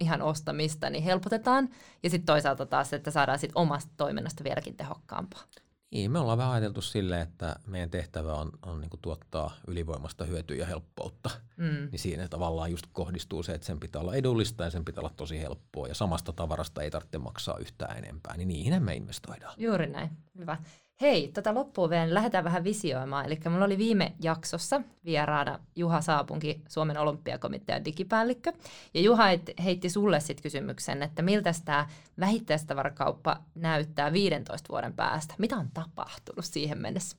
ihan 0.00 0.22
ostamista 0.22 0.90
niin 0.90 1.04
helpotetaan 1.04 1.68
ja 2.02 2.10
sitten 2.10 2.26
toisaalta 2.26 2.66
taas, 2.66 2.92
että 2.92 3.10
saadaan 3.10 3.38
sit 3.38 3.52
omasta 3.54 3.92
toiminnasta 3.96 4.44
vieläkin 4.44 4.76
tehokkaampaa. 4.76 5.42
Niin, 5.90 6.10
me 6.10 6.18
ollaan 6.18 6.38
vähän 6.38 6.52
ajateltu 6.52 6.82
sille, 6.82 7.20
että 7.20 7.56
meidän 7.66 7.90
tehtävä 7.90 8.34
on, 8.34 8.50
on 8.66 8.80
niin 8.80 8.90
tuottaa 9.02 9.56
ylivoimasta 9.66 10.24
hyötyä 10.24 10.56
ja 10.56 10.66
helppoutta. 10.66 11.30
Mm. 11.56 11.88
Niin 11.92 11.98
siinä 11.98 12.28
tavallaan 12.28 12.70
just 12.70 12.86
kohdistuu 12.92 13.42
se, 13.42 13.52
että 13.52 13.66
sen 13.66 13.80
pitää 13.80 14.00
olla 14.00 14.14
edullista 14.14 14.64
ja 14.64 14.70
sen 14.70 14.84
pitää 14.84 15.02
olla 15.02 15.12
tosi 15.16 15.40
helppoa 15.40 15.88
ja 15.88 15.94
samasta 15.94 16.32
tavarasta 16.32 16.82
ei 16.82 16.90
tarvitse 16.90 17.18
maksaa 17.18 17.58
yhtään 17.58 17.98
enempää, 17.98 18.36
niin 18.36 18.48
niihin 18.48 18.82
me 18.82 18.94
investoidaan. 18.94 19.54
Juuri 19.58 19.86
näin, 19.86 20.10
hyvä. 20.38 20.56
Hei, 21.00 21.28
tätä 21.28 21.54
loppuun 21.54 21.90
vielä 21.90 22.14
lähdetään 22.14 22.44
vähän 22.44 22.64
visioimaan. 22.64 23.26
Eli 23.26 23.38
mulla 23.50 23.64
oli 23.64 23.78
viime 23.78 24.14
jaksossa 24.22 24.82
vieraana 25.04 25.58
Juha 25.76 26.00
Saapunki, 26.00 26.62
Suomen 26.68 26.98
olympiakomitean 26.98 27.84
digipäällikkö. 27.84 28.52
Ja 28.94 29.00
Juha 29.00 29.24
heitti 29.64 29.90
sulle 29.90 30.20
sitten 30.20 30.42
kysymyksen, 30.42 31.02
että 31.02 31.22
miltä 31.22 31.52
tämä 31.64 31.88
vähittäistavarakauppa 32.20 33.40
näyttää 33.54 34.12
15 34.12 34.68
vuoden 34.68 34.92
päästä. 34.94 35.34
Mitä 35.38 35.56
on 35.56 35.70
tapahtunut 35.74 36.44
siihen 36.44 36.78
mennessä? 36.78 37.16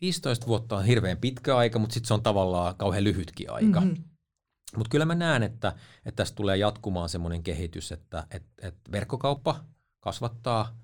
15 0.00 0.46
vuotta 0.46 0.76
on 0.76 0.84
hirveän 0.84 1.18
pitkä 1.18 1.56
aika, 1.56 1.78
mutta 1.78 1.94
sitten 1.94 2.08
se 2.08 2.14
on 2.14 2.22
tavallaan 2.22 2.76
kauhean 2.76 3.04
lyhytkin 3.04 3.50
aika. 3.50 3.80
Mm-hmm. 3.80 4.04
Mutta 4.76 4.90
kyllä 4.90 5.04
mä 5.04 5.14
näen, 5.14 5.42
että, 5.42 5.72
että 6.06 6.16
tästä 6.16 6.36
tulee 6.36 6.56
jatkumaan 6.56 7.08
semmoinen 7.08 7.42
kehitys, 7.42 7.92
että, 7.92 8.26
että, 8.30 8.68
että 8.68 8.92
verkkokauppa 8.92 9.64
kasvattaa 10.00 10.81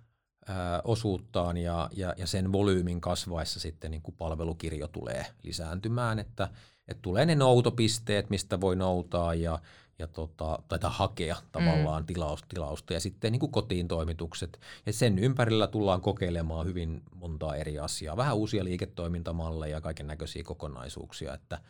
osuuttaan 0.85 1.57
ja, 1.57 1.91
ja, 1.97 2.15
ja 2.17 2.27
sen 2.27 2.53
volyymin 2.53 3.01
kasvaessa 3.01 3.61
sitten 3.61 3.91
niin 3.91 4.03
kuin 4.03 4.15
palvelukirjo 4.19 4.89
tulee 4.89 5.27
lisääntymään, 5.43 6.19
että, 6.19 6.49
että 6.89 7.03
tulee 7.03 7.27
ne 7.27 7.35
noutopisteet, 7.35 8.31
mistä 8.31 8.61
voi 8.61 8.77
noutaa 8.77 9.35
ja, 9.35 9.59
ja 9.99 10.07
tota, 10.07 10.59
tai 10.69 10.79
hakea 10.83 11.37
tavallaan 11.53 12.03
mm. 12.03 12.07
tilaus, 12.07 12.43
tilausta 12.49 12.93
ja 12.93 13.01
sitten 13.01 13.33
niin 13.33 13.41
kuin 13.41 13.53
kotiin 13.53 13.89
toimitukset. 13.89 14.61
Ja 14.87 14.93
sen 14.93 15.19
ympärillä 15.19 15.67
tullaan 15.67 16.01
kokeilemaan 16.01 16.67
hyvin 16.67 17.03
montaa 17.15 17.57
eri 17.57 17.79
asiaa, 17.79 18.17
vähän 18.17 18.37
uusia 18.37 18.65
liiketoimintamalleja 18.65 19.77
ja 19.77 19.81
kaiken 19.81 20.07
näköisiä 20.07 20.43
kokonaisuuksia, 20.43 21.35
että, 21.35 21.61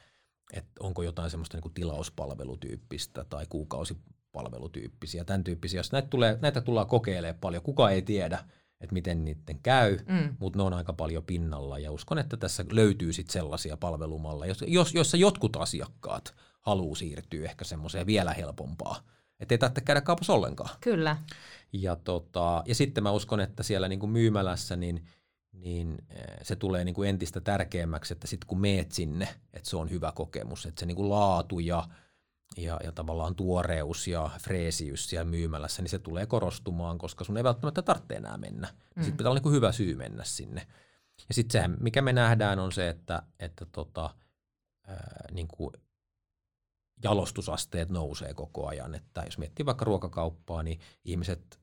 että 0.53 0.73
onko 0.81 1.03
jotain 1.03 1.31
semmoista 1.31 1.57
niin 1.57 1.63
kuin 1.63 1.75
tilauspalvelutyyppistä 1.75 3.25
tai 3.25 3.47
kuukausipalvelutyyppisiä, 3.49 5.25
tämän 5.25 5.45
tyyppisiä. 5.45 5.83
Näitä, 5.93 6.09
tulee, 6.09 6.39
näitä 6.43 6.61
tullaan 6.61 6.87
kokeilemaan 6.87 7.41
paljon, 7.41 7.63
kuka 7.63 7.91
ei 7.91 8.03
tiedä, 8.03 8.45
että 8.81 8.95
miten 8.95 9.25
niiden 9.25 9.61
käy, 9.63 9.99
mm. 10.09 10.37
mutta 10.39 10.59
ne 10.59 10.63
on 10.63 10.75
aika 10.75 10.93
paljon 10.93 11.25
pinnalla 11.25 11.79
ja 11.79 11.93
uskon, 11.93 12.19
että 12.19 12.37
tässä 12.37 12.65
löytyy 12.73 13.13
sitten 13.13 13.33
sellaisia 13.33 13.77
palvelumalleja, 13.77 14.55
jos, 14.67 14.95
joissa 14.95 15.17
jotkut 15.17 15.57
asiakkaat 15.57 16.35
haluaa 16.61 16.97
siirtyä 16.97 17.45
ehkä 17.45 17.65
semmoiseen 17.65 18.07
vielä 18.07 18.33
helpompaa, 18.33 19.01
että 19.41 19.55
ei 19.55 19.59
tarvitse 19.59 19.81
käydä 19.81 20.01
kaupassa 20.01 20.33
ollenkaan. 20.33 20.71
Kyllä. 20.81 21.17
Ja, 21.73 21.97
tota, 21.97 22.63
ja 22.67 22.75
sitten 22.75 23.03
mä 23.03 23.11
uskon, 23.11 23.41
että 23.41 23.63
siellä 23.63 23.89
niin 23.89 24.01
kuin 24.01 24.11
myymälässä 24.11 24.77
niin, 24.77 25.07
niin 25.53 25.99
eh, 26.11 26.25
se 26.43 26.57
tulee 26.57 26.85
niin 26.85 26.95
kuin 26.95 27.09
entistä 27.09 27.41
tärkeämmäksi, 27.41 28.13
että 28.13 28.27
sitten 28.27 28.47
kun 28.47 28.61
meet 28.61 28.93
sinne, 28.93 29.29
että 29.53 29.71
se 29.71 29.77
on 29.77 29.91
hyvä 29.91 30.13
kokemus, 30.15 30.67
että 30.67 30.81
se 30.81 30.87
niin 30.87 30.97
kuin 30.97 31.11
laatu 31.11 31.59
ja 31.59 31.89
ja, 32.57 32.81
ja 32.85 32.93
tavallaan 32.93 33.35
tuoreus 33.35 34.09
ja 34.09 34.31
freesiys 34.41 35.11
siellä 35.11 35.25
myymälässä, 35.25 35.83
niin 35.83 35.91
se 35.91 35.99
tulee 35.99 36.27
korostumaan, 36.27 36.99
koska 36.99 37.25
sun 37.25 37.37
ei 37.37 37.45
välttämättä 37.45 37.83
tarvitse 37.83 38.15
enää 38.15 38.39
mennä. 38.39 38.69
Mm. 38.69 39.03
Sitten 39.03 39.17
pitää 39.17 39.31
olla 39.31 39.41
niin 39.45 39.53
hyvä 39.53 39.73
syy 39.73 39.95
mennä 39.95 40.25
sinne. 40.25 40.67
Ja 41.29 41.35
sitten 41.35 41.63
se, 41.63 41.69
mikä 41.81 42.03
me 42.03 42.13
nähdään, 42.13 42.59
on 42.59 42.73
se, 42.73 42.89
että, 42.89 43.23
että 43.41 43.67
tota, 43.73 44.15
ää, 44.87 45.25
niin 45.33 45.49
kuin 45.49 45.73
jalostusasteet 47.05 47.91
nousee 47.91 48.35
koko 48.35 48.67
ajan. 48.67 48.95
Että 48.95 49.23
jos 49.25 49.39
miettii 49.39 49.67
vaikka 49.67 49.85
ruokakauppaa, 49.85 50.63
niin 50.63 50.81
ihmiset 51.05 51.61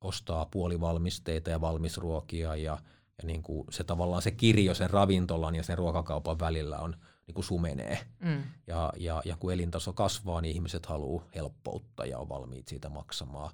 ostaa 0.00 0.46
puolivalmisteita 0.46 1.50
ja 1.50 1.60
valmisruokia 1.60 2.56
ja, 2.56 2.78
ja 3.22 3.26
niin 3.26 3.42
kuin 3.42 3.64
se 3.70 3.84
tavallaan 3.84 4.22
se 4.22 4.30
kirjo 4.30 4.74
sen 4.74 4.90
ravintolan 4.90 5.54
ja 5.54 5.62
sen 5.62 5.78
ruokakaupan 5.78 6.38
välillä 6.38 6.78
on– 6.78 6.96
niin 7.28 7.34
kuin 7.34 7.44
sumenee. 7.44 8.06
Mm. 8.18 8.42
Ja, 8.66 8.92
ja, 8.96 9.22
ja 9.24 9.36
kun 9.36 9.52
elintaso 9.52 9.92
kasvaa, 9.92 10.40
niin 10.40 10.54
ihmiset 10.54 10.86
haluaa 10.86 11.24
helppoutta 11.34 12.06
ja 12.06 12.18
on 12.18 12.28
valmiit 12.28 12.68
siitä 12.68 12.88
maksamaan. 12.88 13.50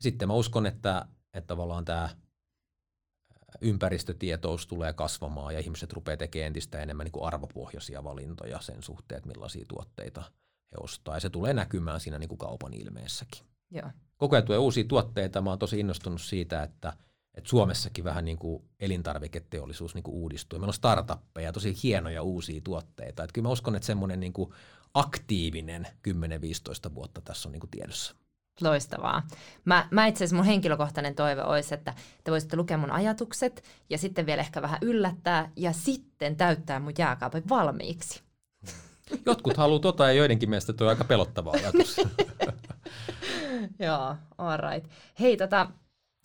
Sitten 0.00 0.28
mä 0.28 0.34
uskon, 0.34 0.66
että, 0.66 1.06
että 1.34 1.46
tavallaan 1.46 1.84
tämä 1.84 2.08
ympäristötietous 3.60 4.66
tulee 4.66 4.92
kasvamaan 4.92 5.54
ja 5.54 5.60
ihmiset 5.60 5.92
rupeaa 5.92 6.16
tekemään 6.16 6.46
entistä 6.46 6.80
enemmän 6.80 7.04
niin 7.04 7.12
kuin 7.12 7.24
arvopohjaisia 7.24 8.04
valintoja 8.04 8.60
sen 8.60 8.82
suhteen, 8.82 9.16
että 9.16 9.28
millaisia 9.28 9.64
tuotteita 9.68 10.20
he 10.72 10.76
ostaa. 10.80 11.16
Ja 11.16 11.20
se 11.20 11.30
tulee 11.30 11.54
näkymään 11.54 12.00
siinä 12.00 12.18
niin 12.18 12.28
kuin 12.28 12.38
kaupan 12.38 12.74
ilmeessäkin. 12.74 13.46
Joo. 13.70 13.90
Koko 14.16 14.36
ajan 14.36 14.46
tulee 14.46 14.58
uusia 14.58 14.84
tuotteita. 14.84 15.40
Mä 15.40 15.50
oon 15.50 15.58
tosi 15.58 15.80
innostunut 15.80 16.20
siitä, 16.20 16.62
että– 16.62 16.92
että 17.34 17.50
Suomessakin 17.50 18.04
vähän 18.04 18.24
niin 18.24 18.38
kuin 18.38 18.64
elintarviketeollisuus 18.80 19.94
niin 19.94 20.02
kuin 20.02 20.14
uudistuu. 20.14 20.58
Meillä 20.58 20.70
on 20.70 20.74
startuppeja, 20.74 21.52
tosi 21.52 21.76
hienoja 21.82 22.22
uusia 22.22 22.60
tuotteita. 22.64 23.24
Että 23.24 23.32
kyllä 23.32 23.46
mä 23.46 23.52
uskon, 23.52 23.76
että 23.76 23.86
semmoinen 23.86 24.20
niin 24.20 24.32
kuin 24.32 24.52
aktiivinen 24.94 25.86
10-15 26.90 26.94
vuotta 26.94 27.20
tässä 27.20 27.48
on 27.48 27.52
niin 27.52 27.60
kuin 27.60 27.70
tiedossa. 27.70 28.14
Loistavaa. 28.60 29.22
Mä, 29.64 29.88
mä 29.90 30.06
itse 30.06 30.24
asiassa 30.24 30.36
mun 30.36 30.44
henkilökohtainen 30.44 31.14
toive 31.14 31.42
olisi, 31.42 31.74
että 31.74 31.94
te 32.24 32.30
voisitte 32.30 32.56
lukea 32.56 32.78
mun 32.78 32.90
ajatukset 32.90 33.64
ja 33.90 33.98
sitten 33.98 34.26
vielä 34.26 34.42
ehkä 34.42 34.62
vähän 34.62 34.78
yllättää 34.82 35.50
ja 35.56 35.72
sitten 35.72 36.36
täyttää 36.36 36.80
mun 36.80 36.92
jääkaapin 36.98 37.48
valmiiksi. 37.48 38.22
Jotkut 39.26 39.56
haluaa 39.56 39.80
tota 39.80 40.06
ja 40.06 40.12
joidenkin 40.12 40.50
mielestä 40.50 40.72
tuo 40.72 40.86
on 40.86 40.90
aika 40.90 41.04
pelottava 41.04 41.50
ajatus. 41.50 41.96
Joo, 43.86 44.16
all 44.38 44.58
right. 44.70 44.90
Hei, 45.20 45.36
tota, 45.36 45.68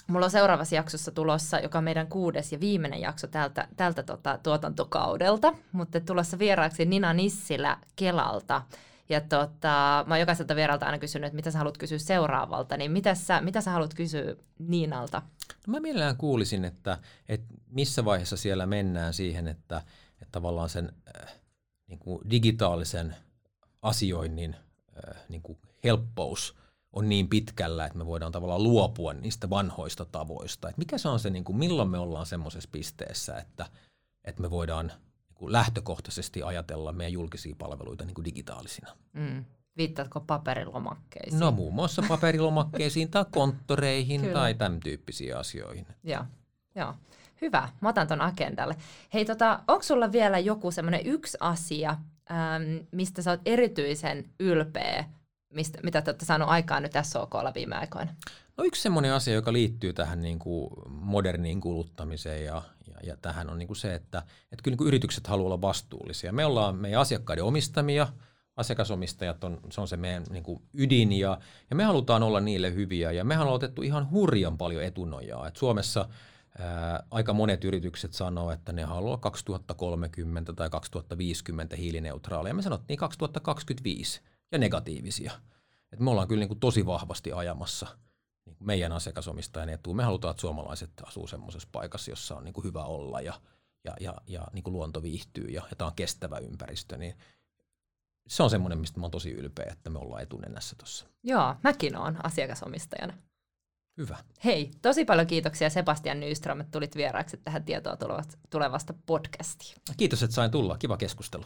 Mulla 0.10 0.26
on 0.26 0.32
seuraavassa 0.32 0.76
jaksossa 0.76 1.12
tulossa, 1.12 1.60
joka 1.60 1.78
on 1.78 1.84
meidän 1.84 2.08
kuudes 2.08 2.52
ja 2.52 2.60
viimeinen 2.60 3.02
jakso 3.02 3.28
tältä, 3.28 3.68
tältä 3.78 4.04
tota, 4.04 4.40
tuotantokaudelta, 4.44 5.54
mutta 5.72 6.00
tulossa 6.00 6.40
vieraaksi 6.40 6.86
Nina 6.86 7.14
Nissilä 7.14 7.78
Kelalta. 7.96 8.62
Ja 9.10 9.22
tota, 9.22 10.06
mä 10.08 10.14
oon 10.14 10.20
jokaiselta 10.20 10.56
vieralta 10.56 10.86
aina 10.86 11.00
kysynyt, 11.00 11.28
että 11.28 11.36
mitä 11.36 11.52
sä 11.52 11.58
haluat 11.58 11.78
kysyä 11.78 11.98
seuraavalta, 11.98 12.78
niin 12.78 12.92
mitä 12.92 13.16
sä, 13.16 13.42
mitä 13.42 13.62
sä 13.62 13.72
haluat 13.72 13.94
kysyä 13.94 14.36
Niinalta? 14.60 15.22
No 15.68 15.72
mä 15.72 15.80
mielellään 15.80 16.18
kuulisin, 16.18 16.66
että, 16.66 16.98
että 17.30 17.48
missä 17.68 18.06
vaiheessa 18.06 18.38
siellä 18.38 18.66
mennään 18.66 19.14
siihen, 19.14 19.48
että, 19.48 19.82
että 20.12 20.32
tavallaan 20.32 20.70
sen 20.70 20.92
äh, 21.22 21.34
niin 21.88 22.00
kuin 22.00 22.30
digitaalisen 22.30 23.16
asioinnin 23.82 24.56
äh, 25.08 25.22
niin 25.30 25.42
kuin 25.42 25.58
helppous 25.84 26.56
on 26.94 27.10
niin 27.10 27.30
pitkällä, 27.30 27.86
että 27.86 27.98
me 27.98 28.06
voidaan 28.06 28.32
tavallaan 28.32 28.64
luopua 28.64 29.14
niistä 29.14 29.50
vanhoista 29.50 30.06
tavoista. 30.06 30.70
Että 30.70 30.80
mikä 30.80 30.98
se 30.98 31.10
on 31.10 31.20
se, 31.20 31.30
niin 31.30 31.44
kuin, 31.44 31.58
milloin 31.58 31.90
me 31.90 31.98
ollaan 31.98 32.26
semmoisessa 32.26 32.70
pisteessä, 32.72 33.38
että, 33.38 33.66
että 34.24 34.42
me 34.42 34.50
voidaan 34.50 34.88
niin 34.88 35.36
kuin 35.36 35.52
lähtökohtaisesti 35.52 36.44
ajatella 36.44 36.92
meidän 36.92 37.14
julkisia 37.14 37.56
palveluita 37.58 38.06
niin 38.06 38.16
kuin 38.16 38.26
digitaalisina. 38.26 38.92
Mm. 39.14 39.46
Viittaatko 39.78 40.20
paperilomakkeisiin? 40.20 41.40
No 41.40 41.52
muun 41.52 41.74
muassa 41.74 42.04
paperilomakkeisiin 42.08 43.12
tai 43.12 43.26
konttoreihin 43.32 44.30
tai 44.34 44.54
tämän 44.54 44.80
tyyppisiin 44.80 45.38
asioihin. 45.38 45.88
Joo, 46.04 46.24
joo. 46.76 46.94
Hyvä, 47.42 47.70
mä 47.82 47.90
otan 47.90 48.08
ton 48.08 48.22
agendalle. 48.22 48.76
Hei, 49.14 49.26
tota, 49.26 49.64
onko 49.68 49.84
sulla 49.84 50.12
vielä 50.12 50.40
joku 50.40 50.72
semmoinen 50.72 51.06
yksi 51.06 51.38
asia, 51.40 51.90
äm, 51.90 52.86
mistä 52.92 53.22
sä 53.22 53.32
oot 53.32 53.42
erityisen 53.46 54.30
ylpeä, 54.40 55.06
mistä, 55.54 55.80
mitä 55.84 56.02
te 56.02 56.12
olette 56.12 56.26
saaneet 56.26 56.50
aikaan 56.50 56.84
nyt 56.84 56.92
SOKlla 57.04 57.54
viime 57.54 57.76
aikoina? 57.76 58.16
No 58.58 58.64
yksi 58.64 58.82
semmoinen 58.82 59.14
asia, 59.14 59.34
joka 59.34 59.54
liittyy 59.54 59.94
tähän 59.94 60.22
niin 60.22 60.40
kuin 60.40 60.70
moderniin 60.90 61.62
kuluttamiseen 61.62 62.46
ja, 62.46 62.62
ja, 62.88 62.96
ja 63.04 63.18
tähän 63.18 63.50
on 63.50 63.60
niin 63.60 63.68
kuin 63.68 63.78
se, 63.78 63.96
että, 63.96 64.18
että 64.52 64.64
kyllä 64.64 64.74
niin 64.74 64.78
kuin 64.78 64.88
yritykset 64.88 65.28
haluaa 65.28 65.46
olla 65.46 65.62
vastuullisia. 65.62 66.34
Me 66.34 66.46
ollaan 66.46 66.76
meidän 66.76 67.02
asiakkaiden 67.02 67.44
omistamia, 67.44 68.08
asiakasomistajat 68.56 69.44
on, 69.44 69.60
se 69.72 69.82
on 69.82 69.88
se 69.88 69.98
meidän 69.98 70.24
niin 70.30 70.44
kuin 70.44 70.62
ydin 70.74 71.12
ja, 71.12 71.40
ja 71.70 71.76
me 71.76 71.84
halutaan 71.84 72.24
olla 72.24 72.40
niille 72.40 72.74
hyviä 72.74 73.12
ja 73.12 73.24
mehän 73.24 73.42
ollaan 73.42 73.56
otettu 73.56 73.82
ihan 73.82 74.12
hurjan 74.12 74.58
paljon 74.58 74.84
etunojaa. 74.84 75.48
Et 75.48 75.56
Suomessa 75.56 76.10
ää, 76.60 77.04
aika 77.12 77.34
monet 77.34 77.64
yritykset 77.64 78.14
sanoo, 78.14 78.52
että 78.52 78.74
ne 78.74 78.84
haluaa 78.84 79.18
2030 79.18 80.54
tai 80.54 80.70
2050 80.70 81.76
hiilineutraaleja. 81.76 82.54
Me 82.54 82.62
sanottiin 82.62 83.00
2025 83.00 84.22
ja 84.52 84.58
negatiivisia. 84.58 85.32
Et 85.92 86.00
me 86.00 86.10
ollaan 86.10 86.28
kyllä 86.28 86.40
niin 86.40 86.48
kuin 86.48 86.60
tosi 86.60 86.86
vahvasti 86.86 87.32
ajamassa 87.32 87.88
niin 88.46 88.56
kuin 88.56 88.68
meidän 88.68 88.92
asiakasomistajan 88.92 89.70
etuun. 89.70 89.96
Me 89.96 90.04
halutaan, 90.04 90.32
että 90.32 90.42
suomalaiset 90.42 90.92
asuu 91.04 91.28
semmoisessa 91.28 91.70
paikassa, 91.72 92.12
jossa 92.12 92.36
on 92.36 92.44
niin 92.44 92.54
kuin 92.54 92.64
hyvä 92.64 92.84
olla 92.84 93.22
ja, 93.22 93.42
ja, 93.84 93.96
ja, 94.00 94.16
ja 94.28 94.48
niin 94.54 94.64
kuin 94.64 94.74
luonto 94.74 95.04
viihtyy 95.04 95.48
ja, 95.48 95.62
ja 95.70 95.76
tämä 95.76 95.88
on 95.88 95.96
kestävä 95.96 96.38
ympäristö. 96.38 96.98
Niin 96.98 97.16
se 98.28 98.44
on 98.44 98.50
semmoinen, 98.50 98.80
mistä 98.80 99.00
mä 99.00 99.04
oon 99.04 99.12
tosi 99.12 99.32
ylpeä, 99.32 99.70
että 99.72 99.90
me 99.90 100.00
ollaan 100.00 100.22
etunenässä 100.22 100.76
tuossa. 100.76 101.06
Joo, 101.24 101.56
mäkin 101.64 101.96
oon 101.96 102.26
asiakasomistajana. 102.26 103.14
Hyvä. 103.98 104.18
Hei, 104.46 104.72
tosi 104.82 105.06
paljon 105.06 105.28
kiitoksia 105.28 105.70
Sebastian 105.70 106.20
Nyström, 106.20 106.60
että 106.60 106.72
tulit 106.72 106.96
vieraaksi 106.96 107.38
tähän 107.38 107.64
tietoa 107.64 107.98
tulevasta 108.50 108.94
podcastiin. 109.06 109.76
Kiitos, 109.98 110.24
että 110.24 110.34
sain 110.34 110.52
tulla. 110.52 110.78
Kiva 110.78 110.98
keskustelu. 110.98 111.46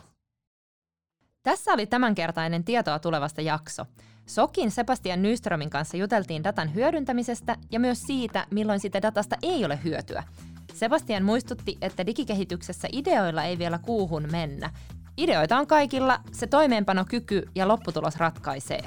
Tässä 1.44 1.72
oli 1.72 1.86
tämänkertainen 1.86 2.64
tietoa 2.64 3.00
tulevasta 3.00 3.42
jakso. 3.42 3.86
Sokin 4.26 4.72
Sebastian 4.72 5.22
Nyströmin 5.22 5.70
kanssa 5.70 5.98
juteltiin 5.98 6.44
datan 6.44 6.74
hyödyntämisestä 6.74 7.56
ja 7.72 7.80
myös 7.80 8.02
siitä, 8.02 8.46
milloin 8.52 8.80
sitä 8.80 9.02
datasta 9.02 9.36
ei 9.42 9.66
ole 9.66 9.80
hyötyä. 9.84 10.24
Sebastian 10.74 11.24
muistutti, 11.24 11.78
että 11.82 12.06
digikehityksessä 12.06 12.88
ideoilla 12.92 13.44
ei 13.44 13.58
vielä 13.58 13.78
kuuhun 13.78 14.28
mennä. 14.32 14.70
Ideoita 15.18 15.58
on 15.58 15.68
kaikilla, 15.68 16.20
se 16.32 16.48
toimeenpanokyky 16.48 17.50
ja 17.56 17.68
lopputulos 17.68 18.16
ratkaisee. 18.16 18.82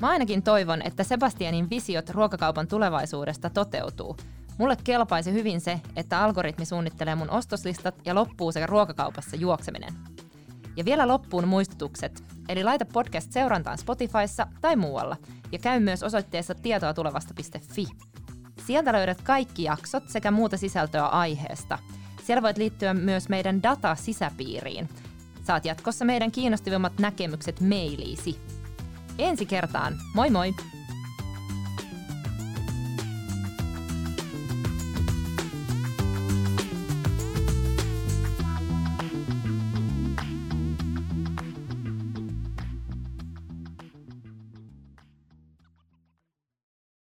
Mä 0.00 0.08
ainakin 0.08 0.42
toivon, 0.42 0.82
että 0.82 1.04
Sebastianin 1.04 1.70
visiot 1.70 2.10
ruokakaupan 2.10 2.68
tulevaisuudesta 2.68 3.50
toteutuu. 3.50 4.16
Mulle 4.58 4.76
kelpaisi 4.84 5.32
hyvin 5.32 5.60
se, 5.60 5.80
että 5.96 6.20
algoritmi 6.20 6.64
suunnittelee 6.64 7.14
mun 7.14 7.30
ostoslistat 7.30 7.94
ja 8.04 8.14
loppuu 8.14 8.52
sekä 8.52 8.66
ruokakaupassa 8.66 9.36
juokseminen. 9.36 10.11
Ja 10.76 10.84
vielä 10.84 11.08
loppuun 11.08 11.48
muistutukset, 11.48 12.24
eli 12.48 12.64
laita 12.64 12.84
podcast 12.84 13.32
seurantaan 13.32 13.78
Spotifyssa 13.78 14.46
tai 14.60 14.76
muualla, 14.76 15.16
ja 15.52 15.58
käy 15.58 15.80
myös 15.80 16.02
osoitteessa 16.02 16.54
tietoatulevasta.fi. 16.54 17.86
Sieltä 18.66 18.92
löydät 18.92 19.22
kaikki 19.22 19.62
jaksot 19.62 20.08
sekä 20.08 20.30
muuta 20.30 20.56
sisältöä 20.56 21.06
aiheesta. 21.06 21.78
Siellä 22.24 22.42
voit 22.42 22.56
liittyä 22.56 22.94
myös 22.94 23.28
meidän 23.28 23.62
data-sisäpiiriin. 23.62 24.88
Saat 25.44 25.64
jatkossa 25.64 26.04
meidän 26.04 26.30
kiinnostavimmat 26.30 26.98
näkemykset 26.98 27.60
mailiisi. 27.60 28.38
Ensi 29.18 29.46
kertaan, 29.46 29.98
moi 30.14 30.30
moi! 30.30 30.54